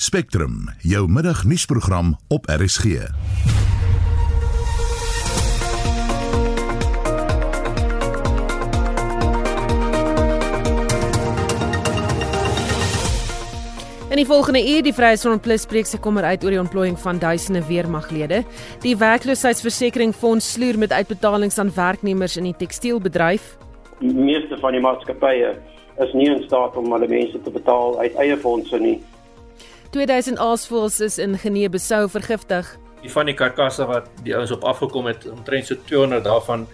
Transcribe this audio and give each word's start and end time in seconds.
Spectrum, 0.00 0.68
jou 0.78 1.10
middagnuusprogram 1.10 2.16
op 2.28 2.46
RSG. 2.46 2.84
In 2.84 2.90
die 14.16 14.26
volgende 14.26 14.68
uur 14.68 14.82
die 14.82 14.94
Vryheidsfront 14.94 15.42
Plus 15.42 15.62
spreek 15.62 15.86
se 15.86 15.98
kommer 15.98 16.22
uit 16.22 16.44
oor 16.44 16.50
die 16.50 16.60
ontplooiing 16.60 16.98
van 16.98 17.18
duisende 17.18 17.66
weermaglede. 17.66 18.44
Die 18.86 18.96
werkloosheidsversekeringsfonds 18.96 20.52
sloer 20.52 20.78
met 20.78 20.92
uitbetalings 20.92 21.58
aan 21.58 21.74
werknemers 21.74 22.36
in 22.36 22.44
die 22.44 22.56
tekstielbedryf. 22.56 23.56
Die 23.98 24.14
meeste 24.14 24.58
van 24.62 24.78
die 24.78 24.80
maatskappye 24.80 25.56
is 25.98 26.12
nie 26.14 26.30
in 26.30 26.42
staat 26.46 26.76
om 26.76 26.92
hulle 26.92 27.10
mense 27.10 27.42
te 27.42 27.50
betaal 27.50 27.98
uit 27.98 28.14
eie 28.14 28.36
fondse 28.36 28.78
nie. 28.78 29.02
2000 29.90 30.38
aasvoëls 30.38 31.00
is 31.00 31.18
in 31.18 31.38
Genee-Bissau 31.38 32.08
vergiftig. 32.08 32.76
Die 33.00 33.10
van 33.12 33.28
die 33.30 33.34
karkasse 33.34 33.86
wat 33.88 34.10
die 34.26 34.34
ouens 34.36 34.52
op 34.52 34.64
afgekom 34.68 35.06
het, 35.08 35.24
omtrent 35.30 35.66
so 35.66 35.76
200 35.88 36.24
daarvan 36.24 36.66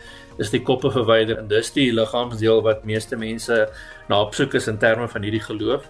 is 0.42 0.50
die 0.50 0.62
koppe 0.62 0.91
verwyder 0.91 1.38
en 1.38 1.48
dis 1.48 1.70
die 1.77 1.92
liggaamsdeel 1.95 2.62
wat 2.66 2.82
meeste 2.88 3.16
mense 3.16 3.69
na 4.08 4.19
opsoek 4.24 4.56
is 4.58 4.66
in 4.66 4.80
terme 4.82 5.06
van 5.08 5.22
hierdie 5.22 5.45
geloof. 5.45 5.86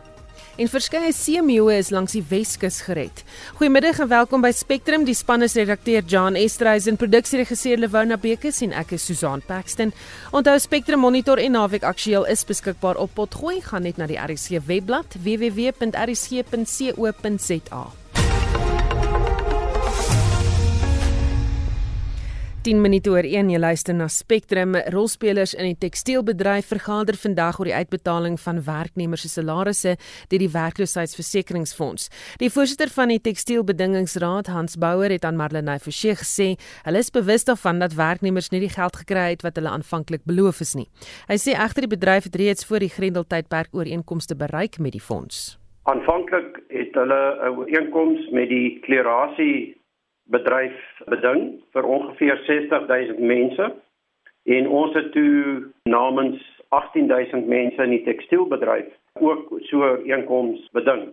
En 0.55 0.69
verskeie 0.71 1.11
seemeeue 1.11 1.75
is 1.75 1.89
langs 1.91 2.13
die 2.15 2.23
Weskus 2.29 2.77
gered. 2.87 3.25
Goeiemiddag 3.59 3.99
en 4.05 4.09
welkom 4.13 4.45
by 4.45 4.53
Spectrum. 4.55 5.03
Die 5.03 5.17
span 5.19 5.43
is 5.43 5.57
redakteur 5.59 6.07
Jan 6.07 6.39
Estreisen, 6.39 6.95
produksieregisseur 7.01 7.83
Lewona 7.83 8.15
Bekes 8.23 8.63
en 8.63 8.71
ek 8.79 8.95
is 8.95 9.03
Susan 9.09 9.43
Paxton. 9.49 9.91
Onthou 10.31 10.55
Spectrum 10.63 11.03
Monitor 11.03 11.43
en 11.43 11.53
Naweek 11.59 11.83
Aktueel 11.83 12.31
is 12.31 12.47
beskikbaar 12.47 12.95
op 13.03 13.11
Potgooi. 13.19 13.59
Gaan 13.67 13.83
net 13.83 13.99
na 13.99 14.07
die 14.07 14.21
RC 14.21 14.63
webblad 14.71 15.19
www.rc.co.za. 15.27 15.85
10 22.65 22.81
minute 22.81 23.11
oor 23.13 23.27
1 23.29 23.51
jy 23.53 23.59
luister 23.61 23.93
na 23.93 24.07
Spectrum 24.09 24.73
rolspelers 24.95 25.53
in 25.53 25.67
die 25.69 25.77
tekstielbedryf 25.83 26.71
vergader 26.73 27.19
vandag 27.21 27.59
oor 27.61 27.69
die 27.69 27.75
uitbetaling 27.77 28.39
van 28.41 28.63
werknemers 28.65 29.27
se 29.27 29.29
salarisse 29.29 29.93
deur 30.33 30.41
die 30.41 30.49
werkloosheidsversekeringsfonds. 30.55 32.09
Die 32.41 32.49
voorsitter 32.55 32.89
van 32.95 33.13
die 33.13 33.21
tekstielbedingingsraad 33.21 34.49
Hans 34.55 34.79
Bouwer 34.81 35.13
het 35.13 35.29
aan 35.29 35.37
Marlenae 35.37 35.77
Forsie 35.85 36.17
gesê 36.17 36.49
hulle 36.87 37.05
is 37.05 37.13
bewus 37.13 37.45
daarvan 37.45 37.85
dat 37.85 37.99
werknemers 38.01 38.49
nie 38.49 38.63
die 38.65 38.73
geld 38.73 38.97
gekry 39.03 39.27
het 39.35 39.45
wat 39.45 39.61
hulle 39.61 39.77
aanvanklik 39.77 40.25
beloof 40.25 40.65
is 40.65 40.73
nie. 40.81 40.89
Hy 41.29 41.37
sê 41.37 41.53
egter 41.53 41.85
die 41.85 41.93
bedryf 41.99 42.33
het 42.33 42.41
reeds 42.41 42.65
voor 42.65 42.81
die 42.81 42.93
Grendeltydperk 42.97 43.77
ooreenkomste 43.77 44.41
bereik 44.41 44.81
met 44.81 44.97
die 44.97 45.05
fonds. 45.05 45.59
Aanvanklik 45.85 46.65
het 46.73 46.97
hulle 46.97 47.23
'n 47.45 47.57
ooreenkoms 47.61 48.31
met 48.33 48.49
die 48.49 48.81
klerasie 48.81 49.84
bedryf 50.33 50.77
beding 51.07 51.61
vir 51.73 51.85
ongeveer 51.85 52.41
60000 52.47 53.19
mense 53.19 53.75
en 54.45 54.69
ons 54.69 54.95
het 54.95 55.13
toe 55.13 55.71
namens 55.89 56.43
18000 56.69 57.47
mense 57.47 57.83
in 57.83 57.91
die 57.91 58.05
tekstielbedryf 58.05 58.89
ook 59.21 59.53
so 59.71 59.95
inkomens 59.95 60.69
beding. 60.73 61.13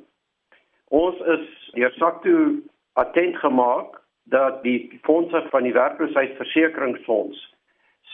Ons 0.87 1.19
is 1.35 1.71
deur 1.75 1.93
SACTU 1.95 2.37
attent 2.93 3.37
gemaak 3.39 3.99
dat 4.23 4.63
die 4.63 4.99
fondse 5.03 5.43
van 5.49 5.63
die 5.63 5.73
werkloosheidsversekeringsfonds 5.73 7.39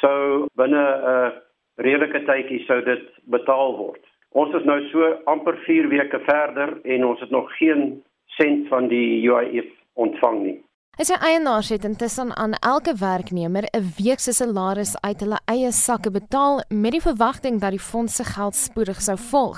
sou 0.01 0.45
binne 0.55 0.83
'n 0.83 1.33
redelike 1.77 2.23
tydjie 2.25 2.63
sou 2.65 2.81
dit 2.83 3.05
betaal 3.23 3.77
word. 3.77 4.03
Ons 4.31 4.53
is 4.53 4.63
nou 4.63 4.81
so 4.89 5.21
amper 5.25 5.57
4 5.65 5.87
weke 5.89 6.19
verder 6.19 6.77
en 6.83 7.05
ons 7.05 7.19
het 7.19 7.29
nog 7.29 7.57
geen 7.57 8.03
sent 8.25 8.67
van 8.67 8.87
die 8.87 9.29
UIF 9.29 9.69
ontvang 9.93 10.39
nie. 10.43 10.59
Sê 10.97 11.13
eienaars 11.13 11.67
het 11.69 11.83
intussen 11.85 12.31
aan 12.41 12.53
elke 12.73 12.93
werknemer 12.97 13.63
'n 13.69 13.85
week 14.01 14.19
se 14.19 14.33
salaris 14.33 14.93
uit 15.07 15.19
hulle 15.19 15.39
eie 15.45 15.71
sakke 15.71 16.11
betaal 16.11 16.55
met 16.69 16.91
die 16.91 17.05
verwagting 17.09 17.61
dat 17.61 17.69
die 17.69 17.87
fonds 17.89 18.15
se 18.15 18.23
geld 18.23 18.55
spoedig 18.55 18.99
sou 19.01 19.17
volg. 19.17 19.57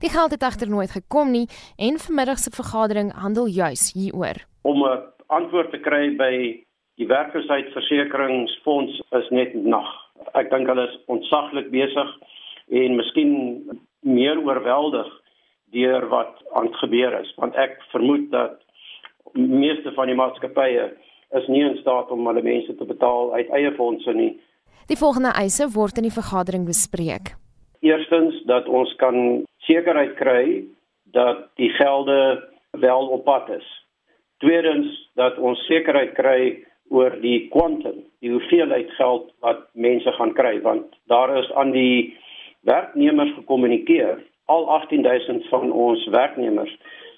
Die 0.00 0.10
geld 0.10 0.30
het 0.30 0.42
egter 0.42 0.68
nooit 0.68 0.90
gekom 0.90 1.30
nie 1.30 1.48
en 1.76 1.98
vanmiddag 1.98 2.38
se 2.38 2.50
vergadering 2.50 3.12
handel 3.12 3.46
juis 3.46 3.92
hieroor. 3.94 4.36
Om 4.62 4.78
'n 4.84 5.02
antwoord 5.26 5.70
te 5.70 5.78
kry 5.78 6.16
by 6.16 6.34
die 6.94 7.06
werkloosheidsversekeringsfonds 7.06 9.02
is 9.10 9.28
net 9.30 9.54
nag. 9.54 9.90
Ek 10.34 10.50
dink 10.50 10.66
hulle 10.66 10.88
is 10.88 10.98
ontsaglik 11.06 11.70
besig 11.70 12.08
en 12.68 12.96
miskien 12.96 13.62
meer 14.00 14.38
oorweldig 14.38 15.20
deur 15.70 16.08
wat 16.08 16.42
aan 16.52 16.74
gebeur 16.74 17.20
is 17.20 17.34
want 17.36 17.54
ek 17.54 17.78
vermoed 17.90 18.30
dat 18.30 18.58
meeste 19.32 19.92
van 19.96 20.10
die 20.10 20.16
maatskappye 20.18 20.90
is 21.38 21.46
nie 21.48 21.62
in 21.62 21.76
staat 21.80 22.10
om 22.10 22.26
hulle 22.26 22.42
mense 22.42 22.74
te 22.76 22.86
betaal 22.86 23.34
uit 23.34 23.50
eie 23.56 23.72
fondse 23.76 24.14
nie. 24.14 24.32
Die 24.90 24.98
volgende 24.98 25.30
eise 25.38 25.68
word 25.74 26.00
in 26.00 26.08
die 26.08 26.14
vergadering 26.14 26.66
bespreek. 26.66 27.34
Eerstens 27.80 28.42
dat 28.50 28.68
ons 28.68 28.94
kan 28.98 29.44
sekerheid 29.66 30.16
kry 30.18 30.64
dat 31.14 31.46
die 31.60 31.70
gelde 31.76 32.48
wel 32.70 33.06
op 33.14 33.24
pad 33.24 33.48
is. 33.54 33.68
Tweedens 34.42 34.90
dat 35.14 35.38
ons 35.38 35.62
sekerheid 35.68 36.14
kry 36.18 36.40
oor 36.90 37.14
die 37.22 37.48
kwantum, 37.54 38.02
die 38.18 38.32
hoeveelheid 38.34 38.90
geld 38.98 39.30
wat 39.44 39.68
mense 39.72 40.12
gaan 40.18 40.34
kry 40.34 40.58
want 40.66 40.98
daar 41.12 41.30
is 41.38 41.50
aan 41.54 41.70
die 41.70 42.16
werknemers 42.66 43.30
gekommunikeer 43.38 44.18
al 44.50 44.66
18000 44.68 45.46
van 45.48 45.72
ons 45.72 46.06
werknemers 46.10 46.72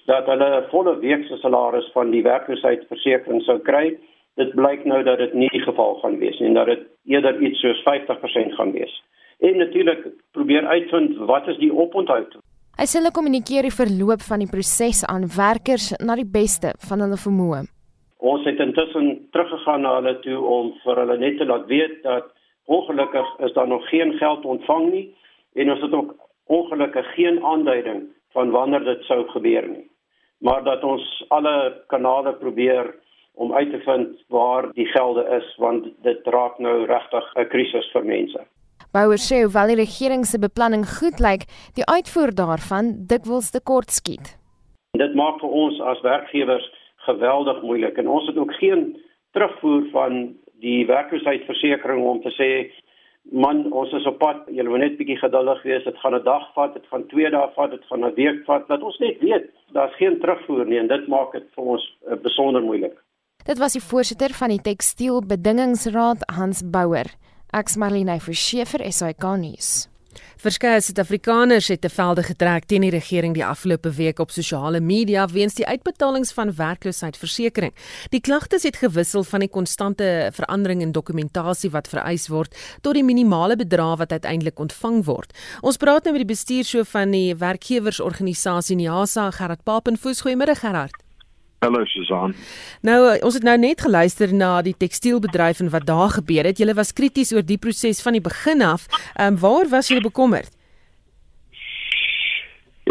dat 0.05 0.25
hulle 0.25 0.49
'n 0.59 0.69
volle 0.69 0.99
week 0.99 1.25
se 1.27 1.37
salaris 1.37 1.91
van 1.93 2.11
die 2.11 2.23
werkloosheidsversekering 2.23 3.41
sou 3.41 3.59
kry. 3.59 3.97
Dit 4.35 4.55
blyk 4.55 4.85
nou 4.85 5.03
dat 5.03 5.17
dit 5.17 5.33
nie 5.33 5.49
die 5.49 5.61
geval 5.61 5.95
gaan 6.01 6.17
wees 6.17 6.39
nie 6.39 6.47
en 6.47 6.53
dat 6.53 6.65
dit 6.65 6.79
eerder 7.05 7.41
iets 7.41 7.59
soos 7.59 7.83
50% 7.83 8.53
gaan 8.53 8.71
wees. 8.71 9.03
En 9.39 9.57
natuurlik 9.57 10.07
probeer 10.31 10.65
uitvind 10.65 11.17
wat 11.17 11.47
is 11.47 11.57
die 11.57 11.73
oponthoud. 11.73 12.37
Hy 12.77 12.85
sê 12.85 12.97
hulle 12.97 13.11
kommunikeer 13.11 13.61
die 13.61 13.77
verloop 13.81 14.21
van 14.21 14.39
die 14.39 14.49
proses 14.49 15.05
aan 15.05 15.27
werkers 15.37 15.93
na 15.99 16.15
die 16.15 16.31
beste 16.31 16.73
van 16.89 16.99
hulle 16.99 17.17
vermoë. 17.17 17.61
Ons 18.17 18.45
het 18.45 18.59
intussen 18.59 19.27
teruggegaan 19.31 19.81
na 19.81 19.95
hulle 19.95 20.19
toe 20.19 20.39
om 20.39 20.73
vir 20.83 20.95
hulle 20.95 21.17
net 21.17 21.37
te 21.37 21.45
laat 21.45 21.65
weet 21.67 22.03
dat 22.03 22.31
ongelukkig 22.65 23.39
is 23.39 23.53
daar 23.53 23.67
nog 23.67 23.89
geen 23.89 24.13
geld 24.13 24.45
ontvang 24.45 24.91
nie 24.91 25.15
en 25.53 25.71
ons 25.71 25.81
het 25.81 25.93
ook 25.93 26.15
ongelukkig 26.47 27.13
geen 27.13 27.43
aanduiding 27.43 28.03
van 28.31 28.49
wanneer 28.49 28.83
dit 28.83 29.03
sou 29.03 29.27
gebeur 29.27 29.67
nie 29.67 29.92
maar 30.43 30.63
dat 30.63 30.83
ons 30.83 31.25
alle 31.27 31.83
kanale 31.87 32.33
probeer 32.33 32.95
om 33.33 33.53
uit 33.53 33.71
te 33.71 33.79
vind 33.79 34.23
waar 34.27 34.67
die 34.73 34.85
gelde 34.85 35.23
is 35.39 35.55
want 35.57 35.87
dit 36.03 36.27
raak 36.35 36.59
nou 36.59 36.85
regtig 36.85 37.25
'n 37.35 37.47
krisis 37.47 37.91
vir 37.93 38.05
mense. 38.05 38.41
Bouwer 38.93 39.17
sê 39.17 39.41
hoewel 39.43 39.67
die 39.67 39.81
regering 39.85 40.25
se 40.25 40.39
beplanning 40.39 40.85
goed 40.97 41.19
lyk, 41.19 41.43
die 41.75 41.87
uitvoer 41.95 42.31
daarvan 42.35 42.85
dikwels 43.07 43.49
te 43.51 43.61
kort 43.63 43.89
skiet. 43.89 44.37
Dit 44.91 45.15
maak 45.15 45.39
vir 45.39 45.49
ons 45.49 45.81
as 45.81 46.01
werkgewers 46.01 46.67
geweldig 47.07 47.61
moeilik 47.61 47.97
en 47.97 48.07
ons 48.07 48.27
het 48.27 48.37
ook 48.37 48.53
geen 48.53 49.01
terugvoer 49.31 49.89
van 49.91 50.35
die 50.61 50.85
werkloosheidsversekering 50.85 52.03
om 52.05 52.21
te 52.21 52.31
sê 52.39 52.49
man, 53.31 53.71
ons 53.71 53.91
is 53.93 54.05
op 54.05 54.17
pad. 54.19 54.43
Julle 54.47 54.69
moet 54.69 54.83
net 54.83 54.97
bietjie 54.97 55.17
geduldig 55.21 55.63
wees. 55.63 55.83
Dit 55.83 55.97
gaan 55.97 56.15
'n 56.15 56.23
dag 56.23 56.53
vat, 56.53 56.73
dit 56.73 56.85
gaan 56.91 57.07
2 57.07 57.29
dae 57.29 57.49
vat, 57.55 57.71
dit 57.71 57.85
gaan 57.85 58.05
'n 58.05 58.13
week 58.15 58.45
vat. 58.45 58.69
Laat 58.69 58.83
ons 58.83 58.99
net 58.99 59.19
weet, 59.19 59.49
daar's 59.71 59.95
geen 59.95 60.19
terugvoer 60.19 60.65
nie 60.65 60.79
en 60.79 60.87
dit 60.87 61.07
maak 61.07 61.31
dit 61.31 61.47
vir 61.55 61.63
ons 61.63 61.97
uh, 62.07 62.15
besonder 62.15 62.61
moeilik. 62.61 62.97
Dit 63.45 63.57
was 63.57 63.73
die 63.73 63.83
voorsitter 63.83 64.29
van 64.29 64.49
die 64.49 64.61
Tekstielbedingingsraad, 64.61 66.17
Hans 66.35 66.63
Bouwer. 66.69 67.05
Ek's 67.51 67.75
Marlene 67.75 68.19
Verschiefer, 68.19 68.91
SAK 68.91 69.23
nuus. 69.37 69.92
Verskeie 70.43 70.81
Suid-Afrikaners 70.83 71.69
het 71.71 71.79
te 71.85 71.89
velde 71.89 72.23
getrek 72.27 72.65
teen 72.67 72.83
die 72.83 72.89
regering 72.91 73.31
die 73.31 73.45
afgelope 73.47 73.93
week 73.95 74.17
op 74.19 74.31
sosiale 74.35 74.81
media 74.83 75.23
weens 75.31 75.55
die 75.55 75.63
uitbetalings 75.63 76.33
van 76.35 76.51
werkloosheidsversekering. 76.57 77.71
Die 78.11 78.19
klagtes 78.19 78.65
het 78.67 78.81
gewissel 78.81 79.23
van 79.23 79.45
die 79.45 79.47
konstante 79.47 80.09
verandering 80.35 80.83
in 80.83 80.91
dokumentasie 80.91 81.71
wat 81.71 81.87
vereis 81.87 82.27
word 82.27 82.59
tot 82.83 82.99
die 82.99 83.05
minimale 83.07 83.55
bedrag 83.55 84.01
wat 84.03 84.11
uiteindelik 84.11 84.59
ontvang 84.59 85.05
word. 85.07 85.31
Ons 85.63 85.79
praat 85.79 86.03
nou 86.03 86.17
met 86.17 86.25
die 86.25 86.33
bestuurshoof 86.35 86.91
van 86.91 87.15
die 87.15 87.31
werkgewersorganisasie 87.39 88.75
NIASA, 88.83 89.31
Gerard 89.39 89.63
Papenfoos. 89.63 90.25
Goeiemôre 90.27 90.59
Gerard. 90.59 90.99
Hallo 91.63 91.85
Susan. 91.85 92.33
Nou 92.83 92.97
ons 93.23 93.37
het 93.37 93.45
nou 93.47 93.55
net 93.55 93.85
geluister 93.85 94.33
na 94.35 94.57
die 94.65 94.75
tekstielbedryf 94.75 95.61
en 95.63 95.69
wat 95.71 95.85
daar 95.87 96.11
gebeur 96.17 96.49
het. 96.49 96.59
Julle 96.59 96.75
was 96.75 96.91
krities 96.91 97.31
oor 97.31 97.45
die 97.47 97.57
proses 97.57 98.01
van 98.03 98.17
die 98.17 98.23
begin 98.25 98.61
af. 98.61 98.89
Ehm 99.15 99.37
um, 99.37 99.39
waar 99.39 99.69
was 99.71 99.87
julle 99.87 100.03
bekommerd? 100.03 100.51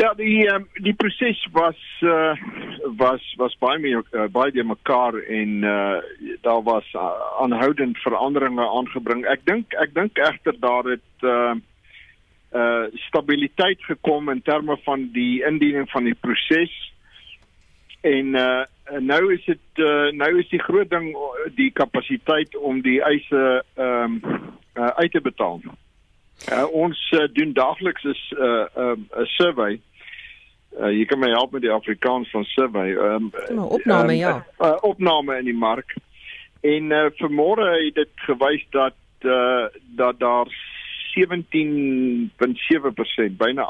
Ja, 0.01 0.15
die 0.17 0.47
um, 0.49 0.65
die 0.81 0.95
proses 0.95 1.43
was 1.53 1.81
uh, 2.01 2.33
was 2.97 3.35
was 3.37 3.57
baie 3.61 3.79
meer 3.79 4.01
uh, 4.17 4.25
baie 4.33 4.55
die 4.57 4.65
mekaar 4.65 5.19
en 5.21 5.51
uh, 5.69 5.99
daar 6.41 6.63
was 6.65 6.89
uh, 6.97 7.11
aanhoudend 7.45 8.01
veranderinge 8.01 8.65
aangebring. 8.79 9.27
Ek 9.29 9.45
dink 9.45 9.77
ek 9.85 9.93
dink 9.95 10.17
egter 10.17 10.57
daar 10.65 10.89
het 10.95 11.29
uh, 11.35 11.53
uh 12.57 12.89
stabiliteit 13.09 13.85
gekom 13.85 14.33
in 14.33 14.43
terme 14.43 14.79
van 14.85 15.11
die 15.13 15.45
indiening 15.45 15.91
van 15.93 16.09
die 16.09 16.17
proses 16.25 16.73
en 18.03 18.35
uh 18.35 18.63
nou 18.99 19.33
is 19.33 19.45
dit 19.45 19.81
uh, 19.81 20.11
nou 20.13 20.39
is 20.39 20.49
die 20.51 20.61
groot 20.61 20.91
ding 20.91 21.15
die 21.57 21.71
kapasiteit 21.71 22.57
om 22.57 22.83
die 22.83 22.99
eise 23.01 23.63
ehm 23.75 24.19
um, 24.25 24.51
uh, 24.77 24.87
uit 24.87 25.13
te 25.13 25.21
betaal. 25.21 25.61
Uh, 26.53 26.67
ons 26.73 26.99
uh, 27.15 27.29
doen 27.33 27.53
daagliks 27.53 28.05
is 28.05 28.23
'n 28.37 28.43
uh, 28.43 28.67
'n 28.77 28.83
um, 28.83 29.07
survey. 29.25 29.81
Uh, 30.81 30.91
jy 30.91 31.05
kan 31.05 31.19
my 31.19 31.29
help 31.29 31.53
met 31.53 31.63
die 31.63 31.71
Afrikaans 31.71 32.31
van 32.31 32.45
survey. 32.45 32.97
Ehm 32.97 33.31
um, 33.49 33.59
opname 33.59 34.13
um, 34.13 34.19
ja. 34.19 34.47
Uh, 34.59 34.77
opname 34.81 35.39
in 35.39 35.45
die 35.45 35.59
mark. 35.59 35.95
En 36.61 36.91
uh, 36.91 37.07
vanmôre 37.21 37.69
het 37.85 37.95
dit 37.95 38.13
gewys 38.15 38.67
dat 38.71 38.95
uh, 39.21 39.67
dat 39.97 40.19
daar 40.19 40.49
17.7% 41.13 43.37
byna 43.37 43.65
18% 43.65 43.69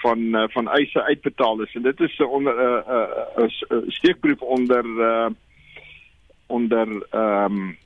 van 0.00 0.18
uh, 0.18 0.44
van 0.48 0.68
eise 0.68 1.02
uitbetaal 1.02 1.62
is. 1.62 1.74
En 1.74 1.82
dit 1.82 2.00
is 2.00 2.18
'n 2.18 2.22
onder 2.22 2.54
'n 2.54 2.58
uh, 2.58 2.80
uh, 3.38 3.48
uh, 3.68 3.78
steekproef 3.86 4.40
onder 4.40 4.84
uh, 4.84 5.26
onder 6.46 7.06
ehm 7.10 7.52
um, 7.52 7.76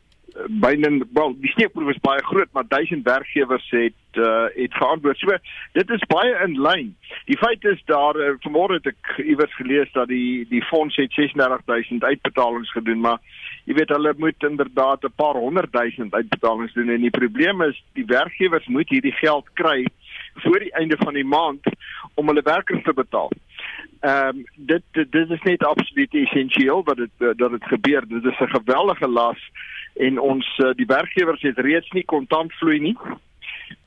byna 0.49 0.91
wel 1.13 1.35
die 1.41 1.51
steekproef 1.51 1.91
is 1.91 2.01
baie 2.01 2.23
groot 2.25 2.49
maar 2.53 2.69
duisend 2.69 3.05
werkgewers 3.05 3.71
het 3.71 3.99
uh, 4.13 4.45
het 4.55 4.75
geantwoord. 4.75 5.19
So 5.19 5.37
dit 5.73 5.91
is 5.91 6.05
baie 6.07 6.35
in 6.45 6.61
lyn. 6.61 6.97
Die 7.25 7.39
feit 7.39 7.65
is 7.65 7.83
daar 7.85 8.17
uh, 8.17 8.35
vanmôre 8.45 8.79
het 8.81 8.87
ek 8.93 9.13
iewers 9.25 9.55
gelees 9.57 9.93
dat 9.93 10.09
die 10.09 10.47
die 10.49 10.63
fonds 10.69 10.97
het 10.97 11.13
36000 11.13 12.05
uitbetalings 12.05 12.73
gedoen 12.73 13.01
maar 13.01 13.21
jy 13.65 13.77
weet 13.79 13.95
hulle 13.95 14.15
moet 14.17 14.49
inderdaad 14.49 15.05
'n 15.05 15.17
paar 15.17 15.35
honderd 15.35 15.73
duisend 15.73 16.15
uitbetalings 16.15 16.73
doen 16.73 16.89
en 16.89 17.01
die 17.01 17.17
probleem 17.19 17.63
is 17.63 17.85
die 17.93 18.07
werkgewers 18.07 18.67
moet 18.67 18.89
hierdie 18.89 19.17
geld 19.21 19.49
kry 19.53 19.87
voor 20.35 20.59
die 20.59 20.73
einde 20.73 20.97
van 20.99 21.15
die 21.15 21.25
maand 21.25 21.65
om 22.15 22.27
hulle 22.27 22.43
werkers 22.43 22.83
te 22.83 22.93
betaal. 22.93 23.31
Ehm 24.01 24.37
um, 24.37 24.45
dit 24.57 24.83
dit 24.93 25.31
is 25.31 25.43
net 25.43 25.65
absoluut 25.65 26.15
essensieel 26.15 26.83
dat 26.83 26.97
dit 26.97 27.39
dat 27.39 27.51
dit 27.51 27.65
gebeur. 27.65 28.09
Dit 28.09 28.25
is 28.25 28.41
'n 28.41 28.57
geweldige 28.59 29.09
las 29.09 29.39
en 29.97 30.19
ons 30.19 30.47
uh, 30.59 30.73
die 30.77 30.87
werkgewers 30.87 31.43
het 31.43 31.59
reeds 31.59 31.91
nie 31.93 32.05
kontant 32.05 32.53
vloei 32.61 32.79
nie. 32.81 32.97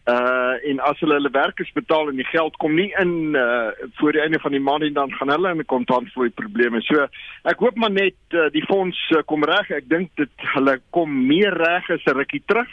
Uh 0.06 0.54
en 0.69 0.80
as 0.86 1.00
hulle 1.02 1.16
hulle 1.18 1.31
werkers 1.34 1.72
betaal 1.74 2.12
en 2.12 2.19
die 2.22 2.28
geld 2.30 2.54
kom 2.62 2.75
nie 2.78 2.92
in 3.02 3.34
uh 3.34 3.72
voor 3.98 4.13
die 4.13 4.22
einde 4.22 4.40
van 4.40 4.54
die 4.54 4.62
maand 4.62 4.86
en 4.86 4.94
dan 4.94 5.13
gaan 5.18 5.34
hulle 5.34 5.50
in 5.52 5.63
'n 5.63 5.66
kontant 5.66 6.12
vloei 6.13 6.30
probleme. 6.30 6.81
So 6.81 7.07
ek 7.44 7.60
hoop 7.60 7.75
maar 7.75 7.92
net 7.92 8.16
uh, 8.30 8.50
die 8.52 8.66
fonds 8.66 9.00
uh, 9.18 9.24
kom 9.25 9.44
reg. 9.44 9.72
Ek 9.72 9.90
dink 9.90 10.12
dit 10.16 10.30
hulle 10.54 10.80
kom 10.90 11.10
meer 11.28 11.57
reg 11.57 11.90
as 11.90 12.06
'n 12.06 12.18
rukkie 12.18 12.44
terug. 12.46 12.69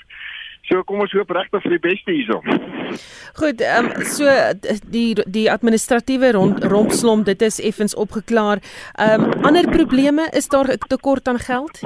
So 0.69 0.82
kom 0.82 1.00
ons 1.00 1.12
hoop 1.12 1.31
regtig 1.31 1.62
vir 1.62 1.70
die 1.70 1.82
beste 1.88 2.12
hierso. 2.12 2.43
Goed, 3.40 3.61
ehm 3.61 3.87
um, 3.87 4.05
so 4.05 4.29
die 4.93 5.17
die 5.25 5.49
administratiewe 5.50 6.32
rond 6.32 6.64
rompslomp 6.64 7.25
dit 7.25 7.43
is 7.43 7.61
effens 7.61 7.94
opgeklaar. 7.94 8.61
Ehm 8.94 9.25
um, 9.25 9.44
ander 9.49 9.69
probleme 9.70 10.29
is 10.32 10.49
daar 10.49 10.69
'n 10.69 10.79
tekort 10.88 11.29
aan 11.29 11.38
geld? 11.38 11.81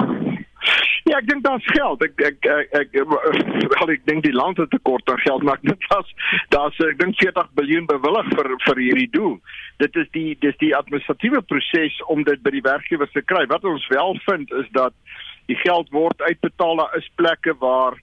Ja, 1.07 1.17
ek 1.17 1.27
dink 1.29 1.43
daar's 1.45 1.67
geld. 1.71 2.03
Ek 2.03 2.23
ek 2.29 2.47
ek 2.51 2.73
ek, 2.81 2.97
wel, 2.97 3.91
ek 3.93 4.03
dink 4.09 4.25
die 4.25 4.35
land 4.35 4.59
het 4.59 4.71
tekort 4.73 5.07
aan 5.09 5.21
geld, 5.23 5.45
maar 5.47 5.61
dit 5.61 5.87
was 5.93 6.09
daar's 6.55 6.79
ek 6.83 6.99
dink 6.99 7.15
40 7.21 7.53
miljard 7.59 7.87
bewillig 7.93 8.33
vir 8.33 8.51
vir 8.65 8.81
hierdie 8.83 9.11
doel. 9.13 9.37
Dit 9.83 9.95
is 9.95 10.09
die 10.17 10.35
dis 10.43 10.57
die 10.63 10.73
administratiewe 10.75 11.41
proses 11.47 12.01
om 12.11 12.25
dit 12.27 12.43
by 12.43 12.51
die 12.57 12.65
werkgewers 12.65 13.13
te 13.15 13.23
kry. 13.23 13.45
Wat 13.47 13.63
ons 13.63 13.87
wel 13.93 14.19
vind 14.25 14.51
is 14.63 14.67
dat 14.75 14.95
die 15.47 15.57
geld 15.63 15.89
word 15.95 16.21
uitbetaal 16.21 16.83
daar 16.83 16.97
is 16.99 17.07
plekke 17.15 17.55
waar 17.61 17.95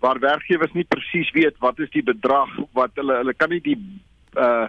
waar 0.00 0.20
werkgewers 0.20 0.72
nie 0.72 0.86
presies 0.88 1.28
weet 1.36 1.58
wat 1.60 1.78
is 1.84 1.92
die 1.92 2.04
bedrag 2.04 2.52
wat 2.76 2.96
hulle 2.96 3.20
hulle 3.20 3.36
kan 3.36 3.52
nie 3.52 3.60
die 3.64 3.76
uh 4.40 4.66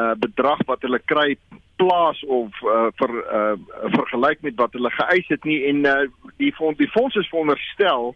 uh 0.00 0.14
bedrag 0.20 0.60
wat 0.68 0.84
hulle 0.84 1.00
kry 1.12 1.32
plaas 1.80 2.20
of 2.26 2.62
uh, 2.68 2.88
vir 3.00 3.12
uh, 3.20 3.56
vergelyk 3.96 4.42
met 4.46 4.58
wat 4.60 4.76
hulle 4.76 4.92
geëis 4.96 5.28
het 5.32 5.44
nie 5.48 5.60
en 5.70 5.84
uh, 5.88 6.00
die 6.42 6.52
fonds 6.58 6.78
die 6.78 6.90
fonds 6.96 7.16
is 7.16 7.30
veronderstel 7.32 8.14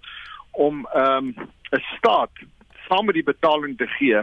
om 0.66 0.84
'n 0.84 1.00
um, 1.06 1.34
staat 1.96 2.44
saam 2.88 3.06
met 3.08 3.14
die 3.14 3.26
betaling 3.26 3.76
te 3.78 3.88
gee 3.96 4.20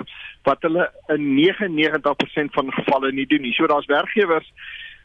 wat 0.47 0.61
hulle 0.65 0.87
in 1.13 1.33
99% 1.37 2.55
van 2.57 2.71
gevalle 2.73 3.11
nie 3.11 3.27
doen 3.27 3.41
nie. 3.41 3.53
So 3.53 3.67
daar's 3.67 3.85
werkgewers 3.85 4.51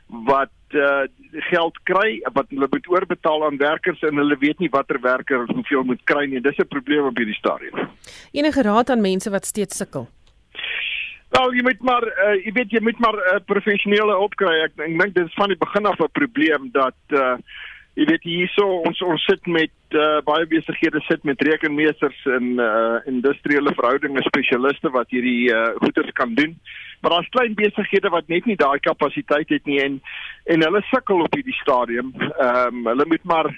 wat 0.06 0.54
uh, 0.70 1.04
geld 1.50 1.78
kry 1.82 2.20
wat 2.32 2.50
hulle 2.54 2.68
moet 2.70 2.88
oorbetaal 2.88 3.44
aan 3.44 3.56
werkers 3.58 4.02
en 4.06 4.20
hulle 4.22 4.38
weet 4.38 4.62
nie 4.62 4.70
watter 4.70 5.00
werker 5.02 5.46
hoeveel 5.50 5.82
moet 5.82 6.04
kry 6.04 6.26
nie. 6.30 6.40
Dis 6.40 6.58
'n 6.58 6.68
probleem 6.68 7.10
op 7.10 7.16
hierdie 7.16 7.34
stadium. 7.34 7.88
Enige 8.32 8.62
raad 8.62 8.90
aan 8.90 9.00
mense 9.00 9.30
wat 9.30 9.44
steeds 9.44 9.76
sukkel? 9.76 10.08
Nou, 11.36 11.50
jy 11.52 11.62
moet 11.66 11.82
maar 11.84 12.04
uh, 12.08 12.34
jy 12.40 12.52
weet 12.56 12.70
jy 12.72 12.80
moet 12.80 12.98
maar 13.04 13.16
'n 13.16 13.36
uh, 13.36 13.40
professionele 13.44 14.14
hulp 14.20 14.34
kry. 14.40 14.54
Ek 14.64 14.72
ek 14.80 14.98
dink 15.00 15.14
dit 15.14 15.26
is 15.26 15.36
van 15.40 15.52
die 15.52 15.60
begin 15.64 15.86
af 15.86 16.00
'n 16.00 16.16
probleem 16.20 16.70
dat 16.72 17.00
uh 17.12 17.36
jy 17.96 18.04
weet 18.04 18.24
hierso 18.28 18.64
ons 18.88 19.00
ons 19.02 19.24
sit 19.24 19.46
met 19.46 19.72
uh, 19.96 20.20
baie 20.24 20.46
besighede 20.46 21.00
sit 21.08 21.22
met 21.24 21.40
rekenmeesters 21.40 22.24
en 22.38 22.60
uh 22.60 22.96
industriële 23.12 23.72
verhoudinge 23.76 24.22
spesialiste 24.22 24.90
wat 24.90 25.10
hierdie 25.10 25.52
uh 25.52 25.76
goeders 25.80 26.12
kan 26.12 26.34
doen. 26.34 26.56
Maar 27.00 27.10
daar's 27.10 27.34
klein 27.36 27.54
besighede 27.54 28.08
wat 28.08 28.28
net 28.28 28.44
nie 28.46 28.56
daai 28.56 28.78
kapasiteit 28.80 29.48
het 29.48 29.64
nie 29.66 29.80
en 29.80 30.00
en 30.44 30.62
hulle 30.62 30.82
sukkel 30.92 31.20
op 31.20 31.34
hierdie 31.34 31.60
stadium. 31.60 32.12
Ehm 32.16 32.76
um, 32.76 32.86
hulle 32.86 33.06
moet 33.06 33.24
maar 33.24 33.48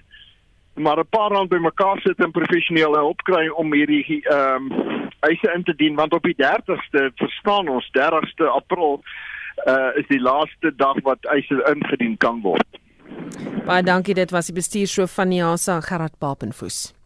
maar 0.78 0.98
'n 0.98 1.08
paar 1.10 1.30
rand 1.30 1.48
bymekaar 1.48 2.00
sit 2.00 2.19
en 2.19 2.30
professionele 2.30 2.98
hulp 2.98 3.22
kry 3.22 3.48
om 3.48 3.72
hierdie 3.72 4.20
ehm 4.22 4.70
um, 4.72 5.06
eise 5.20 5.52
in 5.54 5.62
te 5.62 5.75
dien 5.75 5.94
want 5.94 6.12
op 6.12 6.22
die 6.22 6.36
30ste 6.36 7.10
verstaan 7.14 7.69
ons 7.69 7.90
30ste 7.98 8.44
April 8.44 9.02
uh, 9.66 9.90
is 9.94 10.06
die 10.06 10.20
laaste 10.20 10.72
dag 10.76 11.00
wat 11.02 11.25
eise 11.25 11.62
ingedien 11.75 12.16
kan 12.16 12.40
word. 12.40 12.78
Baie 13.66 13.82
dankie 13.82 14.14
dit 14.14 14.30
was 14.30 14.46
die 14.46 14.54
bestuurshoof 14.54 15.14
van 15.14 15.28
Niasa 15.28 15.80
Gerard 15.80 16.19
Papenfoos. 16.19 16.97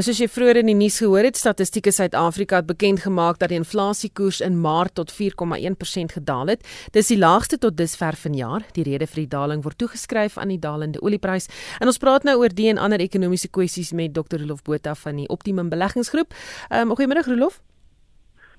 Nou 0.00 0.06
soos 0.06 0.20
jy 0.22 0.30
vroeër 0.32 0.62
in 0.62 0.70
die 0.70 0.74
nuus 0.78 0.94
gehoor 1.02 1.26
het, 1.28 1.36
Statistiek 1.36 1.84
Suid-Afrika 1.92 2.62
het 2.62 2.66
bekend 2.70 3.02
gemaak 3.04 3.36
dat 3.36 3.50
die 3.52 3.58
inflasiekoers 3.60 4.38
in 4.40 4.54
Maart 4.56 4.94
tot 4.96 5.10
4,1% 5.12 6.14
gedaal 6.16 6.54
het. 6.54 6.62
Dis 6.94 7.10
die 7.12 7.18
laagste 7.20 7.58
tot 7.60 7.76
dusver 7.76 8.16
vanjaar. 8.16 8.64
Die 8.72 8.86
rede 8.88 9.04
vir 9.04 9.26
die 9.26 9.28
daling 9.28 9.60
word 9.60 9.76
toegeskryf 9.76 10.38
aan 10.40 10.54
die 10.54 10.56
dalende 10.62 11.02
olieprys. 11.04 11.50
En 11.84 11.92
ons 11.92 12.00
praat 12.00 12.24
nou 12.24 12.38
oor 12.40 12.48
die 12.48 12.70
en 12.72 12.80
ander 12.80 13.04
ekonomiese 13.04 13.52
kwessies 13.52 13.92
met 13.92 14.16
Dr. 14.16 14.40
Rolof 14.40 14.64
Botha 14.64 14.96
van 15.02 15.20
die 15.20 15.28
Optimum 15.28 15.68
Beleggingsgroep. 15.68 16.32
Ehm 16.70 16.88
um, 16.88 16.96
goeiemôre 16.96 17.26
Rolof. 17.28 17.60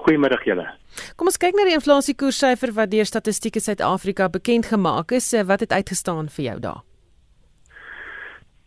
Goeiemôre 0.05 0.37
julle. 0.45 0.67
Kom 1.17 1.33
ons 1.33 1.41
kyk 1.41 1.57
na 1.57 1.65
die 1.65 1.73
inflasiekoerssyfer 1.79 2.77
wat 2.77 2.93
deur 2.93 3.09
Statistiek 3.09 3.57
Suid-Afrika 3.57 4.29
bekend 4.29 4.69
gemaak 4.69 5.17
is. 5.17 5.33
Wat 5.33 5.65
het 5.65 5.73
uitgestaan 5.73 6.29
vir 6.29 6.51
jou 6.51 6.57
daar? 6.69 6.85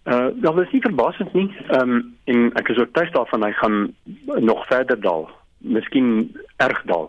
Uh, 0.05 0.27
dat 0.35 0.59
is 0.61 0.71
nie 0.71 0.81
verbasend 0.81 1.33
nie. 1.33 1.57
Ehm 1.69 1.91
um, 1.91 2.17
en 2.25 2.51
ek 2.61 2.69
is 2.69 2.79
oortuig 2.79 3.11
daarvan 3.11 3.45
hy 3.45 3.53
gaan 3.53 3.95
nog 4.37 4.67
verder 4.67 5.01
daal, 5.01 5.31
miskien 5.59 6.37
erg 6.57 6.83
daal. 6.85 7.09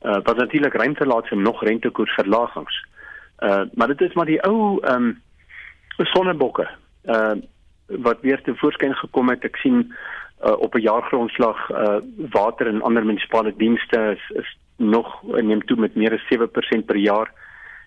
Uh 0.00 0.16
wat 0.24 0.36
natuurlik 0.36 0.74
ruimte 0.74 1.06
laat 1.06 1.28
vir 1.28 1.38
nog 1.38 1.60
rentekoersverlagings. 1.62 2.78
Uh 3.38 3.64
maar 3.74 3.92
dit 3.92 4.00
is 4.00 4.16
maar 4.16 4.26
die 4.26 4.40
ou 4.48 4.80
ehm 4.80 5.04
um, 5.04 5.20
sonnebokke. 5.98 6.68
Uh 7.04 7.36
wat 7.86 8.20
weer 8.20 8.42
te 8.42 8.56
voorskyn 8.56 8.94
gekom 8.94 9.28
het. 9.28 9.44
Ek 9.44 9.56
sien 9.56 9.92
uh, 10.44 10.56
op 10.56 10.74
'n 10.74 10.80
jaargrondslag 10.88 11.70
uh 11.70 12.00
water 12.32 12.66
en 12.66 12.82
ander 12.82 13.04
munisipale 13.04 13.52
dienste 13.56 14.16
is, 14.16 14.36
is 14.36 14.56
nog 14.76 15.22
neem 15.22 15.64
toe 15.64 15.76
met 15.76 15.94
meer 15.94 16.12
as 16.12 16.28
7% 16.32 16.84
per 16.86 16.96
jaar. 16.96 17.32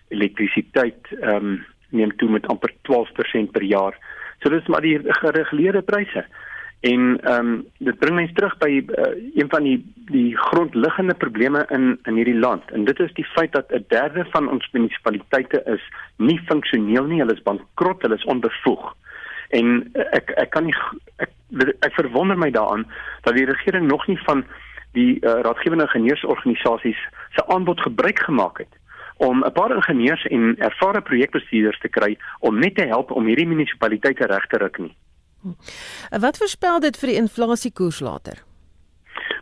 Elektrisiteit 0.08 1.02
ehm 1.20 1.34
um, 1.34 1.64
neem 1.88 2.16
toe 2.16 2.30
met 2.30 2.46
amper 2.46 2.70
12% 2.70 3.50
per 3.50 3.62
jaar. 3.62 3.98
So 4.46 4.52
dis 4.52 4.66
maar 4.66 4.80
die 4.80 5.00
gereguleerde 5.02 5.82
pryse. 5.82 6.24
En 6.80 7.18
ehm 7.20 7.46
um, 7.46 7.64
dit 7.78 7.98
bring 7.98 8.14
mense 8.14 8.34
terug 8.34 8.52
by 8.58 8.68
uh, 8.78 9.06
een 9.34 9.48
van 9.50 9.64
die 9.66 9.78
die 10.10 10.36
grondliggende 10.38 11.14
probleme 11.14 11.64
in 11.74 11.98
in 12.02 12.14
hierdie 12.14 12.38
land. 12.38 12.70
En 12.70 12.84
dit 12.84 13.00
is 13.00 13.12
die 13.12 13.24
feit 13.24 13.52
dat 13.52 13.72
'n 13.74 13.84
derde 13.88 14.26
van 14.30 14.50
ons 14.50 14.68
munisipaliteite 14.72 15.62
is 15.74 15.82
nie 16.16 16.38
funksioneel 16.44 17.04
nie. 17.04 17.18
Hulle 17.18 17.34
is 17.34 17.42
bankrot, 17.42 18.02
hulle 18.02 18.14
is 18.14 18.24
onbevoeg. 18.24 18.94
En 19.48 19.90
uh, 19.92 20.06
ek 20.10 20.30
ek 20.30 20.50
kan 20.50 20.64
nie 20.64 20.76
ek 21.16 21.30
ek 21.80 21.94
verwonder 21.98 22.38
my 22.38 22.50
daaraan 22.50 22.86
dat 23.22 23.34
die 23.34 23.50
regering 23.50 23.86
nog 23.86 24.06
nie 24.06 24.18
van 24.22 24.44
die 24.92 25.18
uh, 25.20 25.40
raadgewende 25.42 25.84
ingenieursorganisasies 25.84 27.02
se 27.34 27.46
aanbod 27.46 27.80
gebruik 27.80 28.18
gemaak 28.18 28.58
het 28.58 28.75
om 29.16 29.44
'n 29.44 29.52
paar 29.52 29.74
ingenieurs 29.74 30.24
en 30.24 30.56
ervare 30.58 31.00
projekbestuurders 31.00 31.78
te 31.80 31.88
kry 31.88 32.16
om 32.40 32.58
net 32.58 32.74
te 32.76 32.86
help 32.86 33.10
om 33.10 33.26
hierdie 33.26 33.46
munisipaliteite 33.46 34.26
reg 34.26 34.46
te 34.46 34.58
ruk 34.58 34.78
nie. 34.78 34.94
Hm. 35.42 36.20
Wat 36.20 36.38
voorspel 36.38 36.80
dit 36.80 36.96
vir 36.96 37.08
die 37.08 37.16
inflasiekoers 37.16 38.00
later? 38.00 38.42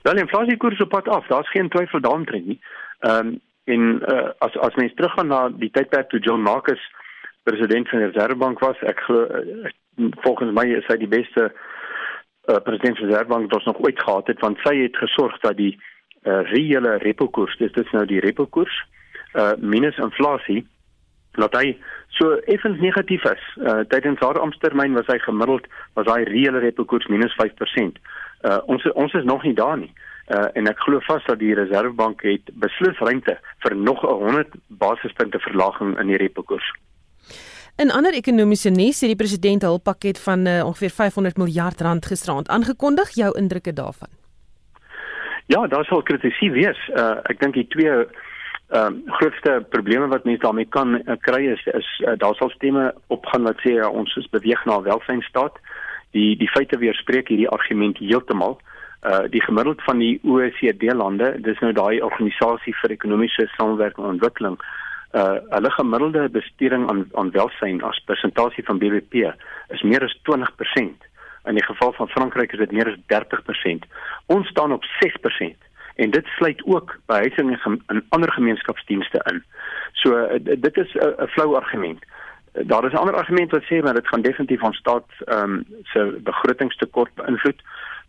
Wel, 0.02 0.16
inflasiekoers 0.16 0.80
op 0.80 0.88
pad 0.88 1.08
af, 1.08 1.26
daar's 1.26 1.50
geen 1.50 1.68
twyfel 1.68 2.00
daaroor 2.00 2.40
nie. 2.44 2.60
Ehm 3.00 3.26
um, 3.26 3.40
en 3.64 4.02
uh, 4.12 4.28
as 4.38 4.56
as 4.56 4.74
mens 4.74 4.94
teruggaan 4.94 5.26
na 5.26 5.48
die 5.48 5.70
tydperk 5.70 6.08
toe 6.08 6.20
John 6.20 6.42
Marcus 6.42 6.80
president 7.42 7.88
van 7.88 7.98
die 7.98 8.10
Reservebank 8.10 8.58
was, 8.60 8.76
ek 8.84 9.00
glo 9.06 9.24
uh, 9.24 9.70
volgens 10.24 10.52
my 10.52 10.66
is 10.76 10.88
hy 10.90 10.98
die 11.00 11.08
beste 11.08 11.46
uh, 11.48 12.58
president 12.66 12.98
van 12.98 13.06
die 13.06 13.14
Reservebank 13.14 13.48
wat 13.48 13.56
ons 13.60 13.70
nog 13.70 13.80
ooit 13.86 14.02
gehad 14.02 14.28
het 14.28 14.44
want 14.44 14.60
sy 14.66 14.74
het 14.82 15.00
gesorg 15.00 15.38
dat 15.40 15.56
die 15.56 15.72
uh, 15.76 16.42
reële 16.50 16.98
repo 17.06 17.28
koers, 17.28 17.56
dit 17.56 17.80
is 17.80 17.96
nou 17.96 18.04
die 18.10 18.20
repo 18.20 18.46
koers, 18.46 18.76
uh 19.34 19.52
minus 19.58 19.98
inflasie 19.98 20.64
dat 21.38 21.54
hy 21.58 21.74
so 22.08 22.36
effens 22.46 22.80
negatief 22.80 23.24
is. 23.24 23.44
Uh 23.58 23.82
tydens 23.90 24.20
haar 24.22 24.38
amptetermyn 24.40 24.94
was 24.94 25.06
hy 25.10 25.18
gemiddeld 25.18 25.66
was 25.98 26.06
hy 26.06 26.22
reële 26.28 26.62
repo 26.62 26.84
koers 26.84 27.06
minus 27.12 27.34
5%. 27.40 28.00
Uh 28.42 28.58
ons 28.66 28.86
ons 28.92 29.14
is 29.14 29.24
nog 29.24 29.42
nie 29.42 29.54
daar 29.54 29.78
nie. 29.78 29.92
Uh 30.30 30.48
en 30.54 30.70
ek 30.70 30.78
glo 30.86 31.02
vas 31.08 31.24
dat 31.26 31.38
die 31.38 31.54
Reservebank 31.54 32.22
het 32.22 32.54
beslis 32.54 32.98
ruimte 32.98 33.38
vir 33.66 33.76
nog 33.76 34.04
'n 34.04 34.18
100 34.22 34.54
basispunte 34.68 35.38
verlaging 35.38 35.98
in 36.00 36.06
die 36.06 36.16
repo 36.16 36.42
koers. 36.42 36.72
In 37.76 37.90
ander 37.90 38.14
ekonomiese 38.14 38.70
nuus 38.70 39.00
het 39.00 39.10
die 39.10 39.18
president 39.18 39.62
'n 39.62 39.66
hulppakket 39.66 40.18
van 40.18 40.46
uh, 40.46 40.66
ongeveer 40.66 40.90
500 40.90 41.36
miljard 41.36 41.80
rand 41.80 42.06
gisteraand 42.06 42.48
aangekondig. 42.48 43.10
Jou 43.10 43.38
indrukke 43.38 43.72
daarvan? 43.72 44.08
Ja, 45.46 45.66
daar 45.66 45.84
sal 45.84 46.02
kritiek 46.02 46.52
wees. 46.52 46.78
Uh 46.94 47.18
ek 47.22 47.40
dink 47.40 47.54
die 47.54 47.66
twee 47.66 48.06
ehm 48.68 48.86
um, 48.86 49.02
grootste 49.06 49.66
probleme 49.68 50.06
wat 50.06 50.24
mense 50.24 50.40
daarmee 50.40 50.64
kan 50.64 50.94
uh, 50.94 51.16
kry 51.20 51.42
is 51.52 51.66
is 51.66 51.88
uh, 52.00 52.12
daar 52.16 52.34
sal 52.34 52.50
stemme 52.50 52.94
opgaan 53.06 53.42
wat 53.42 53.60
sê 53.60 53.74
uh, 53.76 53.88
ons 53.88 54.16
is 54.16 54.28
beweeg 54.30 54.64
na 54.64 54.78
'n 54.78 54.82
welsynstaat. 54.82 55.58
Die 56.10 56.36
die 56.36 56.48
feite 56.48 56.78
weerspreek 56.78 57.28
hierdie 57.28 57.48
argument 57.48 57.98
heeltemal. 57.98 58.58
Uh 59.04 59.28
die 59.28 59.42
gemiddeld 59.42 59.82
van 59.82 59.98
die 59.98 60.20
OECD 60.22 60.82
lande, 60.92 61.34
dis 61.40 61.58
nou 61.60 61.72
daai 61.72 62.00
organisasie 62.00 62.74
vir 62.80 62.90
ekonomiese 62.90 63.46
samewerking 63.56 64.04
en 64.04 64.14
ontwikkeling, 64.16 64.56
uh 65.12 65.36
hulle 65.50 65.70
gemiddelde 65.70 66.28
besteding 66.28 66.88
aan 66.90 67.04
aan 67.12 67.30
welsyn 67.30 67.82
as 67.82 68.00
persentasie 68.04 68.64
van 68.64 68.78
BBP 68.78 69.14
is 69.68 69.82
meer 69.82 70.04
as 70.04 70.16
20%. 70.30 71.10
In 71.44 71.54
die 71.54 71.64
geval 71.64 71.92
van 71.92 72.08
Frankryk 72.08 72.52
is 72.52 72.58
dit 72.58 72.72
meer 72.72 72.88
as 72.88 72.98
30%. 73.12 73.84
Ons 74.26 74.48
staan 74.48 74.72
op 74.72 74.84
6% 75.04 75.63
en 75.94 76.10
dit 76.10 76.26
sluit 76.26 76.62
ook 76.64 76.98
behuising 77.06 77.58
en 77.86 78.04
ander 78.08 78.32
gemeenskapsdienste 78.32 79.20
in. 79.32 79.42
So 79.92 80.16
uh, 80.18 80.38
dit 80.42 80.76
is 80.76 80.94
'n 80.94 80.98
uh, 80.98 81.26
flou 81.28 81.54
argument. 81.54 82.04
Uh, 82.52 82.62
daar 82.66 82.84
is 82.84 82.92
'n 82.92 83.02
ander 83.02 83.14
argument 83.14 83.50
wat 83.50 83.62
sê 83.62 83.82
maar 83.82 83.94
dit 83.94 84.08
gaan 84.08 84.22
definitief 84.22 84.62
ons 84.62 84.76
staat 84.76 85.06
ehm 85.24 85.50
um, 85.50 85.64
se 85.82 86.18
begrotingstekort 86.22 87.14
beïnvloed. 87.14 87.62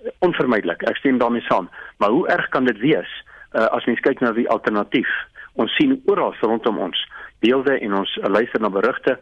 Uh, 0.04 0.10
onvermydelik. 0.20 0.82
Ek 0.82 0.96
stem 0.96 1.18
daarmee 1.18 1.42
saam. 1.42 1.70
Maar 1.98 2.10
hoe 2.10 2.28
erg 2.28 2.50
kan 2.50 2.66
dit 2.66 2.78
wees 2.78 3.24
uh, 3.54 3.66
as 3.66 3.86
mens 3.86 4.00
kyk 4.00 4.20
na 4.20 4.32
die 4.32 4.50
alternatief? 4.50 5.10
Ons 5.54 5.76
sien 5.76 6.02
oral 6.06 6.36
rondom 6.40 6.78
ons 6.78 7.12
beelde 7.40 7.80
en 7.80 7.94
ons 7.94 8.20
luister 8.22 8.62
na 8.62 8.70
berigte 8.70 9.20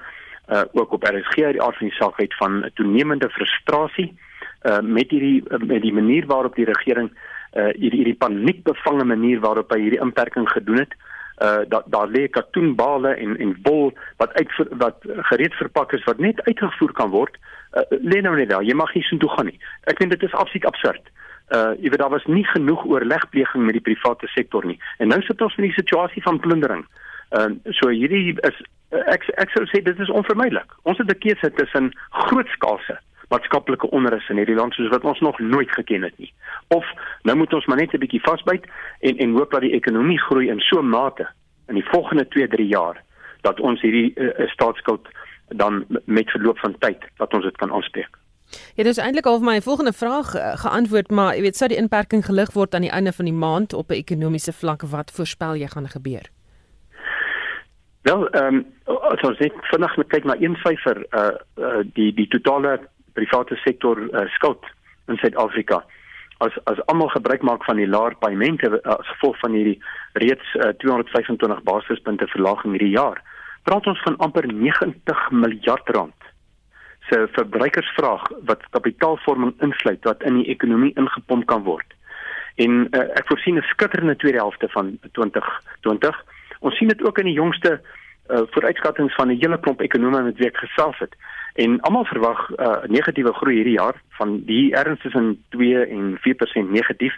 uh 0.50 0.64
ook 0.72 0.92
op 0.92 1.04
RSG 1.04 1.38
uit 1.44 1.54
die 1.54 1.62
aard 1.62 1.78
van 1.78 1.88
die 1.88 1.96
saak 1.96 2.20
uit 2.20 2.36
van 2.36 2.70
toenemende 2.74 3.30
frustrasie 3.30 4.18
uh 4.62 4.80
met 4.80 5.10
hierdie 5.10 5.44
met 5.58 5.82
die 5.82 5.94
manier 5.94 6.26
waarop 6.26 6.56
die 6.56 6.66
regering 6.66 7.10
uh 7.10 7.33
hierdie 7.54 8.00
hierdie 8.02 8.20
paniekbevange 8.26 9.06
manier 9.06 9.40
waarop 9.40 9.72
hy 9.72 9.80
hierdie 9.80 10.02
inperking 10.02 10.50
gedoen 10.50 10.84
het. 10.84 10.94
Uh 11.42 11.66
daar 11.70 11.84
daar 11.86 12.08
lê 12.08 12.28
katoenbale 12.30 13.16
en 13.16 13.38
en 13.38 13.58
wol 13.64 13.92
wat 14.18 14.34
uit 14.34 14.52
wat 14.84 14.98
gereed 15.32 15.54
verpak 15.54 15.94
is 15.94 16.04
wat 16.04 16.18
net 16.18 16.42
uitgevoer 16.42 16.94
kan 16.94 17.10
word. 17.10 17.38
Uh 17.74 17.86
lê 18.02 18.22
nou 18.22 18.36
net 18.36 18.50
daar. 18.50 18.64
Jy 18.64 18.74
mag 18.74 18.94
nie 18.94 19.04
so 19.04 19.18
toe 19.18 19.30
gaan 19.30 19.52
nie. 19.52 19.60
Ek 19.84 19.98
vind 19.98 20.12
dit 20.12 20.24
is 20.24 20.34
absoluut 20.34 20.66
absurd 20.66 21.14
uh 21.54 21.74
jy 21.82 21.90
weet 21.90 22.00
daar 22.02 22.14
was 22.14 22.26
nie 22.26 22.46
genoeg 22.48 22.86
oorlegpleging 22.86 23.66
met 23.66 23.78
die 23.78 23.86
private 23.88 24.28
sektor 24.28 24.66
nie. 24.66 24.80
En 24.98 25.12
nou 25.12 25.22
sit 25.22 25.42
ons 25.42 25.58
in 25.58 25.68
die 25.68 25.78
situasie 25.78 26.24
van 26.24 26.40
plundering. 26.40 26.86
Ehm 27.30 27.58
uh, 27.66 27.74
so 27.80 27.90
hierdie 27.90 28.38
is 28.50 28.62
ek 29.16 29.28
ek 29.42 29.52
sou 29.56 29.66
sê 29.70 29.82
dit 29.84 30.00
is 30.00 30.14
onvermydelik. 30.22 30.78
Ons 30.84 30.98
het 30.98 31.10
'n 31.10 31.20
keuse 31.26 31.52
tussen 31.60 31.92
grootskaalse 32.10 33.00
maatskaplike 33.34 33.90
onrus 33.90 34.30
in 34.30 34.42
hierdie 34.42 34.58
land 34.58 34.74
soos 34.74 34.92
wat 34.94 35.06
ons 35.10 35.20
nog 35.26 35.40
nooit 35.40 35.72
geken 35.72 36.06
het 36.08 36.18
nie. 36.18 36.32
Of 36.68 36.86
nou 37.28 37.38
moet 37.38 37.54
ons 37.54 37.66
maar 37.66 37.82
net 37.82 37.94
'n 37.94 38.04
bietjie 38.06 38.26
vasbyt 38.30 38.66
en 39.00 39.18
en 39.18 39.38
hoop 39.38 39.52
dat 39.52 39.62
die 39.62 39.76
ekonomie 39.80 40.20
groei 40.20 40.50
in 40.50 40.60
so 40.60 40.80
'n 40.80 40.90
mate 40.90 41.28
in 41.68 41.76
die 41.76 41.90
volgende 41.90 42.26
2-3 42.28 42.68
jaar 42.68 43.04
dat 43.42 43.60
ons 43.60 43.82
hierdie 43.82 44.14
uh, 44.16 44.50
staatsskuld 44.50 45.08
dan 45.48 45.86
met 46.06 46.32
verloop 46.32 46.60
van 46.60 46.76
tyd 46.80 47.02
dat 47.18 47.34
ons 47.34 47.44
dit 47.44 47.58
kan 47.58 47.72
aanspreek. 47.72 48.18
Ja, 48.76 48.84
dis 48.84 48.98
eintlik 48.98 49.26
al 49.26 49.40
my 49.40 49.62
volgende 49.62 49.94
vraag 49.94 50.36
uh, 50.36 50.54
geantwoord, 50.56 51.12
maar 51.12 51.36
jy 51.36 51.42
weet, 51.42 51.58
sou 51.58 51.70
die 51.70 51.78
inperking 51.78 52.26
gelig 52.26 52.54
word 52.54 52.76
aan 52.76 52.86
die 52.86 52.94
einde 52.94 53.14
van 53.14 53.26
die 53.26 53.34
maand 53.34 53.74
op 53.74 53.90
'n 53.90 54.02
ekonomiese 54.04 54.54
vlak 54.54 54.82
wat 54.82 55.12
voorspel 55.12 55.56
jy 55.56 55.68
gaan 55.68 55.90
gebeur? 55.90 56.30
Wel, 58.02 58.30
ehm 58.30 58.56
um, 58.56 58.66
as 58.86 59.22
ons 59.22 59.40
net 59.40 59.54
vanaand 59.72 60.08
kyk 60.08 60.24
na 60.24 60.36
een 60.40 60.56
syfer, 60.56 61.06
uh, 61.12 61.32
uh 61.58 61.84
die 61.94 62.14
die 62.14 62.28
totale 62.28 62.80
private 63.14 63.56
sektor 63.64 64.00
uh, 64.00 64.28
skuld 64.36 64.64
in 65.08 65.18
Suid-Afrika. 65.18 65.84
As 66.38 66.56
as 66.64 66.82
almal 66.86 67.10
gebruik 67.14 67.42
maak 67.42 67.64
van 67.66 67.78
die 67.78 67.88
laer 67.88 68.16
paemente 68.20 68.70
uh, 68.70 68.98
as 68.98 69.08
gevolg 69.16 69.40
van 69.40 69.56
hierdie 69.58 69.80
reeds 70.14 70.56
uh, 70.56 70.74
225 70.84 71.64
basispunte 71.64 72.28
verlaging 72.28 72.76
hierdie 72.78 72.96
jaar, 72.98 73.22
praat 73.64 73.88
ons 73.88 74.02
van 74.04 74.18
amper 74.18 74.48
90 74.48 75.32
miljard 75.32 75.90
rand 75.96 76.30
se 77.10 77.28
verbruikersvraag 77.32 78.30
wat 78.48 78.64
kapitaalvorming 78.70 79.54
insluit 79.66 80.04
wat 80.08 80.24
in 80.24 80.40
die 80.40 80.48
ekonomie 80.56 80.94
ingepomp 80.96 81.46
kan 81.46 81.64
word. 81.68 81.96
En 82.56 82.86
uh, 82.86 83.08
ek 83.20 83.28
voorsien 83.28 83.58
'n 83.58 83.72
skitterende 83.74 84.16
tweede 84.16 84.38
helfte 84.38 84.70
van 84.70 84.98
2020. 85.12 86.24
Ons 86.60 86.78
sien 86.78 86.88
dit 86.88 87.04
ook 87.04 87.18
in 87.18 87.26
die 87.26 87.40
jongste 87.40 87.82
uh, 88.30 88.42
vooruitskattinge 88.54 89.10
van 89.10 89.28
'n 89.28 89.40
hele 89.42 89.60
klomp 89.60 89.82
ekonome 89.82 90.24
wat 90.24 90.38
week 90.38 90.58
gesels 90.58 91.00
het. 91.00 91.16
En 91.54 91.80
almal 91.82 92.06
verwag 92.06 92.50
'n 92.50 92.62
uh, 92.62 92.84
negatiewe 92.88 93.34
groei 93.34 93.56
hierdie 93.56 93.80
jaar 93.80 94.02
van 94.10 94.44
die 94.46 94.76
erns 94.76 95.02
tussen 95.02 95.44
2 95.50 95.86
en 95.86 96.18
4% 96.20 96.70
negatief. 96.70 97.16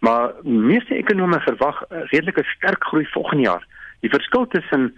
Maar 0.00 0.32
meeste 0.42 0.94
ekonome 0.94 1.40
verwag 1.40 1.82
'n 1.88 1.94
uh, 1.94 2.04
redelike 2.04 2.44
sterk 2.44 2.84
groei 2.84 3.06
volgende 3.06 3.42
jaar. 3.42 3.66
Die 4.00 4.10
verskil 4.10 4.46
tussen 4.46 4.94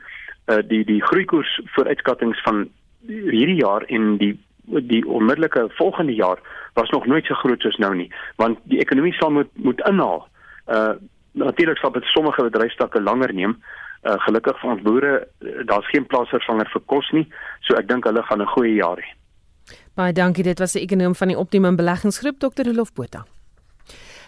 uh, 0.47 0.57
die 0.69 0.85
die 0.85 1.03
groeikoers 1.03 1.61
vooruitskattinge 1.65 2.41
van 2.43 2.69
hierdie 3.07 3.61
jaar 3.61 3.83
en 3.83 4.17
die 4.17 4.39
die 4.69 5.07
onmiddellike 5.07 5.69
volgende 5.69 6.15
jaar 6.15 6.39
was 6.73 6.91
nog 6.91 7.07
nooit 7.07 7.25
so 7.25 7.35
groot 7.35 7.61
soos 7.61 7.77
nou 7.77 7.95
nie 7.95 8.11
want 8.37 8.59
die 8.65 8.79
ekonomie 8.79 9.15
sal 9.17 9.31
moet 9.31 9.51
moet 9.55 9.81
inhaal. 9.89 10.29
Uh 10.67 10.93
natuurlik 11.33 11.79
sal 11.79 11.93
dit 11.93 12.05
sommige 12.05 12.43
bedryfstakke 12.43 13.01
langer 13.01 13.35
neem. 13.35 13.63
Uh 14.09 14.17
gelukkig 14.25 14.61
vir 14.61 14.71
ons 14.73 14.83
boere 14.83 15.13
daar's 15.69 15.89
geen 15.93 16.07
plaasvervanger 16.07 16.71
vir 16.73 16.83
kos 16.93 17.09
nie, 17.13 17.27
so 17.67 17.77
ek 17.77 17.89
dink 17.89 18.07
hulle 18.09 18.23
gaan 18.23 18.43
'n 18.43 18.53
goeie 18.55 18.75
jaar 18.75 18.97
hê. 18.97 19.09
Baie 19.95 20.13
dankie, 20.13 20.45
dit 20.45 20.59
was 20.59 20.73
die 20.73 20.83
ekonom 20.83 21.15
van 21.15 21.29
die 21.29 21.37
Optimum 21.37 21.77
Beleggingsgroep 21.77 22.39
Dr. 22.41 22.73
Rolf 22.73 22.95
Botha. 22.95 23.27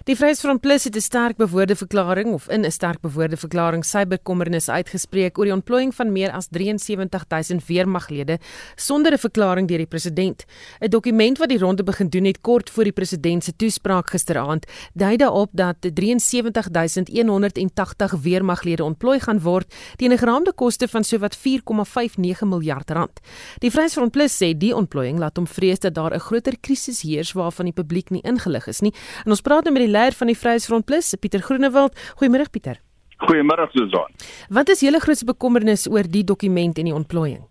Die 0.08 0.14
Vryheidsfront 0.16 0.60
Plus 0.60 0.84
het 0.84 0.96
'n 0.96 1.00
sterk 1.00 1.36
bewoorde 1.36 1.76
verklaring 1.76 2.32
of 2.32 2.48
in 2.48 2.64
'n 2.64 2.70
sterk 2.70 3.00
bewoorde 3.00 3.36
verklaring 3.36 3.84
sy 3.84 4.06
bekommernis 4.06 4.68
uitgespreek 4.68 5.38
oor 5.38 5.44
die 5.44 5.52
ontplooiing 5.52 5.94
van 5.94 6.12
meer 6.12 6.30
as 6.30 6.48
73000 6.48 7.66
weermaglede 7.66 8.38
sonder 8.76 9.12
'n 9.12 9.18
verklaring 9.18 9.68
deur 9.68 9.76
die 9.76 9.86
president. 9.86 10.44
'n 10.80 10.88
Dokument 10.88 11.38
wat 11.38 11.48
die 11.48 11.58
ronde 11.58 11.82
begin 11.82 12.08
doen 12.08 12.24
het 12.24 12.40
kort 12.40 12.70
voor 12.70 12.84
die 12.84 12.92
president 12.92 13.44
se 13.44 13.56
toespraak 13.56 14.10
gisteraand, 14.10 14.66
dui 14.94 15.16
daarop 15.16 15.50
dat 15.52 15.76
73180 15.80 18.12
weermaglede 18.12 18.84
ontplooi 18.84 19.20
gaan 19.20 19.40
word 19.40 19.74
teen 19.96 20.12
'n 20.12 20.18
geraamde 20.18 20.52
koste 20.52 20.88
van 20.88 21.04
sowat 21.04 21.36
4,59 21.36 22.48
miljard 22.48 22.90
rand. 22.90 23.20
Die 23.58 23.70
Vryheidsfront 23.70 24.12
Plus 24.12 24.42
sê 24.42 24.56
die 24.56 24.76
ontplooiing 24.76 25.18
laat 25.18 25.36
hom 25.36 25.46
vrees 25.46 25.78
dat 25.78 25.94
daar 25.94 26.14
'n 26.14 26.20
groter 26.20 26.56
krisis 26.60 27.02
heers 27.02 27.32
waarvan 27.32 27.64
die 27.64 27.74
publiek 27.74 28.10
nie 28.10 28.22
ingelig 28.22 28.66
is 28.66 28.80
nie. 28.80 28.94
En 29.24 29.30
ons 29.30 29.40
praat 29.40 29.64
nou 29.64 29.72
met 29.72 29.82
die 29.82 29.89
leier 29.90 30.16
van 30.16 30.30
die 30.30 30.38
Vryheidsfront 30.38 30.86
Plus, 30.86 31.14
Pieter 31.20 31.42
Groenewald. 31.42 31.96
Goeiemôre 32.20 32.50
Pieter. 32.50 32.80
Goeiemôre 33.20 33.68
Susan. 33.74 34.08
Wat 34.48 34.68
is 34.72 34.80
julle 34.80 35.00
grootste 35.00 35.28
bekommernis 35.28 35.88
oor 35.90 36.06
die 36.08 36.24
dokument 36.24 36.78
en 36.78 36.88
die 36.88 36.94
ontplooiing? 36.94 37.42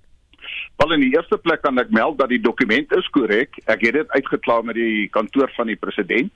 Wel 0.80 0.96
in 0.96 1.04
die 1.04 1.12
eerste 1.14 1.38
plek 1.38 1.62
kan 1.62 1.78
ek 1.82 1.92
meld 1.92 2.18
dat 2.22 2.32
die 2.32 2.42
dokument 2.42 2.92
is 2.96 3.08
korrek. 3.14 3.60
Ek 3.68 3.84
het 3.86 3.98
dit 4.00 4.16
uitgeklaar 4.16 4.64
met 4.66 4.80
die 4.80 5.10
kantoor 5.14 5.52
van 5.58 5.68
die 5.68 5.78
president. 5.78 6.32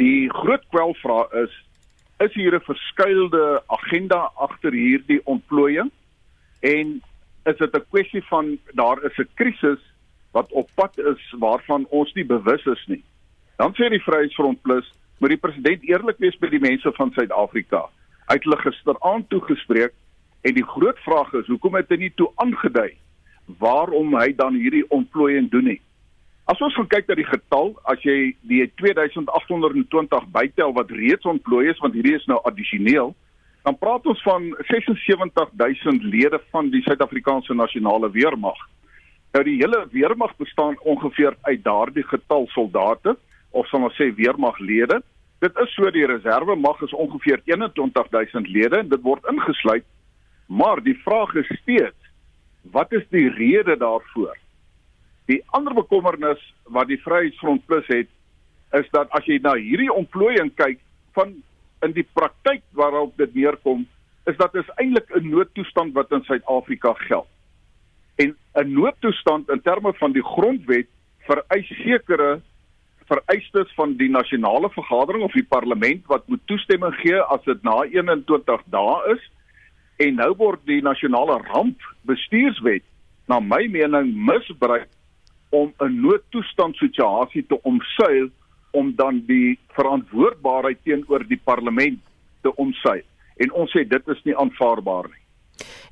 Die 0.00 0.28
groot 0.32 0.64
kwelvraag 0.74 1.32
is 1.44 1.62
is 2.24 2.32
hier 2.32 2.54
'n 2.56 2.64
verskuilde 2.64 3.62
agenda 3.66 4.30
agter 4.40 4.72
hierdie 4.72 5.20
ontplooiing 5.24 5.90
en 6.60 7.02
is 7.44 7.58
dit 7.58 7.74
'n 7.76 7.84
kwessie 7.90 8.24
van 8.30 8.58
daar 8.72 9.04
is 9.04 9.18
'n 9.18 9.28
krisis 9.34 9.82
wat 10.32 10.52
op 10.52 10.68
pad 10.74 10.98
is 10.98 11.22
waarvan 11.38 11.86
ons 11.90 12.12
nie 12.14 12.24
bewus 12.24 12.64
is 12.66 12.84
nie. 12.86 13.04
Dan 13.56 13.72
sê 13.74 13.88
die 13.88 14.02
Vryheidsfront 14.02 14.62
Plus, 14.62 14.92
moet 15.18 15.32
die 15.32 15.40
president 15.40 15.84
eerlik 15.88 16.18
wees 16.22 16.36
by 16.40 16.50
die 16.52 16.62
mense 16.62 16.92
van 16.96 17.12
Suid-Afrika. 17.16 17.86
Hy 18.28 18.36
het 18.38 18.46
hulle 18.46 18.60
gisteraand 18.60 19.28
toegespreek 19.32 19.94
en 20.46 20.54
die 20.54 20.66
groot 20.66 20.98
vraag 21.04 21.32
is, 21.40 21.48
hoekom 21.50 21.78
het 21.78 21.90
hy 21.90 22.00
nie 22.04 22.14
toe 22.18 22.30
aangedui 22.42 22.92
waarom 23.62 24.16
hy 24.18 24.32
dan 24.34 24.56
hierdie 24.58 24.84
ontplooiing 24.90 25.50
doen 25.52 25.70
nie? 25.70 25.80
As 26.50 26.60
ons 26.62 26.74
gaan 26.78 26.88
kyk 26.90 27.08
na 27.10 27.16
die 27.18 27.26
getal, 27.26 27.72
as 27.90 28.02
jy 28.06 28.32
die 28.46 28.60
2820 28.78 30.26
bytel 30.34 30.74
wat 30.76 30.92
reeds 30.94 31.26
ontplooi 31.26 31.64
is, 31.72 31.80
want 31.82 31.94
hierdie 31.98 32.14
is 32.18 32.26
nou 32.30 32.38
addisioneel, 32.46 33.14
dan 33.66 33.78
praat 33.78 34.06
ons 34.06 34.20
van 34.22 34.52
76000 34.68 36.04
lede 36.06 36.38
van 36.54 36.70
die 36.70 36.84
Suid-Afrikaanse 36.86 37.54
nasionale 37.58 38.12
weermag. 38.14 38.58
Nou 39.34 39.42
die 39.46 39.56
hele 39.58 39.82
weermag 39.90 40.36
bestaan 40.38 40.78
ongeveer 40.86 41.34
uit 41.48 41.64
daardie 41.64 42.06
getal 42.06 42.46
soldate 42.54 43.16
of 43.56 43.68
sal 43.70 43.86
ons 43.88 43.96
sê 43.98 44.10
weermaglede. 44.14 45.00
Dit 45.44 45.58
is 45.62 45.74
so 45.74 45.90
die 45.90 46.06
reserve 46.08 46.56
mag 46.56 46.80
is 46.84 46.94
ongeveer 46.96 47.42
21000 47.44 48.48
lede 48.48 48.82
en 48.82 48.88
dit 48.92 49.02
word 49.02 49.24
ingesluit. 49.32 49.86
Maar 50.46 50.82
die 50.84 50.96
vraag 51.04 51.34
is 51.34 51.48
steeds 51.60 52.06
Wat 52.72 52.92
is 52.92 53.04
die 53.10 53.28
rede 53.30 53.76
daarvoor? 53.76 54.36
Die 55.26 55.42
ander 55.46 55.74
bekommernis 55.74 56.40
wat 56.62 56.88
die 56.90 57.00
Vryheidsfront 57.02 57.66
Plus 57.66 57.86
het, 57.86 58.08
is 58.74 58.88
dat 58.90 59.10
as 59.14 59.26
jy 59.26 59.38
na 59.42 59.54
hierdie 59.58 59.92
ontplooiing 59.92 60.50
kyk 60.58 60.80
van 61.18 61.36
in 61.84 61.94
die 61.94 62.06
praktyk 62.16 62.64
waarop 62.78 63.14
dit 63.20 63.34
neerkom, 63.34 63.84
is 64.26 64.36
dat 64.40 64.54
is 64.54 64.68
eintlik 64.82 65.10
'n 65.14 65.30
noodtoestand 65.30 65.94
wat 65.94 66.12
in 66.12 66.24
Suid-Afrika 66.26 66.92
geld. 67.06 67.28
En 68.16 68.36
'n 68.54 68.72
noodtoestand 68.72 69.50
in 69.50 69.62
terme 69.62 69.92
van 69.94 70.12
die 70.12 70.24
grondwet 70.24 70.88
vereis 71.18 71.68
sekere 71.68 72.40
vereistes 73.06 73.72
van 73.74 73.94
die 73.96 74.10
nasionale 74.10 74.70
vergadering 74.74 75.24
of 75.24 75.32
die 75.32 75.46
parlement 75.46 76.06
wat 76.10 76.26
moet 76.28 76.42
toestemming 76.50 76.94
gee 77.02 77.20
as 77.20 77.42
dit 77.46 77.62
na 77.62 77.82
21 77.84 78.62
dae 78.74 78.96
is. 79.14 79.22
En 80.02 80.18
nou 80.20 80.32
word 80.36 80.60
die 80.68 80.82
nasionale 80.84 81.38
rampbestuurswet 81.46 82.84
na 83.30 83.40
my 83.40 83.64
mening 83.72 84.12
misbruik 84.28 84.88
om 85.50 85.72
'n 85.80 86.00
noodtoestand 86.00 86.76
situasie 86.76 87.46
te 87.46 87.62
omseil 87.62 88.28
om 88.70 88.94
dan 88.96 89.22
die 89.26 89.58
verantwoordbaarheid 89.76 90.78
teenoor 90.84 91.24
die 91.28 91.40
parlement 91.44 91.98
te 92.42 92.54
omsy. 92.54 93.02
En 93.36 93.52
ons 93.52 93.70
sê 93.70 93.88
dit 93.88 94.08
is 94.08 94.22
nie 94.24 94.36
aanvaarbaar 94.36 95.08
nie. 95.08 95.22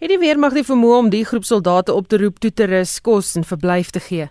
Het 0.00 0.08
die 0.08 0.18
weermag 0.18 0.52
die 0.52 0.66
vermoë 0.66 0.98
om 0.98 1.10
die 1.10 1.24
groep 1.24 1.44
soldate 1.44 1.92
op 1.92 2.08
te 2.08 2.18
roep 2.20 2.38
toe 2.38 2.52
te 2.52 2.66
rus, 2.68 3.00
kos 3.00 3.36
en 3.36 3.44
verblyf 3.44 3.90
te 3.90 4.00
gee? 4.00 4.28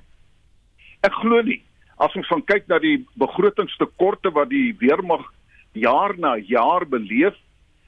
Ek 1.02 1.14
glo 1.14 1.42
nie. 1.42 1.64
As 1.98 2.16
ons 2.16 2.28
van 2.28 2.42
kyk 2.42 2.68
na 2.68 2.80
die 2.80 3.06
begrotingstekorte 3.20 4.32
wat 4.34 4.50
die 4.50 4.74
weermag 4.80 5.26
jaar 5.74 6.14
na 6.18 6.36
jaar 6.38 6.86
beleef 6.86 7.38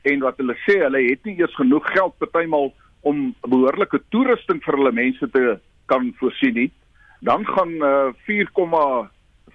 en 0.05 0.21
wat 0.25 0.37
hulle 0.41 0.55
sê 0.65 0.79
hulle 0.83 1.01
het 1.09 1.25
nie 1.25 1.37
eers 1.39 1.55
genoeg 1.57 1.85
geld 1.93 2.17
partymal 2.21 2.73
om 3.05 3.33
behoorlike 3.45 4.01
toerusting 4.13 4.61
vir 4.65 4.77
hulle 4.77 4.91
mense 4.91 5.29
te 5.33 5.57
kan 5.89 6.09
voorsien 6.19 6.55
nie, 6.57 6.71
dan 7.21 7.45
gaan 7.45 7.73
uh, 7.85 8.13
5 8.25 8.53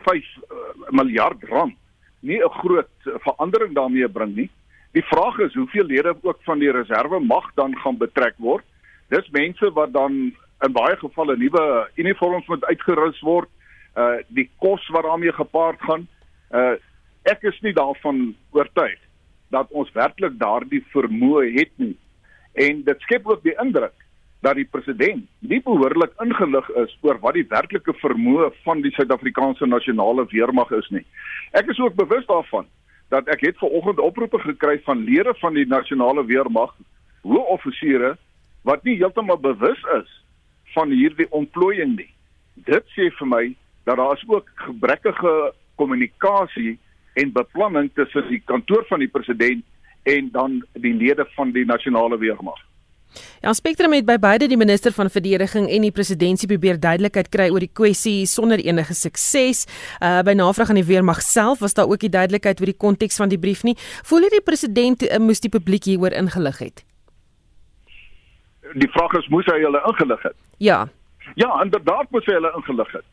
uh, 0.06 0.58
miljard 0.94 1.42
rand 1.50 1.74
nie 2.20 2.38
'n 2.38 2.58
groot 2.62 2.90
verandering 3.26 3.74
daarmee 3.74 4.08
bring 4.08 4.34
nie. 4.36 4.50
Die 4.92 5.04
vraag 5.04 5.38
is 5.38 5.54
hoeveel 5.54 5.84
lede 5.84 6.14
ook 6.22 6.38
van 6.42 6.58
die 6.58 6.70
reserve 6.70 7.18
mag 7.18 7.50
dan 7.54 7.76
gaan 7.78 7.96
betrek 7.96 8.34
word. 8.36 8.64
Dis 9.08 9.30
mense 9.30 9.70
wat 9.72 9.92
dan 9.92 10.12
in 10.60 10.72
baie 10.72 10.96
gevalle 10.96 11.36
nuwe 11.36 11.88
uniforms 11.94 12.46
moet 12.46 12.64
uitgerus 12.64 13.20
word. 13.20 13.48
Uh 14.00 14.20
die 14.28 14.48
kos 14.62 14.86
wat 14.94 15.04
daarmee 15.08 15.32
gepaard 15.36 15.80
gaan. 15.88 16.06
Uh 16.50 16.76
ek 17.28 17.42
is 17.50 17.58
nie 17.60 17.72
daarvan 17.76 18.30
oortuig 18.56 18.98
dat 19.52 19.70
ons 19.70 19.90
werklik 19.92 20.38
daardie 20.38 20.84
vermoë 20.94 21.50
het 21.58 21.72
nie. 21.76 21.96
En 22.54 22.84
dit 22.86 23.02
skep 23.06 23.26
ook 23.26 23.42
die 23.42 23.56
indruk 23.62 23.96
dat 24.40 24.56
die 24.56 24.64
president 24.64 25.26
nie 25.38 25.60
behoorlik 25.62 26.14
ingelig 26.24 26.68
is 26.82 26.92
oor 27.04 27.18
wat 27.20 27.36
die 27.36 27.46
werklike 27.48 27.92
vermoë 28.00 28.50
van 28.64 28.80
die 28.84 28.92
Suid-Afrikaanse 28.96 29.68
nasionale 29.68 30.24
weermag 30.30 30.72
is 30.78 30.88
nie. 30.94 31.04
Ek 31.52 31.68
is 31.68 31.80
ook 31.82 31.98
bewus 31.98 32.24
daarvan 32.30 32.68
dat 33.12 33.28
ek 33.28 33.42
het 33.44 33.58
vanoggend 33.60 34.00
oproepe 34.00 34.38
gekry 34.38 34.78
van 34.86 35.04
lede 35.04 35.34
van 35.42 35.54
die 35.58 35.66
nasionale 35.66 36.24
weermag, 36.24 36.72
hoë 37.26 37.44
offisiere 37.56 38.14
wat 38.64 38.84
nie 38.84 38.96
heeltemal 38.96 39.40
bewus 39.42 39.82
is 39.98 40.10
van 40.74 40.92
hierdie 40.94 41.26
ontplooiing 41.36 41.96
nie. 41.98 42.08
Dit 42.54 42.86
sê 42.94 43.10
vir 43.18 43.28
my 43.28 43.44
dat 43.84 43.96
daar 43.96 44.12
is 44.16 44.24
ook 44.26 44.50
gebrekkige 44.54 45.52
kommunikasie 45.74 46.78
en 47.12 47.32
beplanning 47.32 47.90
tussen 47.94 48.28
die 48.28 48.42
kantoor 48.44 48.84
van 48.88 48.98
die 48.98 49.08
president 49.08 49.64
en 50.02 50.28
dan 50.32 50.64
die 50.72 50.94
lede 50.94 51.26
van 51.36 51.52
die 51.52 51.64
nasionale 51.64 52.18
weermag. 52.18 52.60
Ja, 53.40 53.52
Spectrum 53.56 53.92
het 53.96 54.06
by 54.06 54.18
beide 54.22 54.46
die 54.50 54.58
minister 54.60 54.92
van 54.94 55.10
verdediging 55.10 55.66
en 55.72 55.86
die 55.86 55.92
presidentsie 55.94 56.48
probeer 56.50 56.78
duidelikheid 56.80 57.30
kry 57.32 57.48
oor 57.50 57.62
die 57.64 57.72
kwessie 57.72 58.26
sonder 58.30 58.60
enige 58.62 58.94
sukses. 58.94 59.64
Uh 59.98 60.20
by 60.26 60.36
navraag 60.38 60.70
aan 60.70 60.78
die 60.78 60.86
weermag 60.86 61.22
self 61.24 61.64
was 61.64 61.74
daar 61.74 61.90
ook 61.90 62.04
nie 62.06 62.12
duidelikheid 62.12 62.60
oor 62.60 62.70
die 62.70 62.78
konteks 62.86 63.18
van 63.18 63.32
die 63.32 63.40
brief 63.40 63.64
nie. 63.66 63.74
Voel 64.06 64.28
jy 64.28 64.32
die 64.36 64.44
president 64.46 65.02
uh, 65.08 65.18
moes 65.18 65.42
die 65.42 65.50
publiek 65.50 65.88
hieroor 65.90 66.14
ingelig 66.14 66.62
het? 66.62 66.84
Die 68.78 68.90
vraag 68.94 69.16
is 69.18 69.30
moes 69.32 69.48
hy 69.50 69.58
hulle 69.64 69.82
ingelig 69.88 70.22
het? 70.28 70.36
Ja. 70.62 70.84
Ja, 71.34 71.50
inderdaad 71.64 72.10
moes 72.14 72.28
hy 72.30 72.36
hulle 72.38 72.52
ingelig 72.60 72.92
het. 73.00 73.06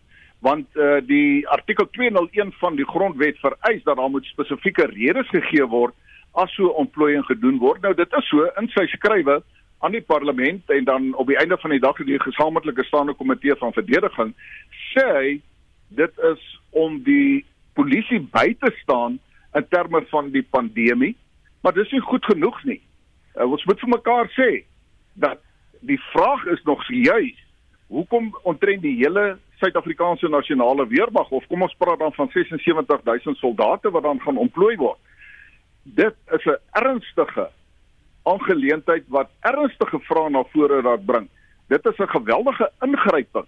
Want 0.46 0.68
uh 0.76 1.00
die 1.06 1.48
artikel 1.48 1.90
201 1.92 2.54
van 2.62 2.76
die 2.76 2.86
grondwet 2.86 3.40
vereis 3.42 3.84
dat 3.84 3.98
daar 3.98 4.10
moet 4.10 4.26
spesifieke 4.26 4.86
redes 4.86 5.30
gegee 5.34 5.66
word 5.66 5.96
as 6.38 6.54
so 6.54 6.68
ontplooiing 6.78 7.26
gedoen 7.26 7.58
word. 7.58 7.82
Nou 7.82 7.94
dit 7.98 8.14
is 8.14 8.28
so 8.30 8.46
in 8.62 8.70
sy 8.76 8.86
skrywe 8.94 9.42
aan 9.80 9.92
die 9.92 10.02
parlement 10.02 10.70
en 10.70 10.84
dan 10.84 11.14
op 11.16 11.28
die 11.28 11.38
einde 11.38 11.58
van 11.58 11.70
die 11.70 11.80
dag 11.80 11.98
die 12.06 12.20
gesamentlike 12.20 12.84
staande 12.84 13.14
komitee 13.14 13.56
van 13.56 13.74
verdediging 13.74 14.34
sê 14.94 15.06
hy 15.14 15.30
dit 16.00 16.24
is 16.32 16.46
om 16.70 16.98
die 17.06 17.46
polisie 17.78 18.20
by 18.34 18.50
te 18.60 18.72
staan 18.82 19.20
in 19.56 19.68
terme 19.70 20.02
van 20.10 20.32
die 20.34 20.44
pandemie 20.44 21.14
maar 21.62 21.78
dis 21.78 21.92
nie 21.94 22.02
goed 22.10 22.26
genoeg 22.26 22.58
nie 22.66 22.82
uh, 23.38 23.46
ons 23.46 23.66
moet 23.70 23.84
vir 23.84 23.94
mekaar 23.94 24.32
sê 24.34 24.50
dat 25.14 25.44
die 25.86 26.00
vraag 26.10 26.46
is 26.56 26.64
nog 26.66 26.82
juis 26.90 27.38
hoekom 27.94 28.34
ontrent 28.50 28.82
die 28.82 28.98
hele 29.04 29.38
Suid-Afrikaanse 29.58 30.28
nasionale 30.30 30.88
weermag 30.88 31.30
of 31.30 31.48
kom 31.48 31.62
ons 31.62 31.76
praat 31.78 32.00
dan 32.00 32.14
van 32.14 32.30
76000 32.30 33.38
soldate 33.38 33.90
wat 33.92 34.04
dan 34.04 34.20
gaan 34.22 34.38
ontplooi 34.38 34.76
word 34.78 35.00
dit 35.96 36.16
is 36.32 36.46
'n 36.46 36.60
ernstige 36.72 37.50
aangeleentheid 38.24 39.04
wat 39.08 39.30
ernstige 39.40 40.00
vrae 40.00 40.30
na 40.30 40.44
vore 40.44 40.82
raak 40.82 41.06
bring. 41.06 41.28
Dit 41.68 41.86
is 41.86 41.98
'n 41.98 42.08
geweldige 42.08 42.72
ingryping 42.82 43.48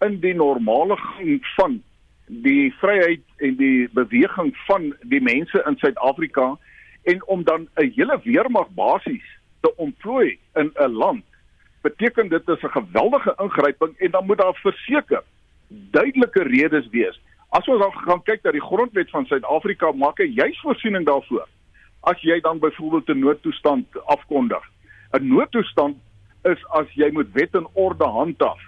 in 0.00 0.20
die 0.20 0.34
normale 0.34 0.96
gang 0.96 1.46
van 1.56 1.82
die 2.26 2.74
vryheid 2.74 3.22
en 3.36 3.56
die 3.56 3.88
beweging 3.92 4.56
van 4.66 4.94
die 5.02 5.20
mense 5.20 5.62
in 5.66 5.76
Suid-Afrika 5.76 6.58
en 7.02 7.26
om 7.26 7.44
dan 7.44 7.68
'n 7.74 7.92
hele 7.94 8.20
weermag 8.22 8.68
basies 8.68 9.38
te 9.60 9.76
ontplooi 9.76 10.38
in 10.54 10.70
'n 10.74 10.90
land 10.90 11.24
beteken 11.80 12.28
dit 12.28 12.48
is 12.48 12.62
'n 12.62 12.78
geweldige 12.78 13.34
ingryping 13.38 13.98
en 13.98 14.10
dan 14.10 14.26
moet 14.26 14.38
daar 14.38 14.54
verseker 14.54 15.22
duidelike 15.90 16.42
redes 16.42 16.88
wees. 16.90 17.18
As 17.50 17.68
ons 17.68 17.80
dan 17.80 17.92
gaan 17.92 18.22
kyk 18.22 18.44
na 18.44 18.52
die 18.52 18.64
grondwet 18.64 19.10
van 19.10 19.26
Suid-Afrika 19.26 19.92
maak 19.92 20.18
hy 20.18 20.30
juis 20.32 20.60
voorsiening 20.64 21.04
daarvoor 21.06 21.48
as 22.02 22.22
jy 22.26 22.40
dan 22.40 22.58
byvoorbeeld 22.58 23.08
'n 23.08 23.18
noodtoestand 23.18 23.86
afkondig. 24.06 24.62
'n 25.12 25.28
Noodtoestand 25.28 25.96
is 26.44 26.60
as 26.68 26.88
jy 26.94 27.10
moet 27.10 27.32
wet 27.32 27.54
en 27.54 27.66
orde 27.72 28.04
handhaaf. 28.04 28.60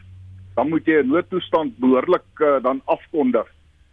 Dan 0.54 0.68
moet 0.68 0.86
jy 0.86 1.02
'n 1.02 1.08
noodtoestand 1.08 1.78
behoorlik 1.78 2.26
uh, 2.38 2.62
dan 2.62 2.80
afkondig. 2.84 3.46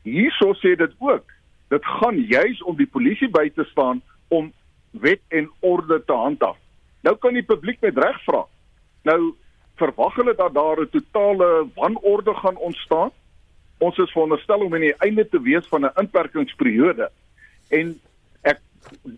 Hierso 0.03 0.53
sê 0.53 0.75
dit 0.75 0.93
ook. 0.99 1.25
Dit 1.69 1.85
gaan 1.85 2.17
juis 2.17 2.63
om 2.63 2.75
die 2.75 2.87
polisie 2.87 3.29
by 3.29 3.49
te 3.49 3.63
staan 3.63 4.01
om 4.27 4.53
wet 4.91 5.21
en 5.27 5.49
orde 5.59 6.03
te 6.05 6.13
handhaaf. 6.13 6.57
Nou 7.01 7.15
kan 7.15 7.33
die 7.33 7.45
publiek 7.45 7.81
met 7.81 7.97
reg 7.97 8.23
vra. 8.23 8.45
Nou 9.03 9.33
verwag 9.81 10.15
hulle 10.15 10.35
dat 10.35 10.53
daar 10.53 10.79
'n 10.81 10.89
totale 10.89 11.67
wanorde 11.75 12.33
gaan 12.33 12.57
ontstaan. 12.57 13.11
Ons 13.77 13.97
is 13.97 14.11
veronderstel 14.11 14.59
om 14.59 14.73
aan 14.73 14.87
die 14.87 14.97
einde 14.97 15.29
te 15.29 15.41
wees 15.41 15.67
van 15.67 15.85
'n 15.85 15.91
inperkingsperiode. 15.95 17.11
En 17.69 17.99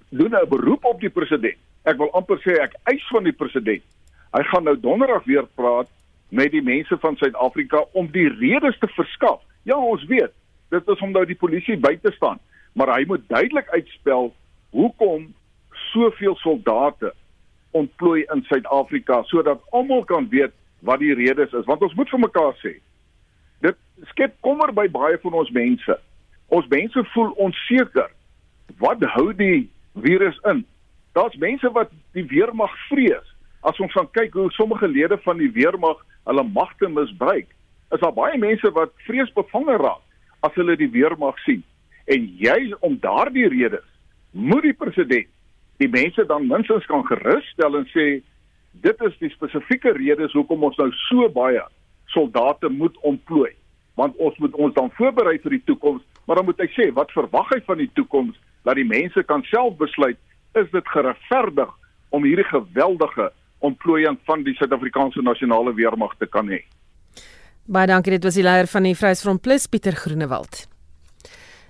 doen 0.10 0.36
'n 0.36 0.50
beroep 0.50 0.86
op 0.86 1.00
die 1.00 1.10
president. 1.10 1.58
Ek 1.84 1.98
wil 1.98 2.12
amper 2.12 2.38
sê 2.38 2.62
ek 2.62 2.76
eis 2.84 3.08
van 3.08 3.24
die 3.24 3.34
president. 3.34 3.84
Hy 4.32 4.44
gaan 4.44 4.64
nou 4.64 4.80
donderdag 4.80 5.24
weer 5.24 5.46
praat 5.56 5.88
met 6.30 6.52
die 6.52 6.62
mense 6.62 6.98
van 6.98 7.16
Suid-Afrika 7.16 7.86
om 7.92 8.08
die 8.12 8.30
redes 8.30 8.78
te 8.80 8.88
verskaf. 8.88 9.42
Ja, 9.64 9.78
ons 9.78 10.06
weet, 10.06 10.32
dit 10.70 10.88
is 10.88 11.00
om 11.00 11.12
nou 11.12 11.26
die 11.26 11.36
polisie 11.36 11.78
by 11.78 11.98
te 12.02 12.12
staan, 12.12 12.40
maar 12.74 12.96
hy 12.96 13.04
moet 13.08 13.28
duidelik 13.28 13.70
uitspel 13.70 14.34
hoekom 14.70 15.34
soveel 15.70 16.36
soldate 16.36 17.14
ontplooi 17.78 18.24
in 18.34 18.44
Suid-Afrika 18.50 19.22
sodat 19.30 19.62
almal 19.72 20.04
kan 20.10 20.28
weet 20.30 20.54
wat 20.84 21.00
die 21.00 21.14
redes 21.16 21.54
is, 21.54 21.66
want 21.66 21.82
ons 21.82 21.94
moet 21.96 22.10
vir 22.12 22.22
mekaar 22.26 22.56
sê. 22.62 22.74
Dit 23.64 23.78
skep 24.12 24.36
kommer 24.46 24.74
by 24.76 24.88
baie 24.92 25.20
van 25.24 25.38
ons 25.40 25.52
mense. 25.56 25.98
Ons 26.54 26.68
mense 26.72 27.06
voel 27.14 27.32
onseker 27.46 28.12
wat 28.82 29.04
hou 29.16 29.30
die 29.38 29.70
virus 30.04 30.40
in? 30.52 30.64
Daar's 31.14 31.36
mense 31.40 31.70
wat 31.76 31.92
die 32.18 32.26
weermag 32.28 32.74
vrees. 32.90 33.28
As 33.64 33.80
ons 33.80 33.94
gaan 33.96 34.10
kyk 34.12 34.34
hoe 34.36 34.50
sommige 34.52 34.88
lede 34.88 35.18
van 35.24 35.40
die 35.40 35.52
weermag 35.56 36.02
hulle 36.28 36.44
magte 36.44 36.90
misbruik, 36.90 37.48
is 37.94 38.02
daar 38.02 38.16
baie 38.16 38.38
mense 38.42 38.72
wat 38.76 38.92
vreesbevange 39.08 39.78
raak 39.80 40.02
as 40.44 40.56
hulle 40.60 40.76
die 40.80 40.92
weermag 40.92 41.38
sien. 41.46 41.64
En 42.12 42.26
jy 42.40 42.74
om 42.84 42.98
daardie 43.00 43.48
redes 43.54 43.86
moet 44.32 44.66
die 44.66 44.76
president 44.76 45.30
die 45.84 45.92
mense 45.92 46.26
dan 46.30 46.48
minstens 46.48 46.88
kan 46.92 47.06
gerusstel 47.10 47.80
en 47.80 47.90
sê 47.92 48.08
dit 48.86 49.04
is 49.08 49.20
die 49.22 49.32
spesifieke 49.36 49.94
redes 49.98 50.34
hoekom 50.38 50.64
ons 50.70 50.80
nou 50.82 50.90
so 51.08 51.28
baie 51.36 51.62
soldate 52.16 52.72
moet 52.72 52.98
ontplooi 53.10 53.52
want 54.00 54.18
ons 54.18 54.38
moet 54.42 54.56
ons 54.66 54.74
dan 54.74 54.90
voorberei 54.98 55.38
vir 55.44 55.58
die 55.60 55.66
toekoms 55.70 56.02
maar 56.26 56.40
dan 56.40 56.48
moet 56.50 56.62
hy 56.64 56.70
sê 56.74 56.90
wat 56.98 57.14
verwag 57.14 57.52
hy 57.54 57.62
van 57.68 57.82
die 57.84 57.92
toekoms 58.00 58.40
dat 58.64 58.80
die 58.80 58.88
mense 58.88 59.24
kan 59.30 59.44
self 59.52 59.76
besluit 59.82 60.20
is 60.60 60.70
dit 60.72 60.94
geregverdig 60.96 61.72
om 62.14 62.26
hierdie 62.28 62.48
geweldige 62.48 63.32
ontplooiing 63.64 64.20
van 64.28 64.44
die 64.46 64.54
Suid-Afrikaanse 64.60 65.24
nasionale 65.24 65.74
weermag 65.74 66.14
te 66.20 66.28
kan 66.30 66.50
hê. 66.52 66.62
Baie 67.64 67.88
dankie, 67.88 68.12
dit 68.18 68.28
was 68.28 68.38
die 68.38 68.44
leier 68.46 68.68
van 68.68 68.86
die 68.86 68.96
Vryheidsfront 68.98 69.42
Plus, 69.42 69.70
Pieter 69.72 69.96
Groenewald. 69.96 70.66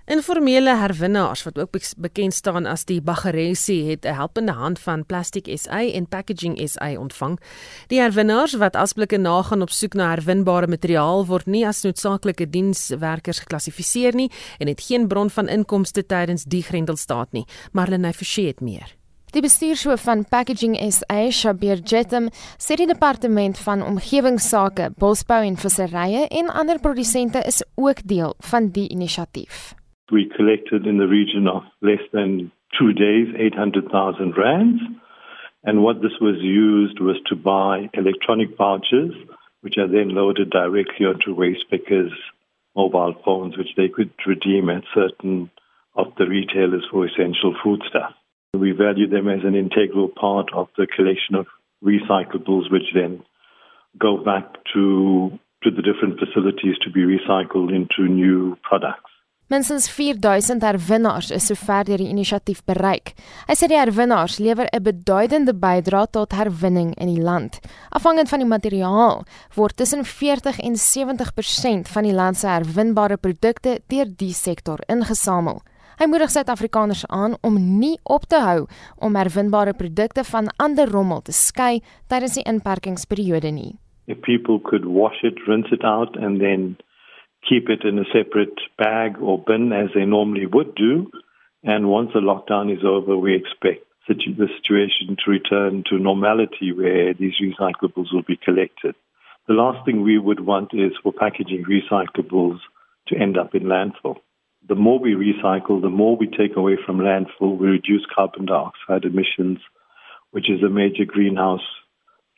Informele 0.06 0.76
herwinnaars 0.76 1.44
wat 1.44 1.60
ook 1.60 1.78
bekend 1.98 2.34
staan 2.34 2.66
as 2.68 2.84
die 2.86 3.02
Baggeresi 3.02 3.90
het 3.90 4.06
'n 4.06 4.14
helpende 4.14 4.52
hand 4.52 4.80
van 4.80 5.06
Plastic 5.06 5.48
SA 5.56 5.80
en 5.80 6.08
Packaging 6.08 6.60
SA 6.70 6.98
ontvang. 6.98 7.40
Die 7.88 8.00
herwinnaars 8.00 8.54
wat 8.54 8.76
asblikke 8.76 9.18
nagaan 9.18 9.62
op 9.62 9.70
soek 9.70 9.94
na 9.94 10.10
herwinbare 10.10 10.68
materiaal 10.68 11.26
word 11.26 11.46
nie 11.46 11.68
as 11.68 11.82
noodsaaklike 11.82 12.50
dienswerkers 12.50 13.40
geklassifiseer 13.40 14.16
nie 14.16 14.32
en 14.58 14.68
het 14.68 14.82
geen 14.82 15.08
bron 15.08 15.30
van 15.30 15.48
inkomste 15.48 16.06
tydens 16.06 16.44
die 16.44 16.64
Grendelstaat 16.64 17.32
nie. 17.32 17.46
Marlene 17.72 18.14
Forsie 18.14 18.48
het 18.48 18.62
meer. 18.62 18.96
Die 19.32 19.42
bestuurshoof 19.42 20.02
van 20.02 20.26
Packaging 20.26 20.92
SA, 20.92 21.32
Shabir 21.32 21.78
Jetem, 21.78 22.30
sê 22.58 22.76
die 22.76 22.88
departement 22.88 23.58
van 23.58 23.84
omgewingsake, 23.84 24.92
bosbou 24.98 25.44
en 25.46 25.58
visserye 25.58 26.28
en 26.28 26.50
ander 26.50 26.80
produsente 26.80 27.42
is 27.46 27.64
ook 27.76 28.08
deel 28.08 28.36
van 28.40 28.70
die 28.70 28.90
inisiatief. 28.90 29.74
We 30.14 30.32
collected 30.38 30.86
in 30.86 30.98
the 30.98 31.08
region 31.08 31.48
of 31.48 31.64
less 31.82 32.02
than 32.14 32.52
two 32.80 32.94
days 32.94 33.34
800,000 33.38 34.38
rands. 34.38 34.82
And 35.64 35.84
what 35.84 36.02
this 36.02 36.14
was 36.22 36.38
used 36.40 37.00
was 37.00 37.18
to 37.28 37.36
buy 37.36 37.90
electronic 37.94 38.56
vouchers, 38.58 39.14
which 39.62 39.78
are 39.78 39.88
then 39.88 40.10
loaded 40.10 40.52
directly 40.52 41.06
onto 41.06 41.34
waste 41.34 41.66
pickers' 41.72 42.12
mobile 42.76 43.16
phones, 43.26 43.58
which 43.58 43.76
they 43.76 43.90
could 43.90 44.12
redeem 44.28 44.70
at 44.70 44.84
certain 44.94 45.50
of 45.96 46.08
the 46.18 46.28
retailers 46.28 46.86
for 46.92 47.08
essential 47.08 47.56
foodstuff. 47.64 48.14
We 48.54 48.72
value 48.72 49.08
them 49.08 49.28
as 49.28 49.44
an 49.44 49.56
integral 49.56 50.10
part 50.10 50.54
of 50.54 50.68
the 50.78 50.86
collection 50.86 51.36
of 51.36 51.48
recyclables, 51.84 52.72
which 52.72 52.94
then 52.94 53.24
go 53.98 54.18
back 54.18 54.46
to 54.74 55.40
to 55.64 55.72
the 55.72 55.82
different 55.82 56.20
facilities 56.20 56.78
to 56.84 56.92
be 56.92 57.02
recycled 57.02 57.74
into 57.74 58.12
new 58.12 58.58
products. 58.64 59.13
Minstens 59.54 59.86
4000 59.92 60.64
herwinnaars 60.66 61.28
is 61.30 61.46
sover 61.46 61.84
deur 61.86 62.02
die 62.02 62.10
inisiatief 62.10 62.64
bereik. 62.66 63.12
Hy 63.46 63.54
sê 63.54 63.68
die 63.70 63.78
herwinnaars 63.78 64.40
lewer 64.42 64.66
'n 64.66 64.82
beduidende 64.82 65.54
bydrae 65.54 66.08
tot 66.10 66.34
herwinning 66.34 66.96
in 66.98 67.12
die 67.14 67.22
land. 67.22 67.60
Afhangend 67.92 68.30
van 68.30 68.40
die 68.42 68.50
materiaal 68.50 69.22
word 69.56 69.78
tussen 69.78 70.06
40 70.06 70.58
en 70.60 70.76
70% 70.76 71.88
van 71.88 72.04
die 72.04 72.14
land 72.14 72.38
se 72.38 72.48
herwinbare 72.48 73.18
produkte 73.18 73.82
deur 73.88 74.08
die 74.18 74.34
sektor 74.34 74.80
ingesamel. 74.88 75.62
Hy 76.00 76.06
moedig 76.08 76.32
Suid-Afrikaners 76.32 77.06
aan 77.08 77.38
om 77.42 77.78
nie 77.80 78.00
op 78.04 78.26
te 78.26 78.40
hou 78.40 78.66
om 78.98 79.16
herwinbare 79.16 79.74
produkte 79.74 80.24
van 80.24 80.50
ander 80.58 80.90
rommel 80.90 81.22
te 81.22 81.32
skei 81.32 81.82
tydens 82.08 82.34
die 82.34 82.44
inperkingsperiode 82.44 83.52
nie. 83.52 83.78
If 84.08 84.18
people 84.22 84.60
could 84.60 84.86
wash 84.86 85.24
it, 85.24 85.38
rinse 85.46 85.72
it 85.72 85.84
out 85.84 86.18
and 86.18 86.40
then 86.40 86.76
keep 87.48 87.70
it 87.70 87.84
in 87.84 88.00
a 88.00 88.06
separate 88.14 88.60
bag 88.78 89.18
or 89.22 89.38
bin 89.38 89.72
as 89.74 89.90
they 89.94 90.06
normally 90.06 90.46
would 90.46 90.76
do. 90.76 91.12
And 91.64 91.90
once 91.90 92.12
the 92.14 92.20
lockdown 92.20 92.72
is 92.72 92.84
over, 92.86 93.18
we 93.18 93.36
expect 93.36 93.86
the 94.08 94.48
situation 94.62 95.16
to 95.24 95.32
return 95.32 95.84
to 95.90 95.98
normality 95.98 96.74
where 96.74 97.14
these 97.14 97.34
recyclables 97.42 98.14
will 98.14 98.24
be 98.28 98.38
collected. 98.44 98.96
The 99.48 99.54
last 99.54 99.86
thing 99.86 100.02
we 100.02 100.20
would 100.20 100.42
want 100.42 100.72
is 100.74 100.92
for 101.02 101.14
packaging 101.14 101.66
recyclables 101.66 102.60
to 103.08 103.18
end 103.18 103.38
up 103.38 103.56
in 103.56 103.64
landfill. 103.64 104.18
The 104.68 104.76
more 104.76 105.00
we 105.00 105.14
recycle, 105.14 105.82
the 105.82 105.90
more 105.90 106.16
we 106.16 106.28
take 106.28 106.56
away 106.56 106.78
from 106.86 107.00
landfill, 107.00 107.58
we 107.58 107.68
reduce 107.68 108.06
carbon 108.14 108.46
dioxide 108.46 109.04
emissions, 109.04 109.60
which 110.32 110.50
is 110.50 110.64
a 110.64 110.70
major 110.70 111.06
greenhouse 111.06 111.62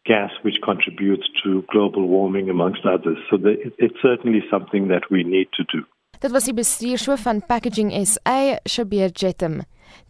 gas 0.06 0.32
which 0.44 0.62
contributes 0.62 1.28
to 1.44 1.64
global 1.74 2.08
warming 2.08 2.50
amongst 2.50 2.86
others. 2.86 3.18
So 3.30 3.38
the, 3.38 3.54
it, 3.66 3.74
it's 3.78 4.00
certainly 4.02 4.42
something 4.50 4.88
that 4.88 5.04
we 5.12 5.24
need 5.24 5.50
to 5.58 5.64
do. 5.74 5.86
Dit 6.20 6.32
was 6.32 6.48
die 6.48 6.56
bestuurshoof 6.56 7.26
van 7.28 7.42
Packaging 7.46 7.92
SA, 8.06 8.58
Shabir 8.66 9.12
Jetem. 9.14 9.62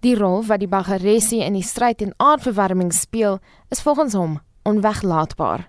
Die 0.06 0.16
rol 0.16 0.44
wat 0.48 0.62
die 0.62 0.70
Baggeresi 0.70 1.42
in 1.44 1.58
die 1.58 1.66
stryd 1.66 2.00
teen 2.00 2.14
aardverwarming 2.18 2.94
speel, 2.94 3.40
is 3.74 3.82
volgens 3.82 4.14
hom 4.16 4.38
onweglaatbaar. 4.70 5.68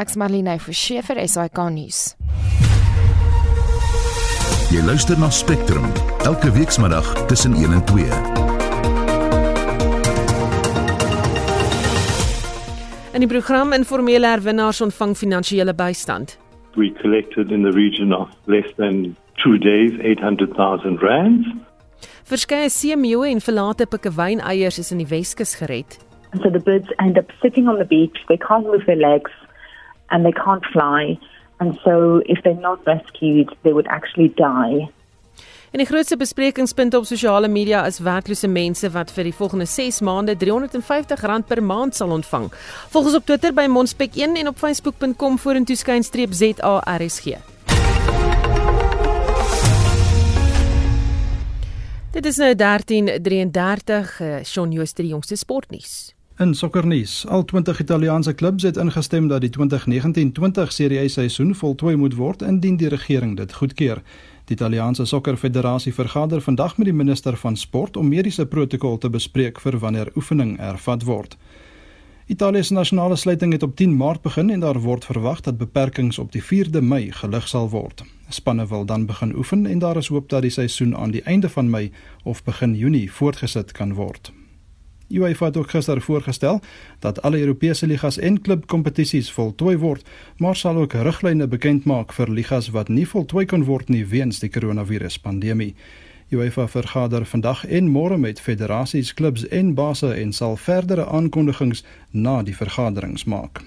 Ek's 0.00 0.16
Marlene 0.16 0.58
Forsie 0.60 1.02
vir 1.04 1.24
SAK 1.28 1.64
nuus. 1.74 2.02
Jy 4.70 4.84
luister 4.86 5.18
na 5.18 5.32
Spectrum 5.34 5.88
elke 6.24 6.52
weekmiddag 6.54 7.26
tussen 7.26 7.58
1 7.58 7.72
en 7.72 7.84
2. 7.84 8.39
In 13.20 13.28
die 13.28 13.36
program 13.36 13.74
informele 13.76 14.28
herwinnaars 14.32 14.78
ontvang 14.80 15.10
finansiële 15.12 15.74
bystand. 15.76 16.38
We 16.74 16.86
collected 17.02 17.50
in 17.52 17.66
the 17.66 17.72
region 17.76 18.14
of 18.16 18.30
less 18.46 18.70
than 18.76 19.14
2 19.42 19.58
days 19.58 19.92
800,000 20.00 21.02
rands. 21.02 21.48
Verskeie 22.24 22.70
seemeeu 22.72 23.26
en 23.28 23.42
verlate 23.44 23.86
pikkewyneiers 23.86 24.78
is 24.78 24.90
in 24.90 25.02
die 25.04 25.10
Weskus 25.10 25.52
gered. 25.60 25.98
And 26.30 26.40
so 26.40 26.48
the 26.48 26.64
birds 26.64 26.88
end 26.96 27.18
up 27.18 27.28
sitting 27.42 27.68
on 27.68 27.76
the 27.76 27.84
beach. 27.84 28.24
They 28.28 28.38
can't 28.38 28.64
move 28.64 28.86
their 28.86 28.96
legs 29.10 29.32
and 30.08 30.24
they 30.24 30.32
can't 30.32 30.64
fly. 30.72 31.18
And 31.58 31.76
so 31.84 32.22
if 32.24 32.40
they're 32.42 32.64
not 32.70 32.80
rescued, 32.86 33.52
they 33.64 33.74
would 33.76 33.88
actually 33.88 34.32
die. 34.40 34.88
En 35.70 35.78
die 35.78 35.86
grootste 35.86 36.16
besprekingspunt 36.16 36.94
op 36.94 37.04
sosiale 37.04 37.48
media 37.48 37.86
is 37.86 37.98
werklose 37.98 38.48
mense 38.48 38.90
wat 38.90 39.12
vir 39.14 39.28
die 39.28 39.34
volgende 39.34 39.68
6 39.70 40.00
maande 40.02 40.34
R350 40.34 41.46
per 41.46 41.62
maand 41.62 41.94
sal 41.94 42.10
ontvang. 42.10 42.48
Volg 42.90 43.06
ons 43.06 43.14
op 43.14 43.26
Twitter 43.26 43.54
by 43.54 43.68
Monspek1 43.70 44.34
en 44.42 44.50
op 44.50 44.58
facebook.com 44.58 45.38
vorentoe 45.38 45.76
skynstreep 45.76 46.34
ZARSG. 46.34 47.38
Dit 52.10 52.26
is 52.26 52.36
nou 52.42 52.54
13:33 52.54 52.58
uh, 54.20 54.42
Shaun 54.42 54.72
Jooste 54.72 55.02
die 55.02 55.12
jongste 55.14 55.36
sportnuus. 55.36 56.14
In 56.40 56.54
sokkernuus, 56.54 57.26
al 57.28 57.44
20 57.44 57.80
Italiaanse 57.80 58.32
klubs 58.32 58.62
het 58.62 58.76
ingestem 58.76 59.28
dat 59.28 59.40
die 59.40 59.50
2019-20 59.58 60.66
Serie 60.66 61.04
A 61.04 61.08
seisoen 61.08 61.54
voltooi 61.54 61.96
moet 61.96 62.14
word 62.14 62.42
indien 62.42 62.76
die 62.76 62.88
regering 62.88 63.36
dit 63.36 63.52
goedkeur. 63.52 64.02
Die 64.50 64.56
Italiaanse 64.56 65.04
Sokkerfederasie 65.04 65.94
vergader 65.94 66.40
vandag 66.40 66.76
met 66.76 66.88
die 66.88 66.94
minister 66.94 67.36
van 67.36 67.56
sport 67.56 67.96
om 67.96 68.08
mediese 68.08 68.46
protokol 68.46 68.96
te 68.98 69.10
bespreek 69.10 69.60
vir 69.62 69.76
wanneer 69.78 70.10
oefening 70.18 70.56
ervat 70.58 71.04
word. 71.06 71.36
Italië 72.26 72.64
se 72.64 72.74
nasionale 72.74 73.16
sluiting 73.16 73.52
het 73.52 73.62
op 73.62 73.76
10 73.76 73.94
Maart 73.96 74.22
begin 74.22 74.50
en 74.50 74.60
daar 74.60 74.80
word 74.82 75.04
verwag 75.04 75.40
dat 75.46 75.58
beperkings 75.58 76.18
op 76.18 76.32
die 76.32 76.42
4de 76.42 76.82
Mei 76.82 77.12
gelig 77.12 77.48
sal 77.48 77.70
word. 77.70 78.02
Spanne 78.28 78.66
wil 78.66 78.84
dan 78.84 79.06
begin 79.06 79.36
oefen 79.36 79.66
en 79.66 79.78
daar 79.78 79.96
is 79.96 80.10
hoop 80.10 80.28
dat 80.28 80.42
die 80.42 80.50
seisoen 80.50 80.96
aan 80.96 81.14
die 81.14 81.22
einde 81.22 81.48
van 81.48 81.70
Mei 81.70 81.92
of 82.24 82.42
begin 82.42 82.74
Junie 82.74 83.12
voortgesit 83.12 83.72
kan 83.72 83.94
word. 83.94 84.32
UEFA 85.10 85.46
het 85.50 85.56
ook 85.56 85.70
gister 85.70 86.00
voorgestel 86.00 86.60
dat 86.98 87.22
alle 87.22 87.38
Europese 87.38 87.86
ligas 87.86 88.18
en 88.18 88.40
klubkompetisies 88.40 89.32
voltooi 89.32 89.76
word, 89.76 90.06
maar 90.36 90.56
sal 90.56 90.76
ook 90.76 90.92
riglyne 90.92 91.46
bekend 91.46 91.84
maak 91.84 92.12
vir 92.12 92.30
ligas 92.30 92.70
wat 92.70 92.88
nie 92.88 93.06
voltooi 93.08 93.44
kan 93.46 93.64
word 93.64 93.88
nie 93.88 94.04
weens 94.06 94.38
die 94.38 94.50
koronaviruspandemie. 94.50 95.74
UEFA 96.30 96.68
vergader 96.68 97.26
vandag 97.26 97.64
en 97.66 97.90
môre 97.90 98.18
met 98.18 98.40
federasies, 98.40 99.14
klubs 99.14 99.48
en 99.48 99.74
basse 99.74 100.14
en 100.14 100.32
sal 100.32 100.56
verdere 100.56 101.06
aankondigings 101.06 101.84
na 102.10 102.42
die 102.42 102.56
vergaderings 102.56 103.24
maak. 103.24 103.64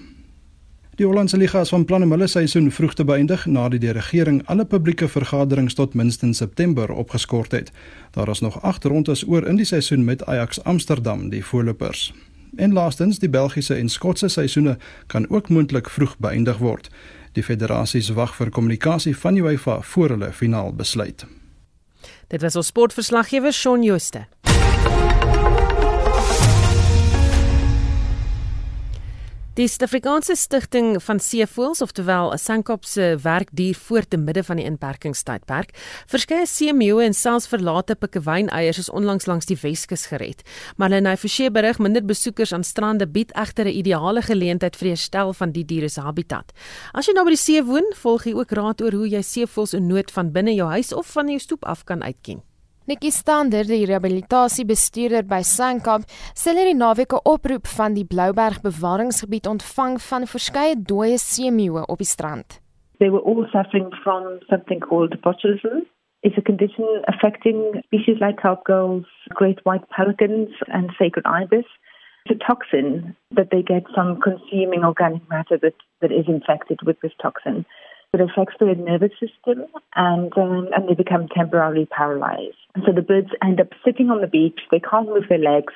Die 0.94 1.06
Hollandse 1.06 1.36
Liga 1.36 1.60
is 1.60 1.68
van 1.68 1.84
plan 1.84 2.04
om 2.06 2.12
hulle 2.14 2.26
seisoen 2.30 2.68
vroeg 2.70 2.92
te 2.94 3.04
beëindig 3.04 3.48
nadat 3.50 3.80
die 3.82 3.90
regering 3.96 4.36
alle 4.46 4.62
publieke 4.64 5.08
vergaderings 5.10 5.74
tot 5.74 5.96
minstens 5.98 6.38
September 6.38 6.92
opgeskort 6.94 7.50
het. 7.50 7.72
Daar 8.14 8.30
is 8.30 8.40
nog 8.40 8.60
8 8.62 8.84
rondes 8.84 9.24
oor 9.26 9.46
in 9.46 9.58
die 9.58 9.66
seisoen 9.66 10.04
met 10.04 10.22
Ajax 10.26 10.62
Amsterdam, 10.62 11.28
die 11.34 11.44
voorlopers. 11.44 12.12
En 12.56 12.72
laastens, 12.72 13.18
die 13.18 13.28
Belgiese 13.28 13.74
en 13.74 13.88
Skotse 13.88 14.28
seisoene 14.28 14.76
kan 15.06 15.26
ook 15.30 15.48
moontlik 15.48 15.90
vroeg 15.90 16.14
beëindig 16.18 16.62
word. 16.62 16.90
Die 17.32 17.42
federasies 17.42 18.12
wag 18.14 18.36
vir 18.38 18.54
kommunikasie 18.54 19.16
van 19.18 19.36
UEFA 19.36 19.80
voor 19.82 20.14
hulle 20.14 20.32
finaal 20.32 20.74
besluit. 20.74 21.26
Dit 22.30 22.40
was 22.42 22.56
ons 22.56 22.70
sportverslaggewer 22.70 23.52
Shaun 23.52 23.82
Jooste. 23.82 24.26
Die 29.54 29.68
Suid-Afrikaanse 29.70 30.34
Stichting 30.34 30.96
van 30.98 31.20
Seevoëls, 31.22 31.78
oftelwel 31.82 32.32
'n 32.32 32.38
Sankop 32.38 32.84
se 32.84 33.16
werkdier 33.22 33.74
voor 33.74 34.08
te 34.08 34.16
midde 34.16 34.44
van 34.44 34.56
die 34.56 34.64
inperkingstydperk, 34.64 35.70
verskeie 36.06 36.46
seemeeue 36.46 37.04
en 37.04 37.14
selfs 37.14 37.46
verlate 37.46 37.94
pikkewyneiers 37.94 38.78
is 38.78 38.90
onlangs 38.90 39.26
langs 39.26 39.46
die 39.46 39.58
Weskus 39.60 40.06
gered. 40.06 40.42
Maar 40.76 40.88
hulle 40.88 41.00
nou 41.00 41.16
verseë 41.16 41.50
berig 41.50 41.78
minder 41.78 42.04
besoekers 42.04 42.52
aan 42.52 42.64
strande 42.64 43.06
bied 43.06 43.32
egter 43.32 43.64
'n 43.64 43.78
ideale 43.78 44.22
geleentheid 44.22 44.76
vir 44.76 44.84
die 44.84 44.94
herstel 44.94 45.32
van 45.32 45.52
die 45.52 45.64
diere 45.64 45.88
se 45.88 46.00
habitat. 46.00 46.52
As 46.92 47.06
jy 47.06 47.12
nou 47.12 47.24
by 47.24 47.30
die 47.30 47.36
see 47.36 47.62
woon, 47.62 47.92
volg 47.94 48.24
jy 48.24 48.32
ook 48.34 48.50
raad 48.50 48.82
oor 48.82 48.92
hoe 48.92 49.08
jy 49.08 49.22
seevoëls 49.22 49.74
in 49.74 49.86
nood 49.86 50.10
van 50.10 50.32
binne 50.32 50.54
jou 50.54 50.68
huis 50.68 50.92
of 50.92 51.06
van 51.06 51.28
jou 51.28 51.38
stoep 51.38 51.64
af 51.64 51.84
kan 51.84 52.02
uitken. 52.02 52.42
Nikki 52.86 53.10
Stander, 53.10 53.64
die 53.64 53.86
rehabilitasiebestuurder 53.88 55.22
by 55.24 55.38
Sankop, 55.40 56.02
sê 56.36 56.52
hulle 56.52 56.66
die 56.68 56.76
naweek 56.76 57.14
'n 57.16 57.22
oproep 57.32 57.66
van 57.76 57.94
die 57.96 58.04
Blouberg 58.04 58.60
bewaringsgebied 58.60 59.48
ontvang 59.48 59.96
van 60.08 60.26
verskeie 60.28 60.76
dooie 60.90 61.16
seemeeue 61.16 61.86
op 61.88 61.98
die 62.04 62.12
strand. 62.14 62.60
They 62.98 63.08
were 63.08 63.24
all 63.24 63.48
suffering 63.54 63.88
from 64.04 64.22
something 64.50 64.80
called 64.84 65.16
botulism. 65.24 65.88
It's 66.20 66.36
a 66.36 66.42
condition 66.42 66.84
affecting 67.08 67.80
species 67.86 68.20
like 68.20 68.44
gulls, 68.68 69.08
great 69.40 69.64
white 69.64 69.88
pelicans, 69.88 70.52
and 70.68 70.92
sacred 70.98 71.24
ibis. 71.24 71.64
It's 72.26 72.36
a 72.36 72.44
toxin 72.46 73.16
that 73.30 73.48
they 73.48 73.62
get 73.62 73.84
from 73.94 74.20
consuming 74.20 74.84
organic 74.84 75.26
matter 75.30 75.56
that, 75.64 75.76
that 76.02 76.12
is 76.12 76.28
infected 76.28 76.80
with 76.84 77.00
this 77.00 77.16
toxin. 77.16 77.64
It 78.14 78.20
affects 78.20 78.54
their 78.60 78.76
nervous 78.76 79.14
system 79.18 79.58
and 79.96 80.32
um, 80.38 80.68
and 80.74 80.88
they 80.88 80.94
become 80.94 81.26
temporarily 81.40 81.86
paralyzed. 81.86 82.62
And 82.74 82.84
so 82.86 82.92
the 82.92 83.02
birds 83.02 83.32
end 83.42 83.60
up 83.60 83.70
sitting 83.84 84.08
on 84.10 84.20
the 84.20 84.28
beach. 84.38 84.60
They 84.70 84.82
can't 84.90 85.08
move 85.08 85.26
their 85.28 85.44
legs, 85.52 85.74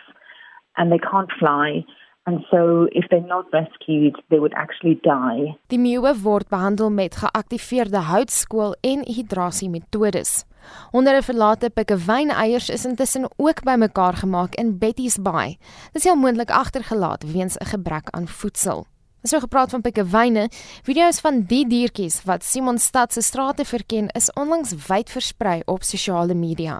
and 0.76 0.92
they 0.92 1.02
can't 1.10 1.32
fly. 1.40 1.84
And 2.28 2.44
so 2.50 2.86
if 2.90 3.08
they're 3.08 3.32
not 3.36 3.46
rescued, 3.52 4.14
they 4.30 4.38
would 4.38 4.52
actually 4.54 4.98
die. 5.02 5.56
Die 5.66 5.78
meeue 5.78 6.14
word 6.22 6.48
behandel 6.48 6.90
met 6.90 7.16
geaktiveerde 7.16 8.02
houtskool 8.12 8.76
en 8.80 9.02
hidrasiemetodes. 9.06 10.44
Onder 10.90 11.16
'n 11.16 11.22
verlate 11.22 11.70
pikkewyn-eiers 11.70 12.68
is 12.70 12.84
intussen 12.84 13.28
ook 13.36 13.62
bymekaar 13.62 14.14
gemaak 14.14 14.54
in 14.54 14.78
Betty's 14.78 15.18
Bay. 15.22 15.56
Dit 15.92 16.02
is 16.02 16.04
heel 16.04 16.16
moontlik 16.16 16.50
agtergelaat 16.50 17.32
weens 17.32 17.56
'n 17.56 17.64
gebrek 17.64 18.10
aan 18.10 18.28
voedsel. 18.28 18.86
Ons 19.18 19.32
het 19.34 19.42
gepraat 19.42 19.72
van 19.74 19.82
pikkewyne. 19.82 20.44
Video's 20.86 21.18
van 21.20 21.40
die 21.50 21.64
diertjies 21.66 22.20
wat 22.24 22.44
Simonstad 22.46 23.12
se 23.12 23.20
strate 23.20 23.64
verken 23.64 24.06
is 24.14 24.30
onlangs 24.38 24.74
wyd 24.86 25.10
versprei 25.10 25.58
op 25.66 25.82
sosiale 25.82 26.34
media. 26.34 26.78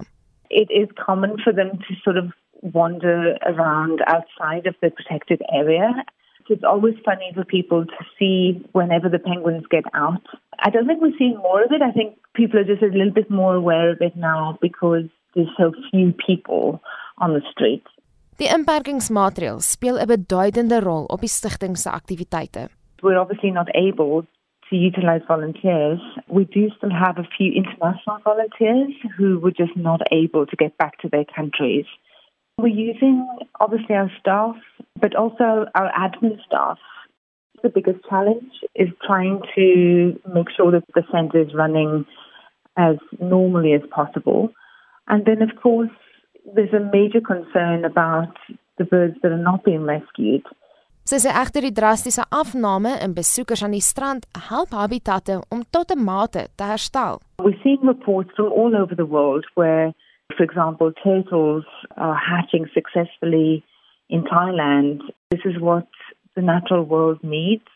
It 0.48 0.70
is 0.70 0.86
common 1.06 1.40
for 1.42 1.52
them 1.54 1.70
to 1.86 1.94
sort 2.04 2.16
of 2.16 2.30
wander 2.62 3.36
around 3.50 4.00
outside 4.06 4.68
of 4.68 4.74
the 4.80 4.90
protected 4.90 5.42
area. 5.52 6.04
It's 6.48 6.64
always 6.64 6.94
funny 7.04 7.32
for 7.34 7.44
people 7.44 7.84
to 7.84 8.04
see 8.18 8.64
whenever 8.72 9.10
the 9.10 9.18
penguins 9.18 9.66
get 9.68 9.84
out. 9.92 10.22
I 10.64 10.70
don't 10.70 10.86
think 10.86 11.02
we're 11.02 11.18
seeing 11.18 11.36
more 11.36 11.62
of 11.64 11.72
it. 11.72 11.82
I 11.82 11.90
think 11.90 12.16
people 12.34 12.58
are 12.60 12.64
just 12.64 12.82
a 12.82 12.86
little 12.86 13.12
bit 13.12 13.30
more 13.30 13.54
aware 13.54 13.90
of 13.90 14.00
it 14.00 14.16
now 14.16 14.58
because 14.62 15.10
there's 15.34 15.52
so 15.58 15.72
few 15.90 16.14
people 16.26 16.80
on 17.18 17.34
the 17.34 17.42
streets. 17.50 17.90
Die 18.38 18.46
inperkingsmaatreëls 18.46 19.68
speel 19.74 19.96
'n 19.98 20.06
beduidende 20.06 20.78
rol 20.80 21.04
op 21.14 21.20
die 21.26 21.34
stigting 21.38 21.76
se 21.76 21.90
aktiwiteite. 21.90 22.68
We're 23.02 23.18
obviously 23.18 23.50
not 23.50 23.68
able 23.74 24.26
to 24.68 24.76
utilize 24.76 25.24
volunteers. 25.26 26.00
We 26.26 26.44
do 26.44 26.70
still 26.76 26.94
have 27.04 27.18
a 27.18 27.26
few 27.36 27.50
international 27.52 28.20
volunteers 28.22 28.94
who 29.16 29.40
were 29.40 29.54
just 29.62 29.74
not 29.74 30.00
able 30.12 30.46
to 30.46 30.56
get 30.56 30.76
back 30.76 30.98
to 30.98 31.08
their 31.08 31.24
countries. 31.24 31.86
We're 32.62 32.78
using 32.90 33.26
obviously 33.58 33.96
our 33.96 34.10
staff, 34.20 34.56
but 35.00 35.16
also 35.16 35.66
our 35.74 35.90
admin 36.04 36.38
staff. 36.46 36.78
The 37.62 37.70
biggest 37.70 38.00
challenge 38.08 38.52
is 38.74 38.88
trying 39.02 39.42
to 39.56 39.66
make 40.32 40.50
sure 40.56 40.70
that 40.70 40.84
the 40.94 41.04
center 41.10 41.40
is 41.40 41.54
running 41.54 42.06
as 42.76 42.96
normally 43.18 43.72
as 43.72 43.82
possible. 43.90 44.52
And 45.08 45.24
then, 45.24 45.42
of 45.42 45.56
course, 45.56 45.90
there's 46.54 46.72
a 46.72 46.80
major 46.92 47.20
concern 47.20 47.84
about 47.84 48.34
the 48.78 48.84
birds 48.84 49.16
that 49.22 49.32
are 49.32 49.44
not 49.50 49.64
being 49.64 49.84
rescued. 49.84 50.44
Sy 51.08 51.16
sê 51.22 51.30
egter 51.32 51.64
die 51.64 51.72
drastiese 51.72 52.24
afname 52.36 52.90
in 53.04 53.14
besoekers 53.16 53.62
aan 53.64 53.72
die 53.72 53.84
strand 53.84 54.26
help 54.50 54.74
habitatte 54.76 55.38
om 55.48 55.62
tot 55.72 55.94
'n 55.94 56.04
mate 56.04 56.42
te 56.56 56.64
herstel. 56.64 57.20
We're 57.38 57.62
seeing 57.62 57.80
reports 57.82 58.30
from 58.36 58.52
all 58.52 58.76
over 58.76 58.94
the 58.94 59.08
world 59.16 59.46
where 59.54 59.94
for 60.36 60.44
example 60.44 60.92
turtles 60.92 61.64
are 61.96 62.14
hatching 62.14 62.66
successfully 62.74 63.64
in 64.08 64.22
Thailand. 64.24 65.00
This 65.30 65.44
is 65.44 65.56
what 65.58 65.88
the 66.34 66.42
natural 66.42 66.84
world 66.84 67.22
needs 67.22 67.70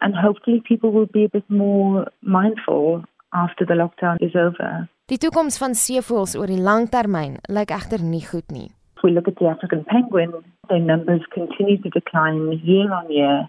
and 0.00 0.14
hopefully 0.14 0.62
people 0.66 0.90
will 0.90 1.10
be 1.12 1.24
a 1.24 1.28
bit 1.28 1.44
more 1.50 2.06
mindful 2.22 3.04
after 3.32 3.66
the 3.66 3.74
lockdown 3.74 4.16
is 4.20 4.34
over. 4.34 4.88
Die 5.10 5.18
toekoms 5.18 5.56
van 5.58 5.72
seevoëls 5.74 6.36
oor 6.38 6.46
die 6.46 6.60
langtermyn 6.62 7.32
lyk 7.50 7.72
egter 7.74 7.98
nie 8.06 8.22
goed 8.22 8.52
nie. 8.54 8.68
If 8.94 9.02
we 9.02 9.10
look 9.10 9.26
at 9.26 9.40
the 9.40 9.48
African 9.50 9.82
penguin, 9.88 10.36
their 10.68 10.78
numbers 10.78 11.24
continue 11.34 11.82
to 11.82 11.90
decline 11.90 12.60
year 12.62 12.92
on 12.94 13.10
year, 13.10 13.48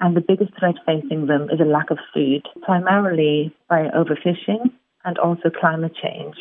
and 0.00 0.16
the 0.16 0.24
biggest 0.24 0.56
threat 0.56 0.80
facing 0.86 1.26
them 1.26 1.44
is 1.52 1.60
a 1.60 1.68
lack 1.68 1.90
of 1.90 2.00
food, 2.14 2.48
primarily 2.64 3.52
by 3.68 3.90
overfishing 3.92 4.72
and 5.04 5.18
also 5.18 5.50
climate 5.50 5.92
change. 5.92 6.40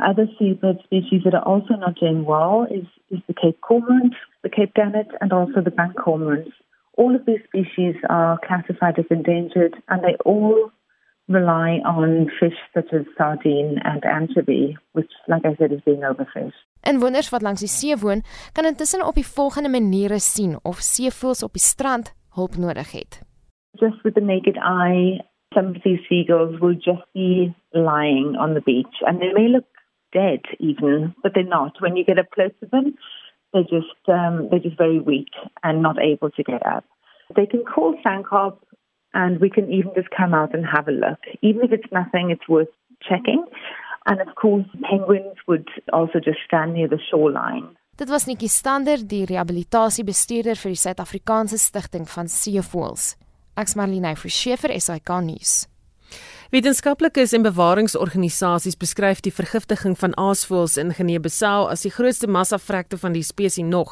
Other 0.00 0.30
seabird 0.38 0.78
species 0.84 1.22
that 1.24 1.34
are 1.34 1.42
also 1.42 1.74
not 1.74 1.98
doing 1.98 2.24
well 2.24 2.68
is, 2.70 2.86
is 3.10 3.18
the 3.26 3.34
Cape 3.34 3.60
cormorant, 3.62 4.14
the 4.44 4.48
Cape 4.48 4.74
gannet, 4.74 5.10
and 5.20 5.32
also 5.32 5.60
the 5.60 5.74
bank 5.74 5.96
cormorants. 5.96 6.54
All 6.96 7.16
of 7.16 7.26
these 7.26 7.42
species 7.50 7.96
are 8.08 8.38
classified 8.46 8.96
as 9.00 9.10
endangered, 9.10 9.74
and 9.88 10.04
they 10.04 10.14
all 10.24 10.70
rely 11.28 11.80
on 11.84 12.30
fish 12.40 12.56
such 12.74 12.92
as 12.92 13.04
sardine 13.16 13.78
and 13.84 14.04
anchovy, 14.04 14.76
which, 14.92 15.10
like 15.28 15.44
I 15.44 15.54
said, 15.56 15.72
is 15.72 15.80
being 15.84 16.02
overfished. 16.02 16.64
En 16.80 17.00
wonders 17.00 17.30
wat 17.30 17.42
langs 17.42 17.60
die 17.60 17.68
see 17.68 17.96
woon, 17.96 18.22
kan 18.52 18.64
intussen 18.64 19.06
op 19.06 19.14
die 19.14 19.26
volgende 19.26 19.68
maniere 19.68 20.18
sien 20.18 20.58
of 20.62 20.80
seevoëls 20.80 21.42
op 21.42 21.52
die 21.52 21.62
strand 21.62 22.14
hulp 22.34 22.56
nodig 22.56 22.92
het. 22.92 23.22
Just 23.72 24.02
with 24.02 24.14
the 24.14 24.20
naked 24.20 24.56
eye, 24.56 25.20
some 25.54 25.76
of 25.76 25.82
these 25.82 26.00
seagulls 26.08 26.58
will 26.60 26.74
just 26.74 27.04
be 27.12 27.54
lying 27.70 28.36
on 28.36 28.54
the 28.54 28.62
beach, 28.64 29.02
and 29.06 29.20
they 29.20 29.32
may 29.32 29.48
look 29.48 29.68
dead 30.12 30.40
even, 30.58 31.14
but 31.22 31.34
they're 31.34 31.54
not. 31.58 31.80
When 31.80 31.96
you 31.96 32.04
get 32.04 32.18
up 32.18 32.30
close 32.30 32.54
to 32.60 32.66
them, 32.70 32.96
they're 33.52 33.62
just 33.62 34.00
um, 34.08 34.48
they're 34.50 34.64
just 34.64 34.78
very 34.78 35.00
weak 35.00 35.32
and 35.62 35.82
not 35.82 35.98
able 35.98 36.30
to 36.30 36.42
get 36.42 36.64
up. 36.64 36.84
They 37.36 37.46
can 37.46 37.64
call 37.64 37.94
Sankop 38.04 38.58
and 39.14 39.40
we 39.40 39.50
can 39.50 39.70
even 39.72 39.92
just 39.94 40.10
come 40.10 40.34
out 40.34 40.54
and 40.54 40.64
have 40.66 40.88
a 40.88 40.92
look. 40.92 41.18
Even 41.42 41.62
if 41.62 41.72
it's 41.72 41.92
nothing, 41.92 42.30
it's 42.30 42.48
worth 42.48 42.68
checking. 43.00 43.44
And 44.06 44.20
of 44.20 44.34
course, 44.34 44.66
penguins 44.88 45.36
would 45.46 45.68
also 45.92 46.18
just 46.18 46.38
stand 46.46 46.74
near 46.74 46.88
the 46.88 46.98
shoreline. 47.10 47.76
Dit 47.98 48.10
was 48.10 48.26
Nikki 48.26 48.48
Stander, 48.48 49.00
die 49.02 49.24
rehabilitasiebestuurder 49.26 50.54
vir 50.54 50.70
die 50.70 50.78
Suid-Afrikaanse 50.78 51.58
Stichting 51.58 52.06
van 52.06 52.28
Seevoëls. 52.30 53.16
Ek's 53.58 53.74
Marlene 53.74 54.14
Forsiefer, 54.14 54.70
SAK 54.78 55.10
nuus. 55.26 55.66
Wetenskaplikes 56.48 57.34
en 57.36 57.42
bewaringsorganisasies 57.44 58.78
beskryf 58.80 59.18
die 59.20 59.32
vergiftiging 59.36 59.92
van 60.00 60.14
aasvoëls 60.16 60.78
in 60.80 60.94
Guinea-Bissau 60.96 61.66
as 61.68 61.82
die 61.84 61.90
grootste 61.92 62.24
massavrekte 62.24 62.96
van 62.96 63.12
die 63.12 63.20
spesies 63.22 63.68
nog. 63.68 63.90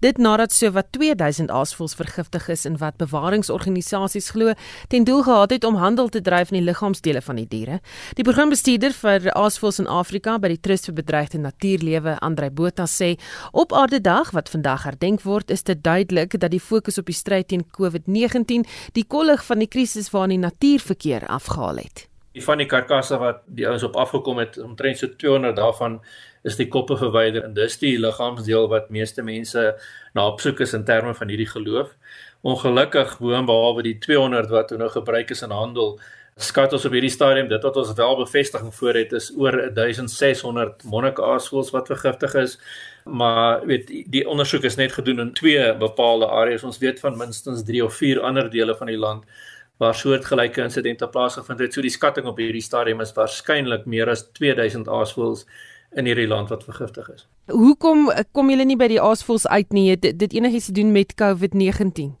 Dit 0.00 0.16
nadat 0.16 0.54
sowat 0.56 0.88
2000 0.96 1.52
aasvoëls 1.52 1.92
vergiftig 1.98 2.46
is 2.54 2.64
in 2.64 2.78
wat 2.80 2.96
bewaringsorganisasies 2.96 4.30
glo 4.32 4.54
ten 4.88 5.04
doel 5.04 5.20
gehad 5.26 5.52
het 5.52 5.66
om 5.68 5.76
handel 5.76 6.08
te 6.08 6.22
dryf 6.24 6.48
in 6.48 6.62
die 6.62 6.64
liggaamsdele 6.70 7.20
van 7.20 7.42
die 7.42 7.46
diere. 7.50 7.76
Die 8.16 8.24
programbestuurder 8.24 8.96
vir 9.02 9.28
aasvoëls 9.34 9.82
in 9.84 9.92
Afrika 9.92 10.38
by 10.40 10.54
die 10.54 10.60
Trust 10.64 10.88
vir 10.88 10.96
Bedreigde 11.02 11.42
Natuurlewe, 11.44 12.16
Andrei 12.24 12.48
Botha 12.48 12.88
sê, 12.88 13.18
op 13.52 13.76
Aardedag 13.76 14.32
wat 14.32 14.48
vandag 14.48 14.88
herdenk 14.88 15.28
word, 15.28 15.52
is 15.52 15.60
dit 15.60 15.84
duidelik 15.84 16.40
dat 16.40 16.56
die 16.56 16.64
fokus 16.72 16.96
op 16.96 17.12
die 17.12 17.20
stryd 17.20 17.52
teen 17.52 17.68
COVID-19 17.68 18.64
die 18.96 19.04
kollig 19.04 19.44
van 19.44 19.60
die 19.60 19.68
krisis 19.68 20.08
waarin 20.16 20.38
die 20.38 20.44
natuurverkeer 20.48 21.28
afgehaal 21.28 21.84
het 21.84 21.97
die 22.38 22.44
van 22.46 22.62
die 22.62 22.68
karkasse 22.70 23.18
wat 23.20 23.42
die 23.46 23.66
ouens 23.68 23.84
op 23.86 23.96
afgekom 23.98 24.38
het 24.42 24.58
omtrent 24.62 25.00
so 25.00 25.10
200 25.10 25.56
daarvan 25.58 25.98
is 26.46 26.58
die 26.58 26.68
koppe 26.70 26.96
verwyder 26.96 27.44
en 27.44 27.56
dis 27.56 27.78
die 27.82 27.96
liggaamsdeel 28.00 28.68
wat 28.70 28.92
meeste 28.94 29.24
mense 29.26 29.72
na 30.14 30.28
opsoek 30.30 30.62
is 30.64 30.74
in 30.78 30.86
terme 30.86 31.14
van 31.14 31.32
hierdie 31.32 31.50
geloof. 31.50 31.90
Ongelukkig 32.46 33.18
boonbehalwe 33.18 33.82
die 33.82 33.98
200 33.98 34.50
wat 34.54 34.70
nou 34.78 34.88
gebruik 34.94 35.34
is 35.34 35.42
in 35.42 35.54
handel, 35.54 35.98
skat 36.38 36.72
ons 36.72 36.86
op 36.86 36.94
hierdie 36.94 37.10
stadium 37.10 37.48
dit 37.50 37.64
wat 37.66 37.76
ons 37.82 37.90
wel 37.98 38.16
bevestiging 38.20 38.70
voor 38.74 39.00
het 39.00 39.12
is 39.18 39.32
oor 39.34 39.58
1600 39.74 40.86
monnik-aasvoëls 40.86 41.72
wat 41.74 41.90
vergiftig 41.90 42.38
is. 42.38 42.56
Maar 43.04 43.66
weet 43.66 43.90
die 44.06 44.22
ondersoek 44.28 44.68
is 44.68 44.78
net 44.78 44.94
gedoen 44.94 45.24
in 45.26 45.34
twee 45.34 45.74
bepaalde 45.80 46.28
areas. 46.30 46.62
Ons 46.62 46.78
weet 46.78 47.00
van 47.02 47.18
minstens 47.18 47.66
3 47.66 47.84
of 47.84 47.98
4 47.98 48.22
ander 48.22 48.50
dele 48.50 48.76
van 48.78 48.86
die 48.86 49.00
land 49.00 49.26
waar 49.78 49.94
soortgelyke 49.94 50.62
insidente 50.62 51.08
plaasgevind 51.08 51.60
het. 51.62 51.74
So 51.74 51.82
die 51.84 51.94
skatting 51.94 52.26
op 52.26 52.38
hierdie 52.38 52.62
stadium 52.62 53.00
is 53.00 53.14
waarskynlik 53.16 53.86
meer 53.86 54.10
as 54.10 54.26
2000 54.38 54.88
aasvoëls 54.88 55.44
in 55.96 56.08
hierdie 56.10 56.28
land 56.28 56.50
wat 56.52 56.64
vergiftig 56.66 57.08
is. 57.14 57.26
Hoekom 57.48 58.08
kom 58.36 58.50
julle 58.50 58.66
nie 58.68 58.76
by 58.76 58.90
die 58.90 59.02
aasvoëls 59.02 59.46
uit 59.48 59.72
nie? 59.72 59.90
Dit, 59.96 60.18
dit 60.20 60.38
enigiets 60.40 60.68
te 60.70 60.76
doen 60.80 60.92
met 60.92 61.14
COVID-19? 61.20 62.16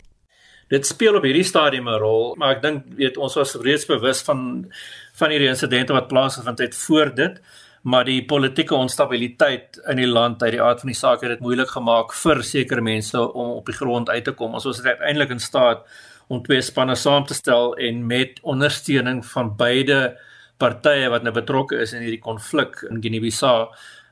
Dit 0.68 0.86
speel 0.86 1.16
op 1.16 1.24
hierdie 1.24 1.46
stadium 1.48 1.88
'n 1.88 1.98
rol, 2.00 2.34
maar 2.36 2.56
ek 2.56 2.62
dink 2.62 2.84
weet 2.96 3.16
ons 3.16 3.34
was 3.34 3.54
reeds 3.54 3.86
bewus 3.86 4.22
van 4.22 4.70
van 5.14 5.30
hierdie 5.30 5.48
insidente 5.48 5.92
wat 5.92 6.08
plaasgevind 6.08 6.58
het 6.58 6.74
voor 6.74 7.14
dit 7.14 7.40
maar 7.82 8.04
die 8.04 8.24
politieke 8.24 8.74
onstabiliteit 8.74 9.78
in 9.86 9.96
die 9.96 10.08
land 10.08 10.42
uit 10.42 10.52
die 10.56 10.62
aard 10.62 10.82
van 10.82 10.90
die 10.90 10.98
saak 10.98 11.22
het 11.22 11.36
dit 11.36 11.44
moeilik 11.44 11.70
gemaak 11.70 12.12
vir 12.12 12.42
sekere 12.44 12.82
mense 12.84 13.20
om 13.20 13.54
op 13.60 13.66
die 13.66 13.76
grond 13.76 14.10
uit 14.10 14.24
te 14.24 14.34
kom. 14.36 14.54
Ons 14.54 14.66
was 14.68 14.82
uiteindelik 14.82 15.30
in 15.30 15.40
staat 15.40 15.86
om 16.28 16.42
twee 16.44 16.62
spanne 16.64 16.96
saam 16.96 17.26
te 17.26 17.36
stel 17.36 17.74
en 17.76 18.06
met 18.06 18.40
ondersteuning 18.42 19.22
van 19.26 19.54
beide 19.56 20.16
partye 20.58 21.08
wat 21.12 21.24
nou 21.24 21.34
betrokke 21.34 21.78
is 21.80 21.94
in 21.94 22.04
hierdie 22.04 22.24
konflik 22.24 22.82
in 22.90 23.02
Guinea-Bissau 23.02 23.68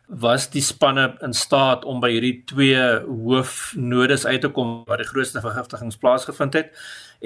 was 0.06 0.46
die 0.50 0.62
spanne 0.62 1.16
in 1.26 1.34
staat 1.34 1.84
om 1.84 1.98
by 2.00 2.12
hierdie 2.14 2.44
twee 2.46 2.82
hoofnodes 3.06 4.26
uit 4.26 4.40
te 4.44 4.50
kom 4.54 4.84
waar 4.86 5.02
die 5.02 5.08
grootste 5.08 5.42
vergiftigings 5.42 5.98
plaasgevind 5.98 6.54
het 6.54 6.70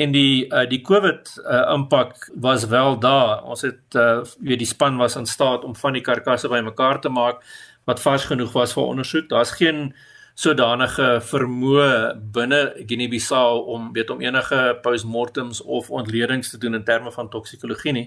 en 0.00 0.14
die 0.14 0.46
uh, 0.48 0.64
die 0.68 0.80
COVID 0.86 1.34
uh, 1.42 1.66
impak 1.74 2.30
was 2.40 2.64
wel 2.70 2.98
daar. 3.02 3.42
Ons 3.44 3.66
het 3.66 3.98
uh, 3.98 4.22
weet 4.40 4.62
die 4.62 4.68
span 4.68 4.96
was 4.96 5.16
in 5.16 5.26
staat 5.26 5.64
om 5.64 5.76
van 5.76 5.98
die 5.98 6.04
karkasse 6.06 6.48
bymekaar 6.48 7.00
te 7.00 7.12
maak 7.12 7.42
wat 7.84 8.00
vars 8.00 8.24
genoeg 8.30 8.52
was 8.52 8.72
vir 8.76 8.86
ondersoek. 8.86 9.28
Daar's 9.28 9.52
geen 9.58 9.90
sodanige 10.40 11.18
vermoë 11.28 11.88
binne 12.32 12.60
Guinea-Bissau 12.78 13.64
om 13.74 13.90
weet 13.92 14.10
om 14.12 14.22
enige 14.24 14.60
postmortems 14.84 15.60
of 15.62 15.90
ontledings 15.90 16.52
te 16.52 16.58
doen 16.58 16.78
in 16.78 16.84
terme 16.84 17.12
van 17.12 17.28
toksikologie 17.28 17.92
nie. 17.92 18.06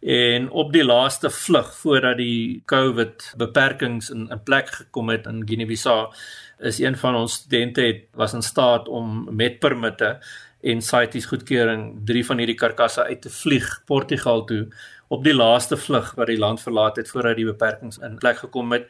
En 0.00 0.48
op 0.50 0.72
die 0.72 0.84
laaste 0.84 1.30
vlug 1.30 1.68
voordat 1.76 2.16
die 2.16 2.62
COVID 2.66 3.34
beperkings 3.38 4.10
in 4.10 4.26
in 4.32 4.42
plek 4.42 4.72
gekom 4.80 5.12
het 5.12 5.26
in 5.30 5.42
Guinea-Bissau 5.46 6.12
is 6.58 6.80
een 6.80 6.96
van 6.96 7.14
ons 7.14 7.34
studente 7.42 7.82
het 7.86 8.06
was 8.14 8.34
in 8.34 8.42
staat 8.42 8.88
om 8.88 9.28
met 9.30 9.58
permitte 9.58 10.18
en 10.60 10.82
CITES 10.82 11.26
goedkeuring 11.26 12.00
drie 12.04 12.24
van 12.26 12.38
hierdie 12.38 12.58
karkasse 12.58 13.04
uit 13.04 13.22
te 13.22 13.30
vlieg 13.30 13.68
Portugal 13.86 14.44
toe 14.44 14.66
op 15.10 15.24
die 15.24 15.34
laaste 15.34 15.76
vlug 15.76 16.12
wat 16.14 16.28
die 16.30 16.38
land 16.38 16.60
verlaat 16.62 16.96
het 17.00 17.08
voordat 17.10 17.36
die 17.36 17.48
beperkings 17.48 17.98
in 17.98 18.18
plek 18.18 18.38
gekom 18.44 18.72
het. 18.72 18.86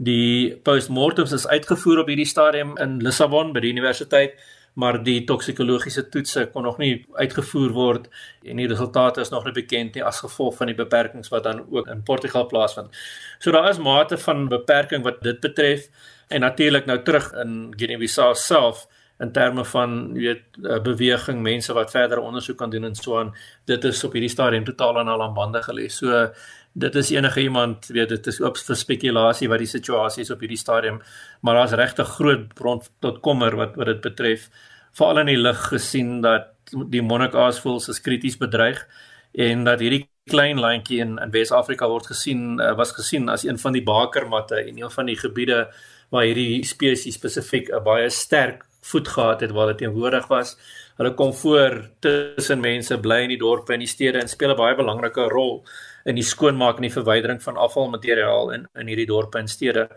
Die 0.00 0.56
postmortems 0.64 1.32
is 1.36 1.44
uitgevoer 1.44 1.98
op 2.00 2.08
hierdie 2.08 2.28
stadium 2.28 2.72
in 2.80 3.02
Lissabon 3.04 3.50
by 3.52 3.60
die 3.60 3.72
universiteit, 3.74 4.38
maar 4.80 4.96
die 5.04 5.18
toksikologiese 5.28 6.06
toetse 6.08 6.46
kon 6.54 6.64
nog 6.64 6.78
nie 6.80 7.02
uitgevoer 7.18 7.74
word 7.76 8.06
en 8.46 8.62
die 8.62 8.68
resultate 8.70 9.20
is 9.20 9.32
nog 9.34 9.44
nie 9.44 9.52
bekend 9.58 9.98
nie 9.98 10.04
as 10.06 10.22
gevolg 10.24 10.56
van 10.56 10.70
die 10.70 10.78
beperkings 10.78 11.28
wat 11.34 11.44
dan 11.44 11.60
ook 11.66 11.90
in 11.92 12.00
Portugal 12.06 12.46
plaasvind. 12.48 12.96
So 13.42 13.52
daar 13.52 13.68
is 13.68 13.82
mate 13.82 14.16
van 14.24 14.48
beperking 14.48 15.04
wat 15.04 15.20
dit 15.26 15.42
betref 15.44 15.90
en 16.30 16.46
natuurlik 16.46 16.88
nou 16.88 17.02
terug 17.04 17.32
in 17.42 17.74
Guinea-Bissau 17.76 18.32
self 18.38 18.86
in 19.20 19.32
terme 19.32 19.64
van 19.64 20.12
weet 20.16 20.56
eh, 20.62 20.80
beweging 20.80 21.42
mense 21.44 21.74
wat 21.76 21.90
verder 21.92 22.22
ondersoek 22.24 22.56
kan 22.56 22.70
doen 22.70 22.88
en 22.88 22.94
so 22.94 23.18
aan 23.18 23.34
dit 23.68 23.84
is 23.84 24.04
op 24.04 24.16
hierdie 24.16 24.32
stadium 24.32 24.64
totaal 24.64 25.02
en 25.02 25.12
al 25.12 25.22
aan 25.22 25.36
bande 25.36 25.60
gelê. 25.62 25.90
So 25.92 26.30
dit 26.72 26.94
is 26.94 27.10
enige 27.10 27.40
iemand 27.42 27.86
weet 27.86 28.08
dit 28.08 28.26
is 28.26 28.40
oop 28.40 28.58
vir 28.58 28.76
spekulasie 28.76 29.48
wat 29.48 29.58
die 29.58 29.70
situasie 29.70 30.22
is 30.22 30.30
op 30.30 30.40
hierdie 30.40 30.60
stadium, 30.60 31.00
maar 31.42 31.54
daar's 31.54 31.74
regtig 31.78 32.08
groot 32.18 32.54
bron 32.54 32.82
tot 33.00 33.20
kommer 33.20 33.56
wat 33.56 33.76
wat 33.76 33.86
dit 33.86 34.00
betref 34.00 34.48
veral 34.92 35.22
in 35.24 35.32
die 35.32 35.40
lig 35.40 35.60
gesien 35.72 36.20
dat 36.22 36.54
die 36.90 37.02
monarch 37.02 37.34
aasvoëls 37.34 37.88
is 37.90 38.00
krities 38.00 38.38
bedreig 38.38 38.86
en 39.32 39.64
dat 39.64 39.82
hierdie 39.82 40.06
klein 40.30 40.60
landjie 40.62 41.00
in 41.02 41.18
in 41.18 41.30
Wes-Afrika 41.34 41.88
word 41.88 42.06
gesien 42.06 42.60
uh, 42.60 42.74
was 42.78 42.92
gesien 42.92 43.28
as 43.28 43.44
een 43.44 43.58
van 43.58 43.72
die 43.72 43.82
bakermatte 43.82 44.62
en 44.62 44.78
een 44.78 44.90
van 44.90 45.06
die 45.06 45.18
gebiede 45.18 45.66
waar 46.10 46.26
hierdie 46.26 46.64
spesies 46.66 47.18
spesifiek 47.18 47.70
'n 47.70 47.82
baie 47.84 48.10
sterk 48.10 48.66
voet 48.80 49.08
gehad 49.08 49.40
het 49.40 49.50
waar 49.50 49.66
dit 49.66 49.78
teenwoordig 49.78 50.26
was. 50.28 50.56
Hulle 50.96 51.14
kom 51.14 51.32
voor 51.34 51.90
tussen 52.00 52.60
mense, 52.60 52.98
bly 52.98 53.22
in 53.22 53.28
die 53.28 53.38
dorpe 53.38 53.72
en 53.72 53.78
die 53.84 53.88
stede 53.88 54.18
en 54.18 54.28
speel 54.28 54.52
'n 54.52 54.56
baie 54.56 54.76
belangrike 54.76 55.28
rol 55.28 55.64
in 56.04 56.14
die 56.14 56.24
skoonmaak 56.24 56.76
en 56.76 56.88
die 56.88 56.92
verwydering 56.92 57.42
van 57.42 57.56
afvalmateriaal 57.56 58.52
in 58.56 58.66
in 58.74 58.86
hierdie 58.86 59.06
dorpe 59.06 59.38
en 59.38 59.48
stede. 59.48 59.88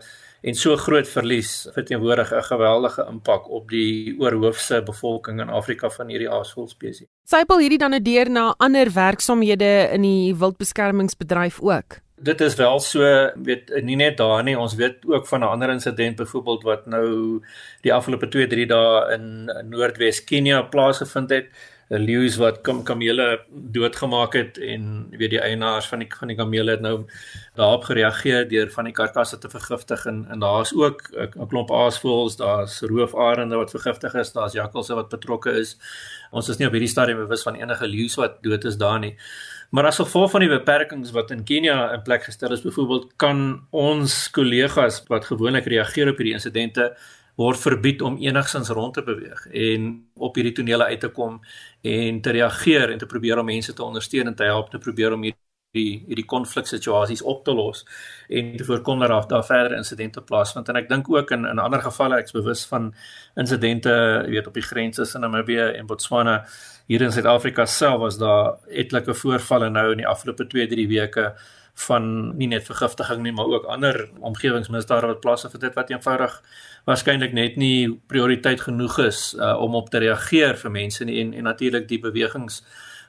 En 0.44 0.54
so 0.54 0.76
groot 0.76 1.08
verlies 1.08 1.68
verteenwoordig 1.72 2.32
'n 2.32 2.42
geweldige 2.42 3.06
impak 3.08 3.48
op 3.48 3.68
die 3.68 4.14
oorhoofse 4.20 4.82
bevolking 4.82 5.40
in 5.40 5.48
Afrika 5.48 5.90
van 5.90 6.08
hierdie 6.08 6.30
aasvoëlspesies. 6.30 7.08
Sypel 7.24 7.58
hierdie 7.58 7.78
dan 7.78 7.94
'n 7.94 8.02
deur 8.02 8.30
na 8.30 8.54
ander 8.58 8.92
werksamehede 8.92 9.88
in 9.92 10.02
die 10.02 10.34
wildbeskermingsbedryf 10.34 11.60
ook 11.60 12.04
dit 12.24 12.40
is 12.40 12.54
wel 12.54 12.80
so 12.80 13.02
weet 13.42 13.70
nie 13.82 13.96
net 13.96 14.16
daar 14.16 14.42
nie 14.46 14.56
ons 14.58 14.74
weet 14.78 15.04
ook 15.06 15.26
van 15.26 15.40
'n 15.40 15.50
ander 15.54 15.70
insident 15.70 16.16
byvoorbeeld 16.16 16.62
wat 16.62 16.86
nou 16.86 17.42
die 17.82 17.92
afgelope 17.92 18.28
2 18.28 18.46
3 18.46 18.66
dae 18.66 19.12
in 19.14 19.24
Noordwes 19.68 20.24
Kenia 20.24 20.62
plaasgevind 20.62 21.30
het 21.30 21.46
leeu's 21.88 22.36
wat 22.40 22.60
kam 22.64 22.82
kamele 22.82 23.40
doodgemaak 23.48 24.32
het 24.32 24.58
en 24.58 25.06
weet 25.10 25.34
die 25.36 25.40
eienaars 25.40 25.86
van 25.86 25.98
die 26.04 26.08
van 26.18 26.28
die 26.28 26.36
kamele 26.36 26.70
het 26.70 26.80
nou 26.80 27.04
daarop 27.54 27.84
gereageer 27.84 28.48
deur 28.48 28.70
van 28.70 28.88
die 28.88 28.94
karkasse 28.96 29.38
te 29.38 29.50
vergiftig 29.52 30.06
en 30.06 30.24
en 30.30 30.40
daar's 30.40 30.72
ook 30.74 31.10
'n 31.12 31.48
klomp 31.48 31.70
aasvoëls 31.70 32.36
daar's 32.36 32.80
roofarende 32.80 33.56
wat 33.56 33.70
vergiftig 33.70 34.14
is 34.14 34.32
daar's 34.32 34.52
jakkalse 34.52 34.94
wat 34.94 35.08
betrokke 35.08 35.50
is. 35.50 35.76
Ons 36.30 36.48
is 36.48 36.56
nie 36.56 36.66
op 36.66 36.72
hierdie 36.72 36.90
stadium 36.90 37.18
bewus 37.18 37.42
van 37.42 37.54
enige 37.54 37.86
leeu's 37.86 38.14
wat 38.14 38.42
dood 38.42 38.64
is 38.64 38.76
daar 38.76 38.98
nie. 38.98 39.16
Maar 39.70 39.86
as 39.86 39.96
gevolg 39.98 40.30
van 40.30 40.40
die 40.40 40.48
beperkings 40.48 41.10
wat 41.10 41.30
in 41.30 41.44
Kenia 41.44 41.92
in 41.92 42.02
plek 42.02 42.22
gestel 42.22 42.52
is, 42.52 42.62
byvoorbeeld 42.62 43.12
kan 43.16 43.66
ons 43.70 44.30
kollegas 44.30 45.02
wat 45.08 45.24
gewoonlik 45.24 45.64
reageer 45.64 46.08
op 46.08 46.16
hierdie 46.16 46.34
insidente 46.34 46.96
word 47.36 47.58
verbied 47.58 48.02
om 48.02 48.18
enigsins 48.22 48.68
rond 48.68 48.94
te 48.94 49.02
beweeg 49.02 49.46
en 49.50 49.88
op 50.14 50.36
hierdie 50.38 50.54
tonele 50.54 50.84
uit 50.84 51.00
te 51.00 51.08
kom 51.08 51.40
en 51.82 52.20
te 52.20 52.30
reageer 52.30 52.90
en 52.90 52.98
te 52.98 53.06
probeer 53.06 53.38
om 53.38 53.50
mense 53.50 53.72
te 53.72 53.84
ondersteun 53.84 54.30
en 54.30 54.34
te 54.34 54.44
help 54.44 54.70
te 54.70 54.78
probeer 54.78 55.12
om 55.12 55.22
hierdie 55.26 55.44
hierdie 55.74 56.26
konfliksituasies 56.30 57.22
op 57.22 57.44
te 57.44 57.54
los 57.54 57.82
en 58.28 58.52
te 58.56 58.64
voorkom 58.64 59.00
dat 59.02 59.08
daar, 59.08 59.26
daar 59.28 59.44
verder 59.44 59.76
insidente 59.76 60.22
plaasvind. 60.22 60.68
En 60.68 60.78
ek 60.78 60.88
dink 60.88 61.10
ook 61.10 61.32
in 61.34 61.44
in 61.50 61.58
ander 61.58 61.82
gevalle 61.82 62.20
ek's 62.22 62.36
bewus 62.36 62.64
van 62.70 62.92
insidente 63.34 63.94
weet 64.28 64.46
op 64.46 64.54
die 64.54 64.62
grense 64.62 65.02
tussen 65.02 65.20
Namibië 65.20 65.74
en 65.74 65.86
Botswana. 65.86 66.44
Hier 66.86 67.02
in 67.02 67.12
Suid-Afrika 67.12 67.66
self 67.66 67.98
was 68.00 68.18
daar 68.18 68.54
etlike 68.68 69.14
voorvalle 69.14 69.70
nou 69.70 69.90
in 69.92 70.02
die 70.04 70.08
afgelope 70.08 70.46
2-3 70.46 70.86
weke 70.88 71.32
van 71.86 72.36
nie 72.38 72.46
net 72.46 72.66
vergiftiging 72.68 73.22
nie 73.22 73.32
maar 73.34 73.50
ook 73.50 73.64
ander 73.64 74.04
omgewingsmisdade 74.20 75.06
wat 75.10 75.20
plaasvind 75.20 75.60
dit 75.60 75.74
wat 75.74 75.90
eenvoudig 75.90 76.36
waarskynlik 76.88 77.32
net 77.32 77.56
nie 77.56 78.00
prioriteit 78.08 78.60
genoeg 78.60 78.98
is 79.06 79.34
uh, 79.38 79.54
om 79.60 79.74
op 79.74 79.90
te 79.90 80.02
reageer 80.04 80.58
vir 80.60 80.70
mense 80.70 81.04
nie 81.04 81.20
en 81.22 81.32
en 81.34 81.48
natuurlik 81.50 81.88
die 81.88 82.00
bewegings 82.02 82.62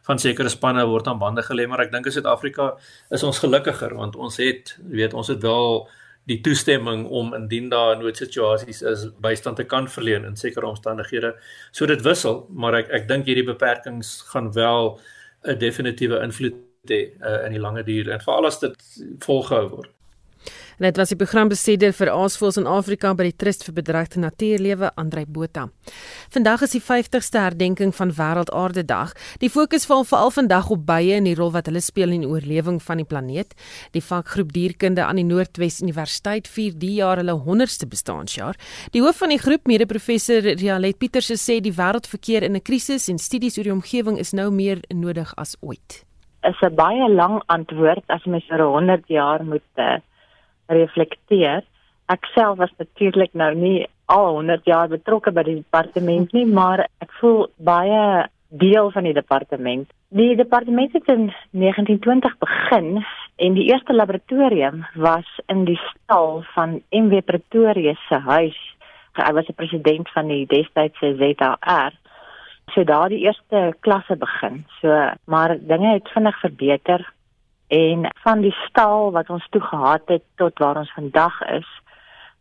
van 0.06 0.20
sekere 0.22 0.50
spanne 0.50 0.86
word 0.86 1.08
aan 1.08 1.20
bande 1.20 1.44
gelê 1.44 1.68
maar 1.68 1.86
ek 1.86 1.92
dink 1.92 2.06
in 2.06 2.16
Suid-Afrika 2.16 2.74
is 3.12 3.24
ons 3.24 3.40
gelukkiger 3.44 3.96
want 3.96 4.16
ons 4.16 4.38
het 4.38 4.78
weet 5.02 5.14
ons 5.14 5.28
het 5.34 5.42
wel 5.42 5.88
die 6.30 6.42
toestemming 6.42 7.06
om 7.06 7.34
indien 7.38 7.70
daar 7.70 7.98
noodsituasies 7.98 8.82
is 8.82 9.08
bystand 9.22 9.60
te 9.62 9.64
kan 9.64 9.90
verleen 9.90 10.26
in 10.26 10.36
sekere 10.36 10.66
omstandighede. 10.66 11.36
So 11.72 11.86
dit 11.86 12.02
wissel, 12.02 12.46
maar 12.50 12.80
ek 12.82 12.90
ek 13.00 13.10
dink 13.10 13.30
hierdie 13.30 13.46
beperkings 13.46 14.22
gaan 14.32 14.52
wel 14.54 15.00
'n 15.46 15.58
definitiewe 15.62 16.22
invloed 16.26 16.58
hê 16.90 17.02
uh, 17.22 17.46
in 17.46 17.52
die 17.52 17.62
lange 17.62 17.84
duur 17.84 18.10
en 18.10 18.22
veral 18.22 18.46
as 18.46 18.60
dit 18.60 18.76
volgehou 19.20 19.70
word. 19.70 19.95
En 20.76 20.84
dit 20.84 20.98
was 21.00 21.12
die 21.14 21.16
programbesitter 21.16 21.94
vir 21.96 22.10
Aasvoëls 22.12 22.58
in 22.60 22.66
Afrika 22.68 23.14
by 23.16 23.30
die 23.30 23.36
Trust 23.40 23.62
vir 23.64 23.78
Bedreigde 23.78 24.20
Natuurlewe, 24.20 24.90
Andrei 25.00 25.24
Botha. 25.24 25.70
Vandag 26.34 26.66
is 26.66 26.74
die 26.76 26.82
50ste 26.84 27.40
herdenking 27.40 27.94
van 27.96 28.10
Wêreldaarde 28.18 28.84
Dag. 28.84 29.14
Die 29.40 29.50
fokus 29.50 29.86
val 29.88 30.04
veral 30.04 30.34
vandag 30.36 30.68
op 30.76 30.82
bye 30.90 31.14
en 31.16 31.30
die 31.30 31.36
rol 31.40 31.54
wat 31.54 31.70
hulle 31.72 31.80
speel 31.80 32.12
in 32.12 32.26
die 32.26 32.32
oorlewing 32.32 32.82
van 32.84 33.00
die 33.00 33.08
planeet. 33.08 33.56
Die 33.96 34.04
vakgroep 34.04 34.52
Dierkunde 34.52 35.06
aan 35.06 35.22
die 35.22 35.28
Noordwes 35.28 35.80
Universiteit 35.80 36.50
vier 36.52 36.76
die 36.76 36.98
jaar 36.98 37.22
hulle 37.24 37.38
100ste 37.46 37.88
bestaanjaar. 37.88 38.60
Die 38.92 39.04
hoof 39.06 39.24
van 39.24 39.32
die 39.32 39.40
groep, 39.40 39.70
mede-professor 39.72 40.44
Rialet 40.44 41.00
Pieters, 41.00 41.32
sê 41.40 41.62
die 41.64 41.74
wêreld 41.78 42.10
verkeer 42.12 42.44
in 42.44 42.56
'n 42.56 42.62
krisis 42.62 43.08
en 43.08 43.18
studies 43.18 43.58
oor 43.58 43.64
die 43.64 43.78
omgewing 43.80 44.20
is 44.20 44.34
nou 44.34 44.52
meer 44.52 44.84
nodig 44.90 45.32
as 45.38 45.56
ooit. 45.62 46.04
Is 46.44 46.60
'n 46.62 46.76
baie 46.76 47.08
lang 47.08 47.42
antwoord 47.48 48.04
as 48.08 48.26
mens 48.26 48.44
vir 48.50 48.60
100 48.60 49.08
jaar 49.08 49.44
moet 49.44 49.64
uh, 49.78 50.00
reflekteer. 50.68 51.64
Ek 52.12 52.26
self 52.34 52.58
was 52.58 52.74
natuurlik 52.78 53.34
nou 53.34 53.54
nie 53.58 53.88
al 54.06 54.36
100 54.38 54.66
jaar 54.70 54.88
betrokke 54.88 55.34
by 55.34 55.44
die 55.48 55.60
departement 55.64 56.34
nie, 56.34 56.46
maar 56.46 56.86
ek 57.02 57.14
voel 57.20 57.48
baie 57.58 58.28
deel 58.50 58.92
van 58.92 59.08
die 59.08 59.14
departement. 59.14 59.90
Die 60.16 60.36
departement 60.36 60.94
het 60.94 61.08
in 61.12 61.34
1920 61.52 62.38
begin 62.40 63.04
en 63.36 63.58
die 63.58 63.66
eerste 63.72 63.94
laboratorium 63.94 64.86
was 64.96 65.28
in 65.52 65.66
die 65.66 65.80
stal 65.90 66.44
van 66.54 66.80
MW 66.92 67.22
Pretoria 67.26 67.96
se 68.08 68.22
huis. 68.30 68.60
Hy 69.16 69.32
was 69.34 69.48
die 69.48 69.58
president 69.58 70.10
van 70.14 70.28
die 70.32 70.46
destydse 70.48 71.16
ZAR. 71.20 71.94
So 72.74 72.84
daar 72.84 73.10
die 73.10 73.24
eerste 73.26 73.74
klasse 73.80 74.16
begin. 74.16 74.64
So 74.82 74.94
maar 75.26 75.58
dinge 75.60 75.94
het 75.94 76.10
vinnig 76.14 76.40
verbeter 76.40 77.06
en 77.68 78.10
van 78.24 78.42
die 78.42 78.56
stal 78.68 79.12
wat 79.12 79.30
ons 79.30 79.48
toe 79.50 79.62
gehad 79.62 80.02
het 80.08 80.24
tot 80.36 80.60
waar 80.60 80.78
ons 80.78 80.94
vandag 80.94 81.42
is 81.50 81.68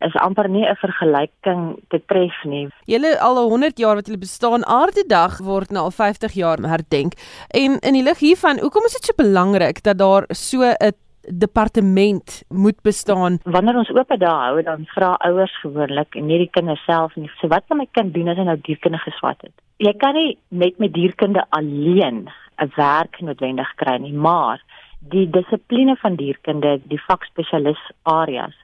is 0.03 0.15
amper 0.19 0.49
nie 0.49 0.65
'n 0.67 0.75
vergelyking 0.75 1.79
te 1.89 2.01
tref 2.05 2.43
nie. 2.43 2.67
Julle 2.85 3.19
al 3.19 3.49
100 3.49 3.77
jaar 3.77 3.95
wat 3.95 4.07
julle 4.07 4.19
bestaan, 4.19 4.65
Aardedag 4.65 5.39
word 5.39 5.71
nou 5.71 5.83
al 5.83 5.91
50 5.91 6.33
jaar 6.33 6.57
herdenk. 6.57 7.13
En 7.49 7.79
in 7.79 7.93
die 7.93 8.03
lig 8.03 8.19
hiervan, 8.19 8.59
hoekom 8.59 8.85
is 8.85 8.93
dit 8.93 9.05
so 9.05 9.13
belangrik 9.15 9.83
dat 9.83 9.97
daar 9.97 10.25
so 10.27 10.61
'n 10.61 10.91
departement 11.21 12.43
moet 12.49 12.81
bestaan? 12.81 13.39
Wanneer 13.43 13.77
ons 13.77 13.89
oop 13.89 14.09
dae 14.19 14.29
hou, 14.29 14.61
dan 14.61 14.85
vra 14.85 15.15
ouers 15.25 15.59
gewoonlik 15.61 16.15
en 16.15 16.25
nie 16.25 16.37
die 16.37 16.49
kinders 16.51 16.83
self 16.85 17.15
nie. 17.15 17.31
So 17.39 17.47
wat 17.47 17.63
kan 17.67 17.77
my 17.77 17.87
kind 17.91 18.13
doen 18.13 18.27
as 18.27 18.37
hy 18.37 18.43
nou 18.43 18.57
dierkunde 18.61 18.97
geswat 18.97 19.41
het? 19.41 19.53
Jy 19.77 19.93
kan 19.93 20.13
nie 20.13 20.37
net 20.49 20.79
met 20.79 20.93
dierkunde 20.93 21.45
alleen 21.49 22.29
'n 22.57 22.71
werk 22.75 23.21
noodwendig 23.21 23.75
kry 23.75 23.97
nie, 23.97 24.13
maar 24.13 24.61
die 25.09 25.27
dissipline 25.29 25.95
van 26.01 26.15
dierkunde, 26.15 26.79
die 26.89 27.01
vakspesialis 27.07 27.81
areas 28.03 28.55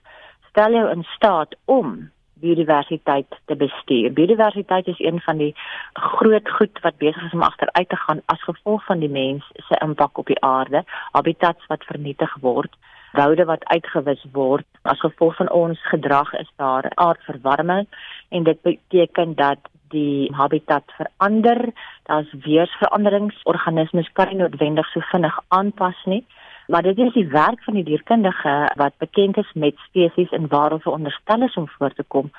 stel 0.52 0.74
jou 0.76 0.88
in 0.92 1.04
staat 1.16 1.56
om 1.66 2.10
biodiversiteit 2.42 3.38
te 3.46 3.56
bestuur. 3.56 4.12
Biodiversiteit 4.18 4.88
is 4.88 5.00
een 5.00 5.22
van 5.22 5.38
die 5.38 5.52
groot 5.94 6.50
goed 6.58 6.80
wat 6.82 6.98
besig 6.98 7.24
is 7.28 7.36
om 7.38 7.46
agteruit 7.46 7.89
te 7.89 8.00
gaan 8.06 8.22
as 8.26 8.44
gevolg 8.44 8.86
van 8.86 9.00
die 9.00 9.10
mens 9.10 9.46
se 9.68 9.78
impak 9.86 10.18
op 10.18 10.28
die 10.28 10.42
aarde, 10.44 10.84
habitats 11.12 11.70
wat 11.70 11.86
vernietig 11.86 12.34
word, 12.42 12.74
woude 13.14 13.46
wat 13.46 13.64
uitgewis 13.70 14.26
word. 14.32 14.66
As 14.82 15.00
gevolg 15.00 15.36
van 15.36 15.52
ons 15.52 15.80
gedrag 15.94 16.34
is 16.34 16.50
daar 16.56 16.89
aardverwarming 16.96 17.88
en 18.32 18.44
dit 18.44 18.62
beteken 18.62 19.36
dat 19.36 19.60
die 19.92 20.32
habitat 20.36 20.84
verander. 20.96 21.70
Daar's 22.04 22.34
weersveranderings. 22.44 23.44
Organismes 23.44 24.12
kan 24.12 24.32
nie 24.32 24.40
noodwendig 24.40 24.88
so 24.92 25.04
vinnig 25.12 25.40
aanpas 25.48 26.00
nie. 26.06 26.24
Maar 26.68 26.82
dit 26.88 26.98
is 26.98 27.14
die 27.14 27.28
werk 27.28 27.64
van 27.64 27.74
die 27.74 27.84
dierkundige 27.84 28.56
wat 28.80 28.98
bekend 28.98 29.38
is 29.38 29.52
met 29.54 29.78
spesies 29.88 30.32
en 30.32 30.48
waar 30.48 30.70
hulle 30.70 30.86
veronderstel 30.88 31.44
is 31.44 31.58
om 31.60 31.68
voor 31.68 31.94
te 31.94 32.04
kom 32.08 32.32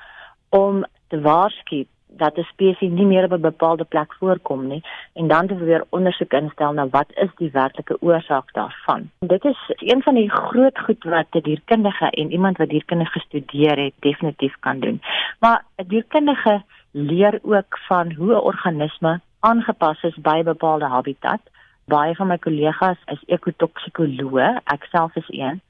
om 0.49 0.85
te 1.07 1.21
waarsku 1.21 1.85
dat 2.17 2.37
'n 2.37 2.41
spesies 2.41 2.89
nie 2.89 3.05
meer 3.05 3.23
op 3.23 3.31
'n 3.31 3.41
bepaalde 3.41 3.83
plek 3.83 4.13
voorkom 4.13 4.67
nie 4.67 4.83
en 5.13 5.27
dan 5.27 5.47
te 5.47 5.55
weer 5.55 5.83
ondersoek 5.89 6.33
instel 6.33 6.73
na 6.73 6.87
wat 6.87 7.09
is 7.13 7.29
die 7.35 7.51
werklike 7.51 7.97
oorsaak 7.99 8.53
daarvan. 8.53 9.09
Dit 9.19 9.43
is 9.45 9.59
een 9.75 10.01
van 10.01 10.15
die 10.15 10.29
groot 10.29 10.79
goed 10.79 11.03
wat 11.03 11.27
'n 11.31 11.39
dierkundige 11.39 12.09
en 12.09 12.31
iemand 12.31 12.57
wat 12.57 12.69
dierkunde 12.69 13.05
gestudeer 13.05 13.83
het 13.83 13.93
definitief 13.99 14.55
kan 14.59 14.79
doen. 14.79 15.01
Maar 15.39 15.63
'n 15.75 15.87
dierkundige 15.87 16.61
leer 16.91 17.39
ook 17.41 17.77
van 17.87 18.13
hoe 18.13 18.33
'n 18.33 18.45
organisme 18.51 19.19
aangepas 19.39 20.03
is 20.03 20.15
by 20.15 20.37
'n 20.39 20.43
bepaalde 20.43 20.85
habitat. 20.85 21.41
Baie 21.85 22.15
van 22.15 22.27
my 22.27 22.37
kollegas 22.37 22.97
is 23.05 23.23
ekotoksikoloë, 23.25 24.59
ek 24.63 24.83
self 24.83 25.15
is 25.15 25.27
een. 25.27 25.61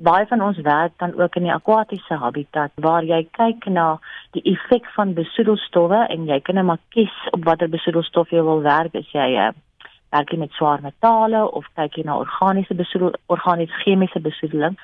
Baie 0.00 0.24
van 0.26 0.40
ons 0.40 0.58
werk 0.64 0.92
dan 0.96 1.12
ook 1.20 1.34
in 1.36 1.44
die 1.44 1.52
akwatiese 1.52 2.16
habitat 2.22 2.72
waar 2.80 3.04
jy 3.04 3.18
kyk 3.36 3.66
na 3.68 3.98
die 4.32 4.40
effek 4.54 4.86
van 4.94 5.12
besoedelstowwe 5.18 6.06
en 6.14 6.24
jy 6.30 6.38
kan 6.40 6.56
net 6.56 6.64
maar 6.64 6.80
kies 6.96 7.16
op 7.36 7.44
watter 7.44 7.68
besoedelstof 7.68 8.32
jy 8.32 8.40
wil 8.46 8.62
werk 8.64 8.96
as 8.96 9.10
jy 9.12 9.26
uh, 9.36 9.50
werk 10.16 10.32
met 10.40 10.56
swaar 10.56 10.80
metale 10.80 11.42
of 11.60 11.68
kyk 11.76 12.00
jy 12.00 12.06
na 12.08 12.16
organiese 12.22 12.74
besoedel 12.78 13.12
organiese 13.26 13.82
chemiese 13.84 14.24
besoedeling 14.24 14.78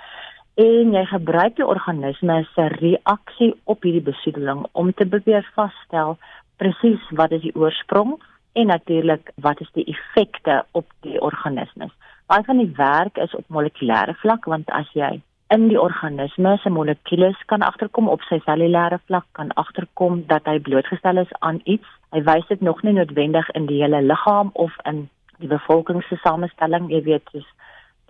en 0.67 0.93
jy 0.99 1.05
gebruik 1.09 1.57
die 1.57 1.71
organisme 1.75 2.43
se 2.53 2.69
reaksie 2.77 3.55
op 3.65 3.89
hierdie 3.89 4.05
besoedeling 4.11 4.67
om 4.73 4.93
te 4.93 5.09
probeer 5.09 5.49
vasstel 5.57 6.19
presies 6.61 7.09
wat 7.23 7.33
is 7.33 7.45
die 7.49 7.57
oorsprong 7.57 8.19
en 8.53 8.69
natuurlik 8.73 9.33
wat 9.49 9.61
is 9.65 9.73
die 9.73 9.85
effekte 9.93 10.63
op 10.73 10.93
die 11.05 11.21
organismes. 11.21 11.93
Baie 12.27 12.43
van 12.45 12.59
die 12.59 12.73
werk 12.75 13.19
is 13.23 13.35
op 13.39 13.45
molekulêre 13.55 14.15
vlak 14.19 14.47
want 14.51 14.71
as 14.75 14.89
jy 14.99 15.21
in 15.55 15.69
die 15.71 15.79
organisme 15.81 16.57
se 16.59 16.71
molekules 16.75 17.43
kan 17.53 17.63
agterkom 17.63 18.09
op 18.11 18.25
sy 18.27 18.41
cellulêre 18.47 18.99
vlak 19.07 19.27
kan 19.39 19.53
agterkom 19.63 20.25
dat 20.33 20.49
hy 20.51 20.57
blootgestel 20.59 21.23
is 21.23 21.31
aan 21.39 21.61
iets. 21.65 21.87
Hy 22.11 22.25
wys 22.27 22.49
dit 22.49 22.65
nog 22.69 22.83
nie 22.83 22.97
noodwendig 22.97 23.53
in 23.55 23.69
die 23.71 23.79
hele 23.83 24.03
liggaam 24.03 24.51
of 24.55 24.75
in 24.91 25.05
die 25.39 25.53
bevolking 25.53 26.03
se 26.09 26.19
samestelling, 26.25 26.91
jy 26.91 27.05
weet, 27.07 27.31
soos 27.31 27.47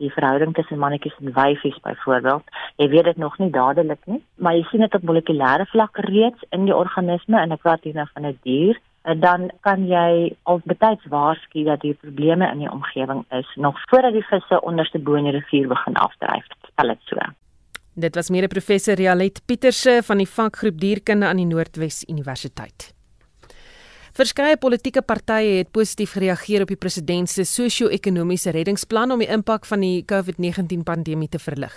die 0.01 0.13
verhouding 0.13 0.57
tussen 0.57 0.81
mannetjies 0.81 1.21
en 1.21 1.37
wyfies 1.37 1.77
byvoorbeeld. 1.85 2.57
Jy 2.81 2.89
weet 2.97 3.09
dit 3.11 3.21
nog 3.21 3.37
nie 3.39 3.51
dadelik 3.53 4.01
nie, 4.09 4.23
maar 4.41 4.57
jy 4.57 4.65
sien 4.71 4.85
dit 4.85 4.97
op 4.97 5.05
molekulêre 5.11 5.69
vlak 5.77 6.01
reeds 6.09 6.49
in 6.57 6.65
die 6.65 6.77
organisme 6.77 7.41
en 7.41 7.53
ek 7.53 7.65
praat 7.69 7.85
hier 7.85 8.01
nou 8.01 8.09
van 8.15 8.33
'n 8.33 8.39
dier 8.49 8.77
en 8.77 8.86
dan 9.15 9.51
kan 9.61 9.87
jy 9.87 10.35
al 10.43 10.61
betyds 10.65 11.07
waarsku 11.13 11.63
dat 11.65 11.83
hier 11.83 11.95
probleme 11.95 12.51
in 12.51 12.65
die 12.65 12.71
omgewing 12.71 13.25
is 13.31 13.53
nog 13.55 13.79
voordat 13.91 14.13
die 14.13 14.27
visse 14.27 14.61
onderste 14.63 14.99
bo 14.99 15.15
in 15.15 15.25
die 15.31 15.37
rivier 15.39 15.69
begin 15.69 15.95
afdryf. 15.95 16.47
Stel 16.73 16.89
dit 16.89 17.03
so. 17.05 17.31
Dit 17.95 18.15
was 18.15 18.31
mede 18.31 18.49
professor 18.49 18.95
Rialet 18.95 19.41
Pieterse 19.47 20.01
van 20.03 20.19
die 20.19 20.29
vakgroep 20.29 20.81
Dierkunde 20.81 21.27
aan 21.27 21.41
die 21.41 21.47
Noordwes 21.47 22.05
Universiteit. 22.09 22.96
Verskeie 24.17 24.57
politieke 24.57 25.03
partye 25.05 25.59
het 25.59 25.69
positief 25.77 26.15
gereageer 26.17 26.63
op 26.65 26.71
die 26.73 26.79
president 26.81 27.29
se 27.29 27.45
sosio-ekonomiese 27.45 28.55
reddingsplan 28.55 29.11
om 29.13 29.21
die 29.21 29.29
impak 29.29 29.67
van 29.69 29.83
die 29.85 30.07
COVID-19 30.09 30.87
pandemie 30.89 31.29
te 31.29 31.37
verlig. 31.37 31.75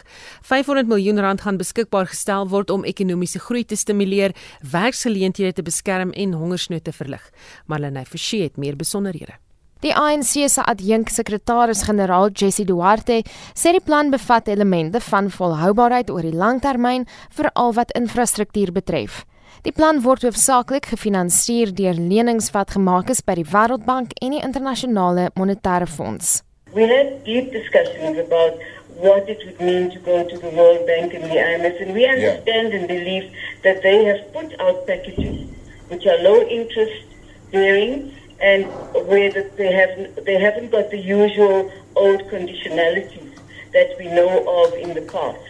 500 0.47 0.87
miljoen 0.87 1.19
rand 1.19 1.41
gaan 1.43 1.57
beskikbaar 1.59 2.07
gestel 2.07 2.47
word 2.47 2.69
om 2.71 2.85
ekonomiese 2.87 3.41
groei 3.43 3.65
te 3.67 3.75
stimuleer, 3.75 4.31
werksgeleenthede 4.63 5.57
te 5.57 5.65
beskerm 5.67 6.13
en 6.15 6.37
hongersnood 6.39 6.85
te 6.87 6.93
verlig. 6.95 7.25
Marlene 7.67 8.05
Forsie 8.07 8.45
het 8.45 8.55
meer 8.55 8.79
besonderhede. 8.79 9.35
Die 9.83 9.91
ANC 9.91 10.47
se 10.47 10.63
adjunksekretaris-generaal 10.63 12.31
Jessie 12.31 12.65
Duarte 12.67 13.19
sê 13.51 13.75
die 13.75 13.83
plan 13.83 14.13
bevat 14.15 14.47
elemente 14.47 15.03
van 15.11 15.27
volhoubaarheid 15.27 16.07
oor 16.07 16.23
die 16.23 16.35
langtermyn, 16.35 17.03
veral 17.35 17.75
wat 17.75 17.91
infrastruktuur 17.99 18.71
betref. 18.71 19.25
Die 19.67 19.73
plan 19.75 19.97
word 20.05 20.21
hoofsaaklik 20.23 20.85
gefinansier 20.87 21.73
deur 21.75 21.97
lenings 21.99 22.45
wat 22.55 22.69
gemaak 22.71 23.09
is 23.11 23.19
by 23.27 23.33
die 23.35 23.43
Wêreldbank 23.43 24.13
en 24.23 24.31
die 24.31 24.39
Internasionale 24.39 25.25
Monetaire 25.35 25.87
Fonds. 25.87 26.37
We 26.71 26.87
had 26.87 27.25
deep 27.25 27.51
discussions 27.51 28.21
about 28.23 28.55
what 29.03 29.27
it 29.27 29.43
would 29.43 29.59
mean 29.59 29.89
to 29.91 29.99
go 29.99 30.23
to 30.23 30.39
the 30.39 30.53
World 30.55 30.85
Bank 30.87 31.13
and 31.13 31.27
the 31.27 31.35
IMF 31.35 31.75
and 31.83 31.91
we 31.91 32.07
understand 32.07 32.71
yeah. 32.71 32.79
and 32.79 32.87
believe 32.87 33.27
that 33.67 33.83
they 33.83 34.05
have 34.05 34.23
put 34.31 34.55
out 34.61 34.87
packages 34.87 35.43
which 35.89 36.07
are 36.07 36.17
low 36.23 36.39
interest 36.47 37.03
bearing 37.51 38.15
and 38.39 38.63
where 39.11 39.29
that 39.29 39.57
they 39.57 39.73
have 39.73 40.23
they 40.23 40.39
haven't 40.39 40.71
got 40.71 40.89
the 40.89 41.03
usual 41.03 41.69
old 41.97 42.23
conditionalities 42.31 43.35
that 43.73 43.91
we 43.99 44.07
know 44.07 44.31
of 44.63 44.73
in 44.79 44.93
the 44.95 45.03
past. 45.11 45.43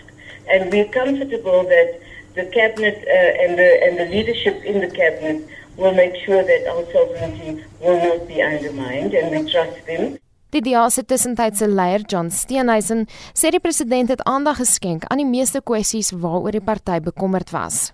And 0.49 0.72
we're 0.72 0.89
comfortable 0.89 1.62
that 1.70 2.09
the 2.36 2.45
cabinet 2.45 2.97
uh, 3.07 3.43
and 3.43 3.57
the 3.57 3.69
and 3.86 3.97
the 3.97 4.07
leadership 4.15 4.63
in 4.65 4.80
the 4.80 4.91
cabinet 5.01 5.47
will 5.77 5.93
make 5.93 6.15
sure 6.25 6.43
that 6.43 6.67
our 6.71 6.84
sovereignty 6.93 7.63
will 7.82 7.99
not 8.07 8.27
be 8.27 8.41
undermined 8.41 9.13
and 9.13 9.32
we 9.32 9.51
trust 9.51 9.86
them. 9.88 10.17
Die 10.51 10.61
DA 10.65 10.89
se 10.89 11.03
tussentydse 11.05 11.67
leier 11.69 12.01
John 12.09 12.32
Steenhuisen 12.34 13.05
sê 13.38 13.51
die 13.53 13.61
president 13.61 14.09
het 14.09 14.23
aandag 14.25 14.57
geskenk 14.63 15.05
aan 15.07 15.21
die 15.21 15.30
meeste 15.30 15.61
kwessies 15.61 16.09
waaroor 16.23 16.57
die 16.57 16.65
party 16.71 16.97
bekommerd 17.05 17.53
was. 17.53 17.91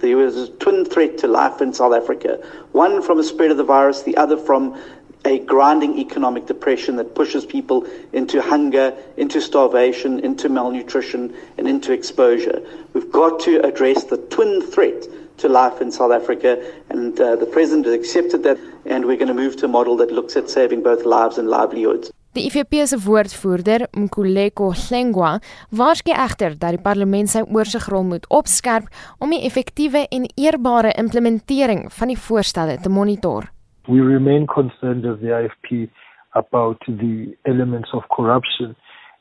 There 0.00 0.16
was 0.16 0.36
a 0.36 0.46
twin 0.62 0.86
threat 0.86 1.18
to 1.18 1.26
life 1.26 1.60
in 1.60 1.74
South 1.74 1.92
Africa, 1.92 2.38
one 2.72 3.02
from 3.02 3.18
the 3.18 3.24
spread 3.24 3.50
of 3.50 3.58
the 3.58 3.64
virus, 3.64 4.02
the 4.02 4.16
other 4.16 4.38
from 4.38 4.76
a 5.24 5.38
grinding 5.40 5.98
economic 5.98 6.46
depression 6.46 6.96
that 6.96 7.14
pushes 7.14 7.44
people 7.44 7.86
into 8.12 8.40
hunger, 8.40 8.96
into 9.16 9.40
starvation, 9.40 10.20
into 10.20 10.48
malnutrition, 10.48 11.34
and 11.56 11.68
into 11.68 11.92
exposure. 11.92 12.62
We've 12.92 13.10
got 13.10 13.40
to 13.40 13.60
address 13.64 14.04
the 14.04 14.18
twin 14.18 14.62
threat 14.62 15.06
to 15.38 15.48
life 15.48 15.80
in 15.80 15.90
South 15.92 16.12
Africa, 16.12 16.58
and 16.90 17.18
uh, 17.20 17.36
the 17.36 17.46
President 17.46 17.86
has 17.86 17.94
accepted 17.94 18.42
that, 18.42 18.58
and 18.86 19.04
we're 19.04 19.16
going 19.16 19.28
to 19.28 19.34
move 19.34 19.56
to 19.56 19.66
a 19.66 19.68
model 19.68 19.96
that 19.96 20.10
looks 20.10 20.36
at 20.36 20.50
saving 20.50 20.82
both 20.82 21.04
lives 21.04 21.38
and 21.38 21.48
livelihoods. 21.48 22.10
Die 22.36 22.44
IFP 22.44 22.74
se 22.86 22.98
woordvoerder, 23.02 23.86
Mkhuleko 23.96 24.68
Hlengwa, 24.76 25.38
waarsku 25.74 26.12
egter 26.12 26.58
dat 26.60 26.76
die 26.76 26.82
parlement 26.82 27.30
sy 27.32 27.40
oorsigrol 27.42 28.04
moet 28.06 28.28
opskerp 28.28 28.90
om 29.18 29.32
die 29.32 29.40
effektiewe 29.48 30.04
en 30.12 30.28
eerbare 30.36 30.92
implementering 31.00 31.86
van 31.96 32.12
die 32.12 32.20
voorstelle 32.28 32.76
te 32.84 32.92
monitor. 32.92 33.48
We 33.88 34.00
remain 34.00 34.46
concerned 34.46 35.04
as 35.06 35.18
the 35.20 35.48
IFP 35.48 35.90
about 36.34 36.78
the 36.86 37.34
elements 37.46 37.88
of 37.92 38.02
corruption 38.14 38.76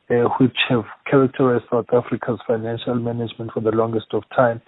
uh, 0.09 0.30
which 0.39 0.57
have 0.70 0.86
characterized 1.09 1.65
South 1.72 1.91
Africa's 1.93 2.39
financial 2.45 2.95
management 2.95 3.51
for 3.51 3.61
the 3.61 3.72
longest 3.72 4.07
of 4.13 4.24
time. 4.36 4.61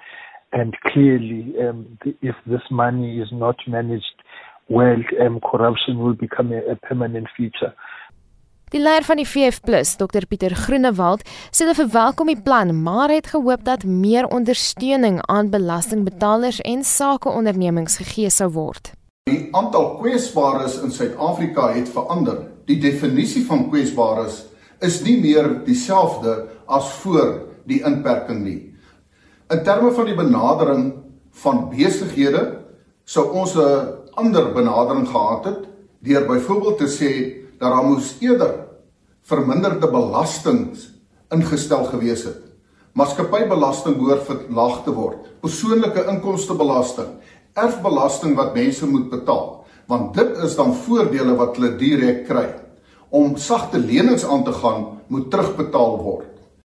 And 0.52 0.76
clearly, 0.88 1.54
um, 1.62 1.98
the, 2.04 2.16
if 2.22 2.36
this 2.46 2.62
money 2.72 3.20
is 3.20 3.30
not 3.32 3.56
managed 3.68 4.24
well, 4.68 5.02
um, 5.22 5.40
corruption 5.40 6.00
will 6.00 6.14
become 6.14 6.52
a, 6.52 6.60
a 6.72 6.76
permanent 6.76 7.28
feature. 7.36 7.74
Die 8.70 8.78
leier 8.78 9.02
van 9.02 9.18
die 9.18 9.26
VF+, 9.26 9.64
Dr 9.98 10.28
Pieter 10.30 10.54
Groenewald, 10.54 11.24
sê 11.50 11.64
hulle 11.64 11.74
verwelkom 11.74 12.30
die 12.30 12.38
plan, 12.38 12.70
maar 12.84 13.10
het 13.10 13.32
gehoop 13.34 13.64
dat 13.66 13.82
meer 13.82 14.30
ondersteuning 14.30 15.18
aan 15.26 15.50
belastingbetalers 15.50 16.62
en 16.62 16.86
sakeondernemings 16.86 17.98
gegee 18.04 18.30
sou 18.30 18.52
word. 18.54 18.94
Die 19.30 19.50
aantal 19.54 20.00
kwesbares 20.00 20.80
in 20.82 20.90
Suid-Afrika 20.94 21.68
het 21.76 21.90
verander. 21.94 22.48
Die 22.66 22.80
definisie 22.82 23.44
van 23.46 23.68
kwesbares 23.70 24.42
is 24.86 25.02
nie 25.06 25.20
meer 25.22 25.52
dieselfde 25.68 26.48
as 26.66 26.90
voor 27.04 27.36
die 27.70 27.82
inperking 27.86 28.42
nie. 28.42 28.60
In 29.54 29.62
terme 29.66 29.92
van 29.94 30.10
die 30.10 30.18
benadering 30.18 30.88
van 31.44 31.68
besighede 31.70 32.42
sou 33.06 33.28
ons 33.34 33.54
'n 33.56 33.94
ander 34.18 34.54
benadering 34.54 35.08
gehad 35.08 35.46
het 35.46 35.62
deur 36.02 36.26
byvoorbeeld 36.26 36.78
te 36.78 36.90
sê 36.90 37.12
dat 37.60 37.70
daar 37.72 37.86
moes 37.86 38.16
eerder 38.20 38.66
verminderde 39.22 39.88
belastings 39.88 40.90
ingestel 41.30 41.84
gewees 41.84 42.24
het. 42.24 42.42
Maatskappybelasting 42.94 43.98
behoort 43.98 44.26
verlaag 44.26 44.84
te 44.84 44.92
word. 44.92 45.18
Persoonlike 45.42 46.06
inkomstebelasting 46.10 47.20
erfbelasting 47.66 48.36
wat 48.40 48.56
mense 48.58 48.88
moet 48.88 49.10
betaal 49.10 49.48
want 49.90 50.14
dit 50.14 50.38
is 50.46 50.56
dan 50.56 50.76
voordele 50.86 51.36
wat 51.36 51.58
hulle 51.58 51.76
direk 51.78 52.26
kry 52.28 52.48
om 53.10 53.38
sagte 53.38 53.80
lenings 53.82 54.26
aan 54.26 54.44
te 54.44 54.54
gaan 54.62 54.86
moet 55.08 55.32
terugbetaal 55.34 55.98
word 56.04 56.28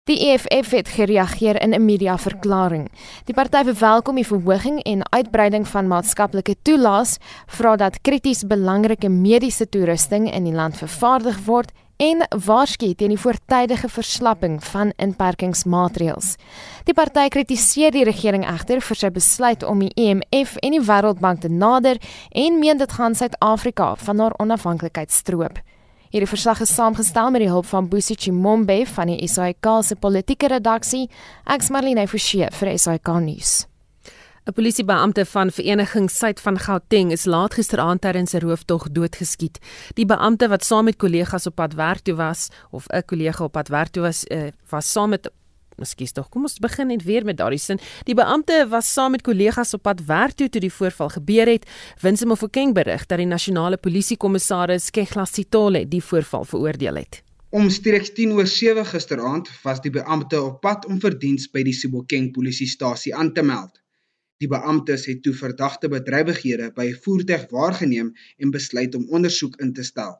Die 0.10 0.18
EFF 0.32 0.72
het 0.74 0.88
gereageer 0.90 1.62
in 1.62 1.74
'n 1.74 1.86
media-verklaring. 1.86 2.90
Die 3.26 3.36
party 3.36 3.64
verwelkom 3.64 4.16
die 4.16 4.26
verhoging 4.26 4.82
en 4.84 5.12
uitbreiding 5.12 5.68
van 5.68 5.88
maatskaplike 5.88 6.56
toelaas, 6.62 7.18
vra 7.46 7.76
dat 7.76 8.02
krities 8.02 8.44
belangrike 8.48 9.10
mediese 9.10 9.70
toerusting 9.70 10.34
in 10.34 10.44
die 10.44 10.54
land 10.54 10.78
vervaardig 10.78 11.46
word 11.46 11.72
en 12.02 12.24
waarsku 12.46 12.94
teen 12.98 13.14
die 13.14 13.20
voortydige 13.20 13.90
verslapping 13.90 14.58
van 14.72 14.94
inperkingsmaatreëls. 14.98 16.34
Die 16.88 16.96
party 16.98 17.28
kritiseer 17.30 17.94
die 17.94 18.06
regering 18.08 18.46
egter 18.50 18.82
vir 18.82 18.98
sy 18.98 19.12
besluit 19.14 19.64
om 19.64 19.84
die 19.86 19.92
IMF 19.94 20.56
e 20.58 20.66
en 20.66 20.78
die 20.78 20.82
Wêreldbank 20.82 21.44
te 21.46 21.52
nader 21.54 22.02
en 22.32 22.60
meen 22.60 22.82
dit 22.82 22.98
gaan 22.98 23.16
Suid-Afrika 23.16 23.94
van 23.96 24.20
haar 24.20 24.38
onafhanklikheid 24.42 25.14
stroop. 25.14 25.62
Hierdie 26.12 26.28
verslag 26.28 26.60
is 26.66 26.74
saamgestel 26.76 27.30
met 27.32 27.46
die 27.46 27.52
hulp 27.54 27.70
van 27.70 27.88
Busi 27.88 28.18
Chimombe 28.20 28.82
van 28.98 29.14
die 29.14 29.28
SAK 29.28 29.78
se 29.86 29.96
politieke 29.96 30.50
redaksie. 30.52 31.08
Ek's 31.46 31.70
Marlene 31.70 32.08
Forsie 32.08 32.50
vir 32.52 32.78
SAK 32.78 33.20
nuus. 33.22 33.71
'n 34.46 34.54
Polisiebeampte 34.54 35.26
van 35.26 35.52
Vereniging 35.52 36.10
Suid 36.10 36.40
van 36.42 36.60
Gauteng 36.60 37.12
is 37.12 37.26
laat 37.26 37.54
gisteraand 37.54 38.02
tydens 38.02 38.34
'n 38.34 38.38
rooftog 38.38 38.92
doodgeskiet. 38.92 39.60
Die 39.94 40.06
beampte 40.06 40.48
wat 40.48 40.64
saam 40.66 40.84
met 40.84 40.96
kollegas 40.96 41.46
op 41.46 41.56
pad 41.56 41.74
werk 41.74 42.00
toe 42.00 42.16
was 42.16 42.50
of 42.72 42.86
'n 42.88 43.06
kollega 43.06 43.44
op 43.44 43.52
pad 43.52 43.68
werk 43.68 43.88
toe 43.88 44.02
was, 44.02 44.26
uh, 44.26 44.48
was 44.70 44.92
saam 44.92 45.10
met 45.10 45.32
Miskien 45.78 46.12
tog, 46.14 46.30
kom 46.30 46.42
ons 46.42 46.60
begin 46.60 46.88
net 46.88 47.04
weer 47.04 47.24
met 47.26 47.38
daardie 47.38 47.60
sin. 47.60 47.80
Die 48.04 48.16
beampte 48.16 48.68
was 48.70 48.94
saam 48.94 49.12
met 49.12 49.22
kollegas 49.22 49.74
op 49.74 49.82
pad 49.82 50.06
werk 50.06 50.32
toe 50.32 50.50
toe 50.50 50.62
die 50.62 50.74
voorval 50.74 51.10
gebeur 51.10 51.48
het. 51.48 51.70
Winsime 52.00 52.30
Mofokeng 52.30 52.74
berig 52.74 53.06
dat 53.06 53.18
die 53.18 53.28
nasionale 53.28 53.78
polisiekommissaris 53.78 54.90
Kegla 54.90 55.26
Sitole 55.26 55.88
die 55.88 56.04
voorval 56.04 56.44
veroordeel 56.44 56.96
het. 56.96 57.24
Omstreeks 57.50 58.12
10:07 58.14 58.86
gisteraand 58.86 59.50
was 59.64 59.82
die 59.82 59.92
beampte 59.92 60.42
op 60.42 60.62
pad 60.62 60.86
om 60.86 61.00
vir 61.00 61.20
diens 61.20 61.50
by 61.52 61.64
die 61.64 61.74
Sibokeng 61.74 62.32
polisiestasie 62.32 63.16
aan 63.16 63.34
te 63.34 63.42
meld. 63.42 63.81
Die 64.42 64.50
beampte 64.50 64.96
het 64.98 65.20
toe 65.22 65.34
verdagte 65.38 65.88
bedrywighede 65.94 66.72
by 66.74 66.88
voertuig 67.04 67.44
waargeneem 67.54 68.08
en 68.42 68.54
besluit 68.54 68.96
om 68.98 69.04
ondersoek 69.18 69.60
in 69.62 69.74
te 69.78 69.84
stel. 69.86 70.16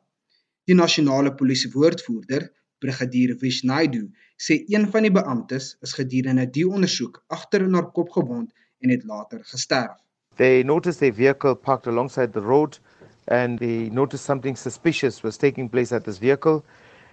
Die 0.70 0.76
nasionale 0.78 1.32
polisiewoordvoerder, 1.34 2.44
brigadier 2.78 3.32
Vishnaidu, 3.40 4.04
sê 4.38 4.60
een 4.70 4.86
van 4.94 5.08
die 5.08 5.10
beamptes 5.16 5.72
is 5.86 5.94
gedurende 5.98 6.46
die 6.58 6.66
ondersoek 6.68 7.18
agter 7.34 7.66
in 7.66 7.74
haar 7.74 7.90
kop 7.96 8.14
gewond 8.14 8.52
en 8.78 8.94
het 8.94 9.02
later 9.10 9.42
gesterf. 9.50 9.98
They 10.38 10.62
noticed 10.62 11.02
a 11.02 11.10
vehicle 11.12 11.56
parked 11.56 11.90
alongside 11.90 12.32
the 12.32 12.46
road 12.46 12.78
and 13.26 13.58
they 13.58 13.90
noticed 13.90 14.24
something 14.24 14.56
suspicious 14.56 15.20
was 15.22 15.36
taking 15.36 15.68
place 15.70 15.92
at 15.92 16.04
this 16.04 16.18
vehicle 16.18 16.62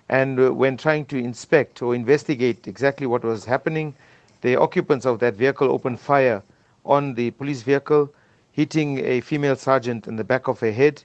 and 0.07 0.39
uh, 0.39 0.53
when 0.53 0.77
trying 0.77 1.05
to 1.07 1.17
inspect 1.17 1.81
or 1.81 1.95
investigate 1.95 2.67
exactly 2.67 3.07
what 3.07 3.23
was 3.23 3.45
happening 3.45 3.93
the 4.41 4.55
occupants 4.55 5.05
of 5.05 5.19
that 5.19 5.35
vehicle 5.35 5.69
opened 5.69 5.99
fire 5.99 6.41
on 6.89 7.13
the 7.13 7.31
police 7.31 7.61
vehicle 7.61 8.09
hitting 8.51 8.99
a 9.05 9.21
female 9.21 9.55
sergeant 9.55 10.07
in 10.07 10.15
the 10.17 10.23
back 10.23 10.47
of 10.47 10.59
her 10.59 10.71
head 10.71 11.03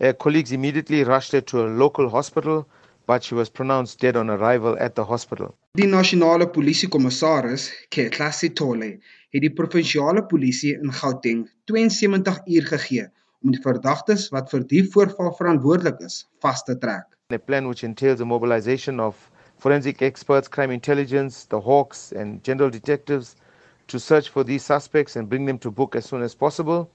uh, 0.00 0.12
colleagues 0.12 0.52
immediately 0.52 1.02
rushed 1.04 1.32
her 1.32 1.40
to 1.40 1.64
a 1.64 1.72
local 1.82 2.08
hospital 2.08 2.66
but 3.06 3.24
she 3.24 3.34
was 3.34 3.48
pronounced 3.48 4.00
dead 4.00 4.16
on 4.16 4.30
arrival 4.30 4.76
at 4.78 4.94
the 4.94 5.04
hospital. 5.04 5.54
Die 5.74 5.86
nasionale 5.86 6.46
polisiekommissaris, 6.46 7.70
Ketla 7.90 8.30
Sitole, 8.32 9.00
het 9.32 9.42
die 9.42 9.50
provinsiale 9.50 10.22
polisie 10.28 10.74
in 10.76 10.92
Gauteng 10.92 11.46
72 11.70 12.40
uur 12.46 12.66
gegee 12.74 13.08
om 13.42 13.50
die 13.50 13.62
verdagtes 13.62 14.28
wat 14.30 14.52
vir 14.52 14.66
die 14.70 14.82
voorval 14.94 15.32
verantwoordelik 15.38 16.02
is, 16.06 16.22
vas 16.44 16.62
te 16.62 16.76
trek. 16.78 17.08
A 17.32 17.38
plan 17.38 17.66
which 17.66 17.82
entails 17.82 18.18
the 18.18 18.28
mobilization 18.28 19.00
of 19.00 19.30
forensic 19.58 20.02
experts, 20.02 20.48
crime 20.48 20.70
intelligence, 20.74 21.46
the 21.48 21.60
hawks 21.60 22.12
and 22.12 22.44
general 22.44 22.70
detectives 22.70 23.34
to 23.92 24.00
search 24.00 24.28
for 24.30 24.42
these 24.42 24.64
suspects 24.64 25.16
and 25.16 25.28
bring 25.28 25.44
them 25.46 25.58
to 25.58 25.70
book 25.70 25.94
as 25.94 26.06
soon 26.06 26.22
as 26.22 26.34
possible. 26.34 26.90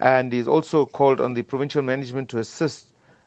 And 0.00 0.32
he's 0.32 0.48
also 0.48 0.86
called 0.86 1.20
on 1.20 1.34
the 1.34 1.42
provincial 1.42 1.82
management 1.82 2.28
to 2.30 2.38
assist 2.38 2.86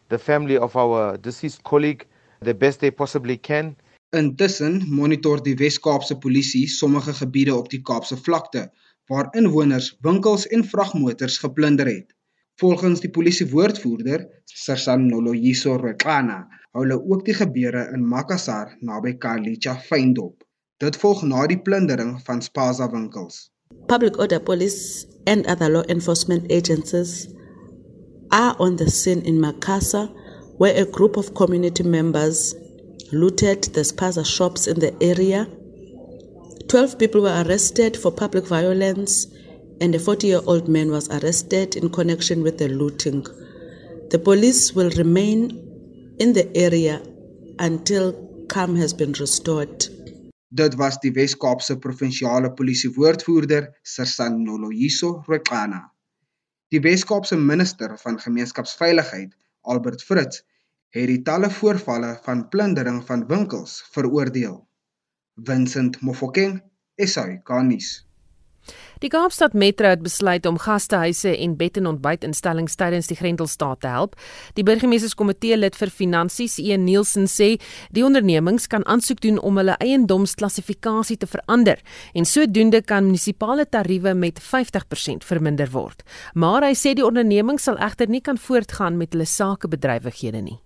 the 0.09 0.17
family 0.17 0.57
of 0.57 0.75
our 0.75 1.17
deceased 1.17 1.63
colleague 1.63 2.05
the 2.41 2.53
best 2.53 2.79
they 2.79 2.91
possibly 2.91 3.37
can. 3.37 3.75
Intussen 4.13 4.83
monitor 4.87 5.41
die 5.41 5.55
Wes-Kaapse 5.57 6.19
polisie 6.21 6.67
sommige 6.69 7.13
gebiede 7.17 7.55
op 7.55 7.69
die 7.69 7.81
Kaapse 7.81 8.17
vlakte 8.17 8.67
waar 9.09 9.31
inwoners 9.33 9.87
winkels 10.05 10.45
en 10.47 10.63
vragmotors 10.63 11.39
geplunder 11.41 11.89
het. 11.89 12.13
Volgens 12.61 13.01
die 13.01 13.09
polisiewoordvoerder, 13.09 14.27
Sersan 14.45 15.07
Noloyiso 15.09 15.79
Reklana, 15.81 16.43
hou 16.73 16.85
hulle 16.85 16.99
ook 17.01 17.25
die 17.25 17.33
gebeure 17.33 17.87
in 17.95 18.05
Makassar 18.05 18.77
naby 18.85 19.17
Kalicha 19.17 19.73
fyndop. 19.89 20.42
Dit 20.83 20.97
volg 20.99 21.21
na 21.23 21.45
die 21.47 21.55
plundering 21.55 22.17
van 22.25 22.41
Spaza 22.43 22.89
winkels. 22.91 23.51
Public 23.87 24.17
Order 24.19 24.39
Police 24.39 25.05
and 25.25 25.47
other 25.47 25.69
law 25.69 25.83
enforcement 25.87 26.51
agencies 26.51 27.29
are 28.31 28.55
on 28.59 28.75
the 28.75 28.89
scene 28.91 29.21
in 29.21 29.39
Makassar, 29.39 30.09
where 30.57 30.75
a 30.75 30.83
group 30.83 31.15
of 31.15 31.33
community 31.35 31.83
members 31.83 32.53
looted 33.13 33.63
the 33.73 33.85
spaza 33.85 34.25
shops 34.25 34.67
in 34.67 34.79
the 34.79 34.93
area. 35.01 35.47
12 36.67 36.99
people 36.99 37.21
were 37.21 37.43
arrested 37.45 37.95
for 37.95 38.11
public 38.11 38.45
violence, 38.45 39.27
and 39.79 39.95
a 39.95 39.99
40 39.99 40.27
year 40.27 40.41
old 40.45 40.67
man 40.67 40.91
was 40.91 41.07
arrested 41.09 41.77
in 41.77 41.89
connection 41.91 42.43
with 42.43 42.57
the 42.57 42.67
looting. 42.67 43.25
The 44.09 44.19
police 44.19 44.73
will 44.73 44.89
remain 44.97 46.15
in 46.19 46.33
the 46.33 46.51
area 46.57 47.01
until 47.59 48.11
calm 48.49 48.75
has 48.75 48.93
been 48.93 49.13
restored. 49.13 49.87
Dit 50.53 50.75
was 50.77 50.99
die 51.01 51.09
Wes-Kaapse 51.13 51.79
provinsiale 51.81 52.51
polisie 52.53 52.91
woordvoerder, 52.93 53.71
Sersan 53.81 54.35
Noloyiso 54.45 55.23
Rekana. 55.25 55.79
Die 56.69 56.81
Wes-Kaapse 56.85 57.39
minister 57.41 57.95
van 57.97 58.19
gemeenskapsveiligheid, 58.21 59.31
Albert 59.73 60.03
Fritz, 60.05 60.43
het 60.93 61.09
die 61.09 61.23
talle 61.25 61.49
voorvalle 61.49 62.11
van 62.27 62.45
plundering 62.53 63.01
van 63.07 63.25
winkels 63.31 63.79
veroordeel. 63.95 64.59
Vincent 65.49 65.97
Mofokeng, 66.05 66.59
SAK-nuus. 67.01 67.89
Die 69.03 69.09
Kaapstad 69.11 69.53
Metro 69.53 69.89
het 69.91 70.03
besluit 70.03 70.45
om 70.45 70.57
gastehuise 70.61 71.33
en 71.35 71.55
bed 71.59 71.77
en 71.77 71.89
ontbytinstellings 71.89 72.77
tydens 72.79 73.09
die 73.11 73.17
Grendelstaat 73.19 73.81
te 73.83 73.91
help. 73.91 74.15
Die 74.55 74.63
burgemeesterskomitee 74.63 75.57
lid 75.59 75.75
vir 75.75 75.91
finansies, 75.91 76.59
E 76.61 76.77
Nielsen, 76.77 77.27
sê 77.27 77.57
die 77.91 78.05
ondernemings 78.05 78.69
kan 78.71 78.85
aansoek 78.87 79.21
doen 79.25 79.39
om 79.39 79.59
hulle 79.59 79.75
eiendomsklassifikasie 79.83 81.19
te 81.19 81.27
verander 81.27 81.81
en 82.13 82.27
sodoende 82.29 82.81
kan 82.81 83.09
munisipale 83.09 83.65
tariewe 83.67 84.15
met 84.15 84.39
50% 84.39 85.27
verminder 85.27 85.71
word. 85.73 86.05
Maar 86.33 86.69
hy 86.69 86.75
sê 86.77 86.95
die 86.95 87.05
ondernemings 87.05 87.67
sal 87.67 87.79
egter 87.83 88.07
nie 88.07 88.23
kan 88.23 88.39
voortgaan 88.39 88.97
met 88.97 89.13
hulle 89.13 89.27
sakebedrywighede 89.27 90.41
nie. 90.41 90.59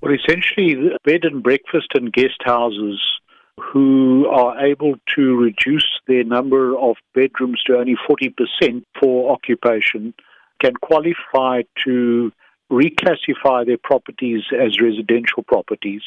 Well, 0.00 0.14
essentially, 0.14 0.94
bed 1.04 1.26
and 1.26 1.42
breakfast 1.42 1.92
and 1.94 2.14
guest 2.16 2.40
houses 2.46 3.19
who 3.60 4.26
are 4.28 4.58
able 4.64 4.94
to 5.14 5.36
reduce 5.36 5.86
their 6.06 6.24
number 6.24 6.76
of 6.76 6.96
bedrooms 7.14 7.62
to 7.66 7.76
only 7.76 7.96
40% 8.08 8.84
for 8.98 9.32
occupation 9.32 10.14
can 10.60 10.74
qualify 10.82 11.62
to 11.84 12.32
reclassify 12.70 13.66
their 13.66 13.78
properties 13.82 14.42
as 14.52 14.80
residential 14.80 15.42
properties. 15.42 16.02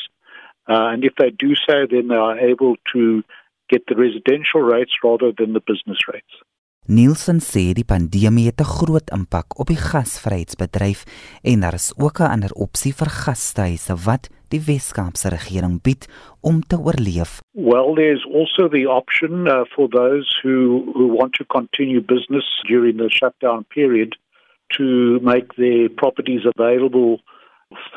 Uh, 0.70 0.88
and 0.94 1.04
if 1.04 1.14
they 1.18 1.30
do 1.30 1.56
so, 1.56 1.86
then 1.90 2.08
they 2.08 2.16
are 2.16 2.40
able 2.40 2.76
to 2.94 3.24
get 3.70 3.84
the 3.88 3.96
residential 3.96 4.62
rates 4.62 4.92
rather 5.04 5.32
than 5.38 5.54
the 5.54 5.62
business 5.62 6.00
rates. 6.12 6.34
Nielsen 6.86 7.40
sê 7.40 7.72
die 7.72 7.88
pandemie 7.88 8.50
het 8.52 8.60
'n 8.60 8.68
groot 8.68 9.10
impak 9.16 9.56
op 9.60 9.68
die 9.68 9.80
gasvryheidsbedryf 9.80 11.06
en 11.42 11.60
daar 11.64 11.74
is 11.74 11.94
ook 11.96 12.20
'n 12.20 12.32
ander 12.36 12.52
opsie 12.52 12.94
vir 12.94 13.08
gastehuise 13.08 13.96
wat 14.06 14.30
die 14.54 14.62
Weskaapse 14.68 15.32
regering 15.34 15.80
bied 15.82 16.08
om 16.42 16.62
te 16.62 16.78
oorleef. 16.78 17.40
Well, 17.52 17.96
there's 17.96 18.26
also 18.26 18.70
the 18.70 18.86
option 18.86 19.48
uh, 19.48 19.66
for 19.76 19.88
those 19.90 20.28
who 20.44 20.92
who 20.94 21.08
want 21.20 21.34
to 21.40 21.46
continue 21.46 22.02
business 22.02 22.46
during 22.68 22.98
the 22.98 23.10
shutdown 23.10 23.66
period 23.78 24.16
to 24.78 25.20
make 25.22 25.56
their 25.56 25.90
properties 25.90 26.46
available 26.56 27.20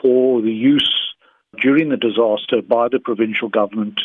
for 0.01 0.43
the 0.43 0.57
use 0.75 0.93
during 1.63 1.89
the 1.89 1.97
disaster 2.09 2.63
by 2.63 2.89
the 2.89 2.99
provincial 2.99 3.49
government 3.49 4.01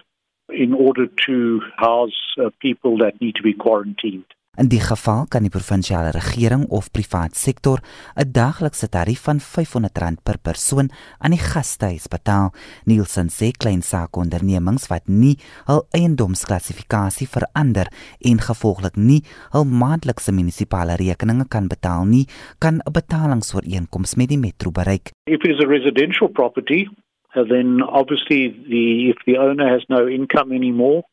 in 0.49 0.73
order 0.73 1.07
to 1.27 1.61
house 1.77 2.21
uh, 2.37 2.49
people 2.59 2.97
that 2.97 3.19
need 3.21 3.35
to 3.35 3.43
be 3.43 3.53
quarantined. 3.53 4.25
In 4.59 4.67
die 4.67 4.81
geval 4.83 5.29
kan 5.31 5.45
die 5.47 5.51
provinsiale 5.51 6.09
regering 6.11 6.65
of 6.75 6.89
privaat 6.91 7.37
sektor 7.39 7.79
'n 8.19 8.31
daglikse 8.35 8.89
tarief 8.89 9.21
van 9.23 9.39
R500 9.39 10.19
per 10.23 10.37
persoon 10.43 10.89
aan 11.19 11.31
die 11.31 11.39
gastehuis 11.39 12.07
betaal. 12.11 12.51
Nielsen 12.83 13.29
sê 13.29 13.51
klein 13.51 13.81
saakondernemings 13.81 14.89
wat 14.89 15.07
nie 15.07 15.37
hul 15.67 15.87
eiendomsklassifikasie 15.95 17.27
verander 17.27 17.87
en 18.19 18.39
gevolglik 18.39 18.95
nie 18.95 19.23
hul 19.53 19.63
maandelikse 19.63 20.31
munisipale 20.31 20.95
rekeninge 20.95 21.47
kan 21.47 21.67
betaal 21.67 22.03
nie, 22.05 22.27
kan 22.59 22.81
'n 22.83 22.91
betalingsooreenkoms 22.91 24.15
met 24.15 24.29
die 24.29 24.37
metro 24.37 24.69
bereik. 24.71 25.11
If 25.27 25.45
it 25.45 25.51
is 25.51 25.63
a 25.63 25.67
residential 25.67 26.27
property 26.27 26.89
then 27.33 27.81
obviously 27.81 28.49
the 28.67 29.09
if 29.09 29.17
the 29.25 29.37
owner 29.37 29.67
has 29.69 29.83
no 29.87 30.07
income 30.07 30.51
anymore, 30.51 31.03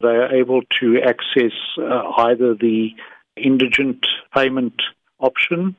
they 0.00 0.08
are 0.08 0.34
able 0.34 0.62
to 0.80 1.00
access 1.02 1.52
uh, 1.78 2.10
either 2.28 2.54
the 2.54 2.90
indigent 3.36 4.06
payment 4.34 4.74
option. 5.18 5.76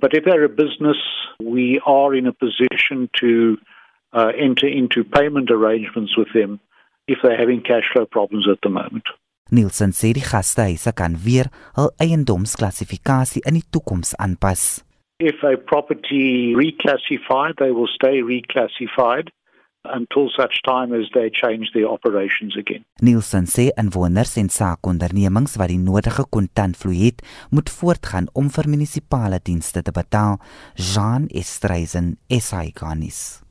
But 0.00 0.14
if 0.14 0.24
they're 0.24 0.44
a 0.44 0.48
business, 0.48 0.96
we 1.40 1.80
are 1.86 2.14
in 2.14 2.26
a 2.26 2.32
position 2.32 3.08
to 3.20 3.56
uh, 4.12 4.32
enter 4.38 4.66
into 4.66 5.04
payment 5.04 5.50
arrangements 5.50 6.16
with 6.16 6.28
them 6.34 6.60
if 7.06 7.18
they're 7.22 7.38
having 7.38 7.60
cash 7.62 7.84
flow 7.92 8.06
problems 8.06 8.46
at 8.50 8.58
the 8.62 8.70
moment. 8.70 9.04
Nielsen 9.50 9.92
sê 9.92 10.14
die 10.16 10.24
gastehuise 10.24 10.94
kan 10.96 11.18
weer 11.24 11.50
hul 11.76 11.90
eiendomsklassifikasie 12.00 13.44
in 13.44 13.58
die 13.58 13.66
toekoms 13.70 14.14
aanpas. 14.16 14.82
If 15.20 15.44
a 15.44 15.56
property 15.56 16.54
reclassified, 16.56 17.60
they 17.60 17.70
will 17.70 17.90
stay 17.92 18.22
reclassified 18.24 19.28
until 19.84 20.28
such 20.30 20.62
time 20.62 20.92
as 20.92 21.10
they 21.12 21.30
change 21.30 21.72
their 21.74 21.88
operations 21.88 22.56
again. 22.56 22.84
Nielsen 23.00 23.46
sê 23.46 23.68
inwoners 23.76 24.36
en 24.40 24.48
saakondernemings 24.48 25.58
wat 25.60 25.72
die 25.72 25.80
nodige 25.80 26.26
kontantvloei 26.30 27.06
het, 27.06 27.24
moet 27.50 27.70
voortgaan 27.70 28.30
om 28.32 28.50
vir 28.50 28.70
munisipale 28.70 29.40
dienste 29.44 29.84
te 29.84 29.92
betaal. 29.92 30.40
Jean 30.74 31.28
Estreisen, 31.28 32.16
SAIGanis. 32.28 33.43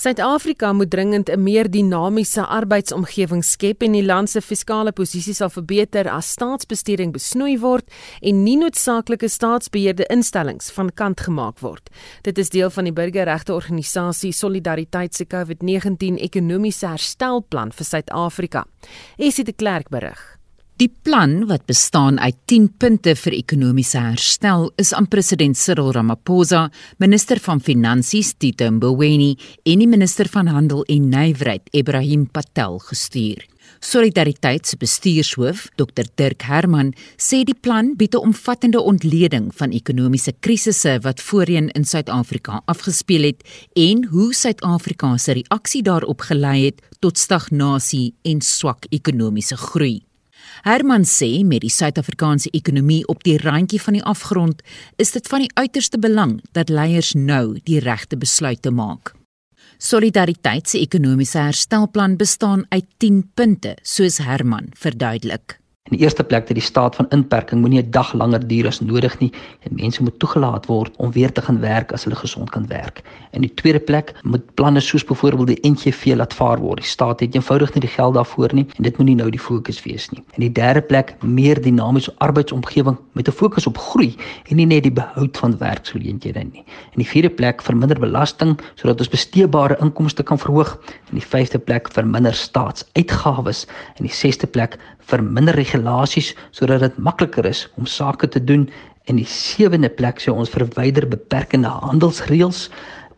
Suid-Afrika 0.00 0.72
moet 0.72 0.90
dringend 0.90 1.28
'n 1.28 1.42
meer 1.42 1.70
dinamiese 1.70 2.46
arbeidsomgewing 2.46 3.44
skep 3.44 3.82
en 3.82 3.92
die 3.92 4.04
land 4.04 4.30
se 4.30 4.40
fiskale 4.40 4.92
posisie 4.92 5.34
sal 5.34 5.50
verbeter 5.50 6.08
as 6.08 6.30
staatsbestuuring 6.30 7.12
besnoei 7.12 7.58
word 7.60 7.84
en 8.22 8.42
nie 8.42 8.56
noodsaaklike 8.56 9.28
staatsbeheerde 9.28 10.06
instellings 10.08 10.70
van 10.70 10.90
kant 10.94 11.20
gemaak 11.20 11.60
word. 11.60 11.90
Dit 12.22 12.38
is 12.38 12.48
deel 12.48 12.70
van 12.70 12.84
die 12.84 12.92
burgerregte 12.92 13.52
organisasie 13.52 14.32
Solidariteit 14.32 15.14
se 15.14 15.24
COVID-19 15.24 16.16
ekonomiese 16.16 16.86
herstelplan 16.86 17.72
vir 17.72 17.84
Suid-Afrika. 17.84 18.64
Esie 19.18 19.44
de 19.44 19.52
Klerk 19.52 19.88
berig. 19.90 20.39
Die 20.80 20.88
plan 21.04 21.42
wat 21.44 21.66
bestaan 21.68 22.16
uit 22.16 22.36
10 22.48 22.70
punte 22.80 23.12
vir 23.12 23.34
ekonomiese 23.36 24.00
herstel 24.00 24.70
is 24.80 24.94
aan 24.96 25.10
president 25.12 25.58
Cyril 25.60 25.90
Ramaphosa, 25.92 26.70
minister 27.04 27.36
van 27.44 27.60
finansies 27.60 28.30
Tito 28.40 28.70
Mboweni 28.72 29.34
en 29.68 29.84
die 29.84 29.90
minister 29.90 30.30
van 30.32 30.48
handel 30.48 30.80
en 30.88 31.10
nywerheid 31.12 31.68
Ibrahim 31.76 32.24
Patel 32.32 32.80
gestuur. 32.88 33.44
Solidariteit 33.84 34.66
se 34.66 34.80
bestuurshoof, 34.80 35.68
Dr 35.76 36.08
Dirk 36.16 36.48
Herman, 36.48 36.94
sê 37.20 37.44
die 37.44 37.60
plan 37.60 37.92
bied 37.96 38.16
'n 38.16 38.32
omvattende 38.32 38.80
ontleding 38.80 39.52
van 39.54 39.76
ekonomiese 39.76 40.32
krisisse 40.40 40.98
wat 41.02 41.20
voorheen 41.20 41.68
in 41.76 41.84
Suid-Afrika 41.84 42.62
afgespeel 42.64 43.22
het 43.22 43.44
en 43.76 44.04
hoe 44.04 44.34
Suid-Afrika 44.34 45.16
se 45.18 45.32
reaksie 45.32 45.82
daarop 45.82 46.20
gelei 46.20 46.64
het 46.64 46.80
tot 47.00 47.18
stagnasie 47.18 48.14
en 48.22 48.40
swak 48.40 48.86
ekonomiese 48.88 49.56
groei. 49.56 50.09
Herman 50.62 51.04
sê 51.04 51.44
met 51.44 51.62
die 51.64 51.72
Suid-Afrikaanse 51.72 52.50
ekonomie 52.56 53.04
op 53.08 53.22
die 53.24 53.38
randjie 53.38 53.80
van 53.80 53.98
die 53.98 54.04
afgrond, 54.04 54.62
is 54.96 55.14
dit 55.14 55.28
van 55.28 55.44
die 55.44 55.52
uiterste 55.54 55.98
belang 55.98 56.38
dat 56.52 56.68
leiers 56.68 57.14
nou 57.14 57.58
die 57.64 57.80
regte 57.80 58.16
besluite 58.16 58.70
maak. 58.70 59.14
Solidariteit 59.80 60.68
se 60.68 60.80
ekonomiese 60.80 61.38
herstelplan 61.38 62.18
bestaan 62.20 62.66
uit 62.68 62.86
10 62.98 63.22
punte, 63.34 63.76
soos 63.82 64.18
Herman 64.18 64.68
verduidelik. 64.76 65.59
In 65.88 65.96
die 65.96 66.04
eerste 66.04 66.24
plek 66.24 66.44
dat 66.46 66.56
die 66.58 66.64
staat 66.64 66.94
van 66.94 67.06
inperking 67.08 67.60
moenie 67.60 67.82
'n 67.82 67.90
dag 67.90 68.12
langer 68.12 68.46
duur 68.46 68.66
as 68.66 68.80
nodig 68.80 69.18
nie 69.18 69.32
en 69.60 69.74
mense 69.74 70.02
moet 70.02 70.18
toegelaat 70.18 70.66
word 70.66 70.96
om 70.96 71.12
weer 71.12 71.32
te 71.32 71.42
gaan 71.42 71.60
werk 71.60 71.92
as 71.92 72.04
hulle 72.04 72.16
gesond 72.16 72.50
kan 72.50 72.66
werk. 72.66 73.02
In 73.30 73.40
die 73.40 73.54
tweede 73.54 73.80
plek 73.80 74.12
moet 74.22 74.54
planne 74.54 74.80
soos 74.80 75.04
byvoorbeeld 75.04 75.46
die 75.46 75.70
NGV 75.70 76.14
laat 76.16 76.34
vaar 76.34 76.58
word. 76.58 76.76
Die 76.76 76.86
staat 76.86 77.20
het 77.20 77.34
eenvoudig 77.34 77.72
nie 77.74 77.80
die 77.80 77.90
geld 77.90 78.14
daarvoor 78.14 78.54
nie 78.54 78.66
en 78.76 78.82
dit 78.82 78.96
moenie 78.96 79.14
nou 79.14 79.30
die 79.30 79.40
fokus 79.40 79.82
wees 79.82 80.10
nie. 80.10 80.22
In 80.36 80.40
die 80.40 80.52
derde 80.52 80.82
plek 80.82 81.16
meer 81.22 81.62
dinamiese 81.62 82.14
arbeidsomgewing 82.18 82.98
met 83.12 83.28
'n 83.28 83.32
fokus 83.32 83.66
op 83.66 83.78
groei 83.78 84.16
en 84.50 84.56
nie 84.56 84.66
net 84.66 84.82
die 84.82 84.92
behoud 84.92 85.38
van 85.38 85.58
werksgeleenthede 85.58 86.44
nie. 86.44 86.64
In 86.92 87.00
die 87.02 87.08
vierde 87.08 87.30
plek 87.30 87.62
verminder 87.62 87.98
belasting 87.98 88.60
sodat 88.74 88.98
ons 88.98 89.08
besteedbare 89.08 89.78
inkomste 89.80 90.22
kan 90.22 90.38
verhoog. 90.38 90.78
In 91.10 91.18
die 91.18 91.26
vyfde 91.26 91.58
plek 91.58 91.88
verminder 91.88 92.34
staatsuitgawes. 92.34 93.66
In 93.96 94.04
die 94.04 94.14
sesde 94.14 94.46
plek 94.46 94.78
verminder 95.10 95.56
regulasies 95.58 96.34
sodat 96.56 96.84
dit 96.84 96.98
makliker 96.98 97.46
is 97.46 97.66
om 97.76 97.86
sake 97.86 98.28
te 98.28 98.42
doen. 98.42 98.68
In 99.10 99.18
die 99.18 99.28
sewende 99.28 99.90
plek 99.90 100.22
sê 100.22 100.32
ons 100.32 100.52
verwyder 100.52 101.08
beperkende 101.10 101.72
handelsreëls. 101.82 102.68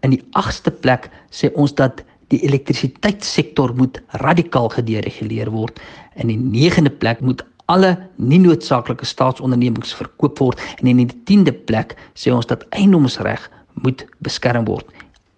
In 0.02 0.16
die 0.16 0.22
agste 0.38 0.72
plek 0.72 1.10
sê 1.30 1.52
ons 1.54 1.74
dat 1.78 2.02
die 2.32 2.40
elektrisiteitssektor 2.48 3.74
moet 3.76 4.00
radikaal 4.24 4.70
gedereguleer 4.72 5.50
word. 5.52 5.80
In 6.16 6.32
die 6.32 6.40
negende 6.40 6.90
plek 6.90 7.20
moet 7.20 7.44
alle 7.72 7.94
nie 8.16 8.40
noodsaaklike 8.42 9.06
staatsondernemings 9.06 9.94
verkoop 9.96 10.40
word 10.42 10.62
en 10.80 10.90
in 10.90 11.04
die 11.04 11.10
10de 11.28 11.54
plek 11.68 11.94
sê 12.18 12.32
ons 12.34 12.48
dat 12.48 12.64
eiendomsreg 12.76 13.44
moet 13.84 14.06
beskerm 14.24 14.66
word. 14.68 14.86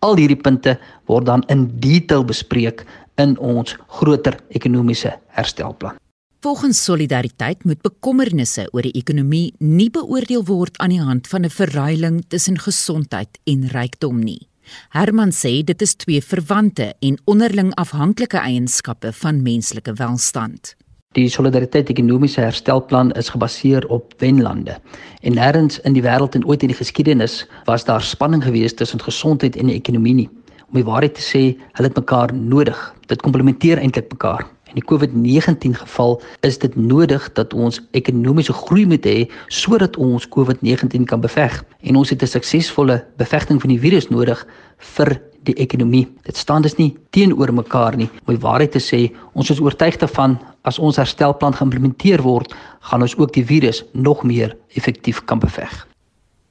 Al 0.04 0.18
hierdie 0.20 0.40
punte 0.40 0.76
word 1.10 1.28
dan 1.30 1.44
in 1.52 1.68
detail 1.82 2.24
bespreek 2.26 2.84
in 3.22 3.36
ons 3.38 3.76
groter 3.98 4.38
ekonomiese 4.56 5.14
herstelplan. 5.36 5.98
Volgens 6.44 6.84
solidariteit 6.84 7.64
moet 7.64 7.80
bekommernisse 7.80 8.66
oor 8.76 8.84
die 8.84 8.98
ekonomie 9.00 9.54
nie 9.64 9.86
beoordeel 9.88 10.42
word 10.44 10.76
aan 10.84 10.92
die 10.92 11.00
hand 11.00 11.28
van 11.32 11.44
'n 11.48 11.50
verruiling 11.50 12.16
tussen 12.28 12.58
gesondheid 12.60 13.38
en 13.44 13.62
rykdom 13.72 14.18
nie. 14.20 14.48
Herman 14.88 15.32
sê 15.32 15.64
dit 15.64 15.82
is 15.82 15.94
twee 15.94 16.20
verwante 16.20 16.92
en 17.00 17.16
onderling 17.24 17.74
afhanklike 17.74 18.36
eienskappe 18.38 19.12
van 19.12 19.42
menslike 19.42 19.92
welstand. 19.92 20.76
Die 21.12 21.28
solidariteit 21.28 21.88
ekonomiese 21.88 22.40
herstelplan 22.40 23.12
is 23.12 23.28
gebaseer 23.28 23.88
op 23.88 24.14
wenlande. 24.18 24.76
En 25.22 25.34
nêrens 25.34 25.80
in 25.80 25.92
die 25.92 26.02
wêreld 26.02 26.34
en 26.34 26.44
ooit 26.44 26.62
in 26.62 26.68
die 26.68 26.76
geskiedenis 26.76 27.46
was 27.64 27.84
daar 27.84 28.02
spanning 28.02 28.44
geweest 28.44 28.76
tussen 28.76 29.00
gesondheid 29.00 29.56
en 29.56 29.68
ekonomie 29.68 30.14
nie. 30.14 30.30
Om 30.68 30.74
die 30.74 30.84
waarheid 30.84 31.14
te 31.14 31.22
sê, 31.22 31.56
hulle 31.72 31.88
het 31.88 31.96
mekaar 31.96 32.34
nodig. 32.34 32.94
Dit 33.06 33.22
komplementeer 33.22 33.78
eintlik 33.78 34.12
mekaar. 34.12 34.53
In 34.74 34.82
die 34.82 34.88
COVID-19 34.90 35.76
geval 35.78 36.16
is 36.42 36.58
dit 36.58 36.76
nodig 36.76 37.28
dat 37.38 37.52
ons 37.54 37.78
ekonomiese 37.94 38.52
groei 38.52 38.82
moet 38.90 39.04
hê 39.06 39.28
sodat 39.46 39.94
ons 39.96 40.26
COVID-19 40.34 41.06
kan 41.06 41.22
beveg. 41.22 41.60
En 41.86 41.96
ons 41.96 42.10
het 42.10 42.22
'n 42.22 42.26
suksesvolle 42.26 43.04
bevegting 43.16 43.60
van 43.60 43.70
die 43.70 43.78
virus 43.78 44.08
nodig 44.10 44.46
vir 44.78 45.20
die 45.44 45.54
ekonomie. 45.54 46.08
Dit 46.22 46.36
staan 46.36 46.62
dus 46.62 46.76
nie 46.76 46.96
teenoor 47.10 47.54
mekaar 47.54 47.96
nie. 47.96 48.10
Om 48.26 48.34
die 48.34 48.42
waarheid 48.42 48.72
te 48.72 48.82
sê, 48.82 49.14
ons 49.32 49.50
is 49.50 49.60
oortuig 49.60 49.96
daarvan 49.96 50.38
as 50.62 50.78
ons 50.78 50.96
herstelplan 50.96 51.54
geïmplementeer 51.54 52.22
word, 52.22 52.54
gaan 52.80 53.02
ons 53.02 53.16
ook 53.16 53.32
die 53.32 53.44
virus 53.44 53.84
nog 53.92 54.24
meer 54.24 54.56
effektief 54.74 55.24
kan 55.24 55.38
beveg. 55.38 55.86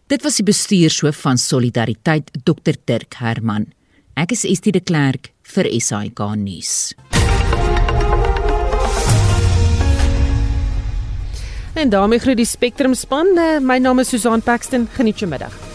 Dit 0.07 0.23
was 0.23 0.35
die 0.35 0.45
bestuurshoof 0.45 1.15
van 1.15 1.37
Solidariteit, 1.37 2.31
Dr 2.43 2.73
Dirk 2.85 3.13
Herman. 3.17 3.73
Ek 4.15 4.31
is 4.31 4.45
Estie 4.45 4.71
de 4.71 4.79
Klerk 4.79 5.33
vir 5.41 5.65
SAK 5.81 6.35
nuus. 6.35 6.93
En 11.73 11.89
daarmee 11.89 12.19
groet 12.19 12.37
die 12.37 12.45
Spectrum 12.45 12.93
span. 12.93 13.27
My 13.61 13.77
naam 13.77 13.99
is 13.99 14.09
Susan 14.09 14.41
Paxton. 14.41 14.87
Geniet 14.93 15.19
jou 15.19 15.29
middag. 15.29 15.72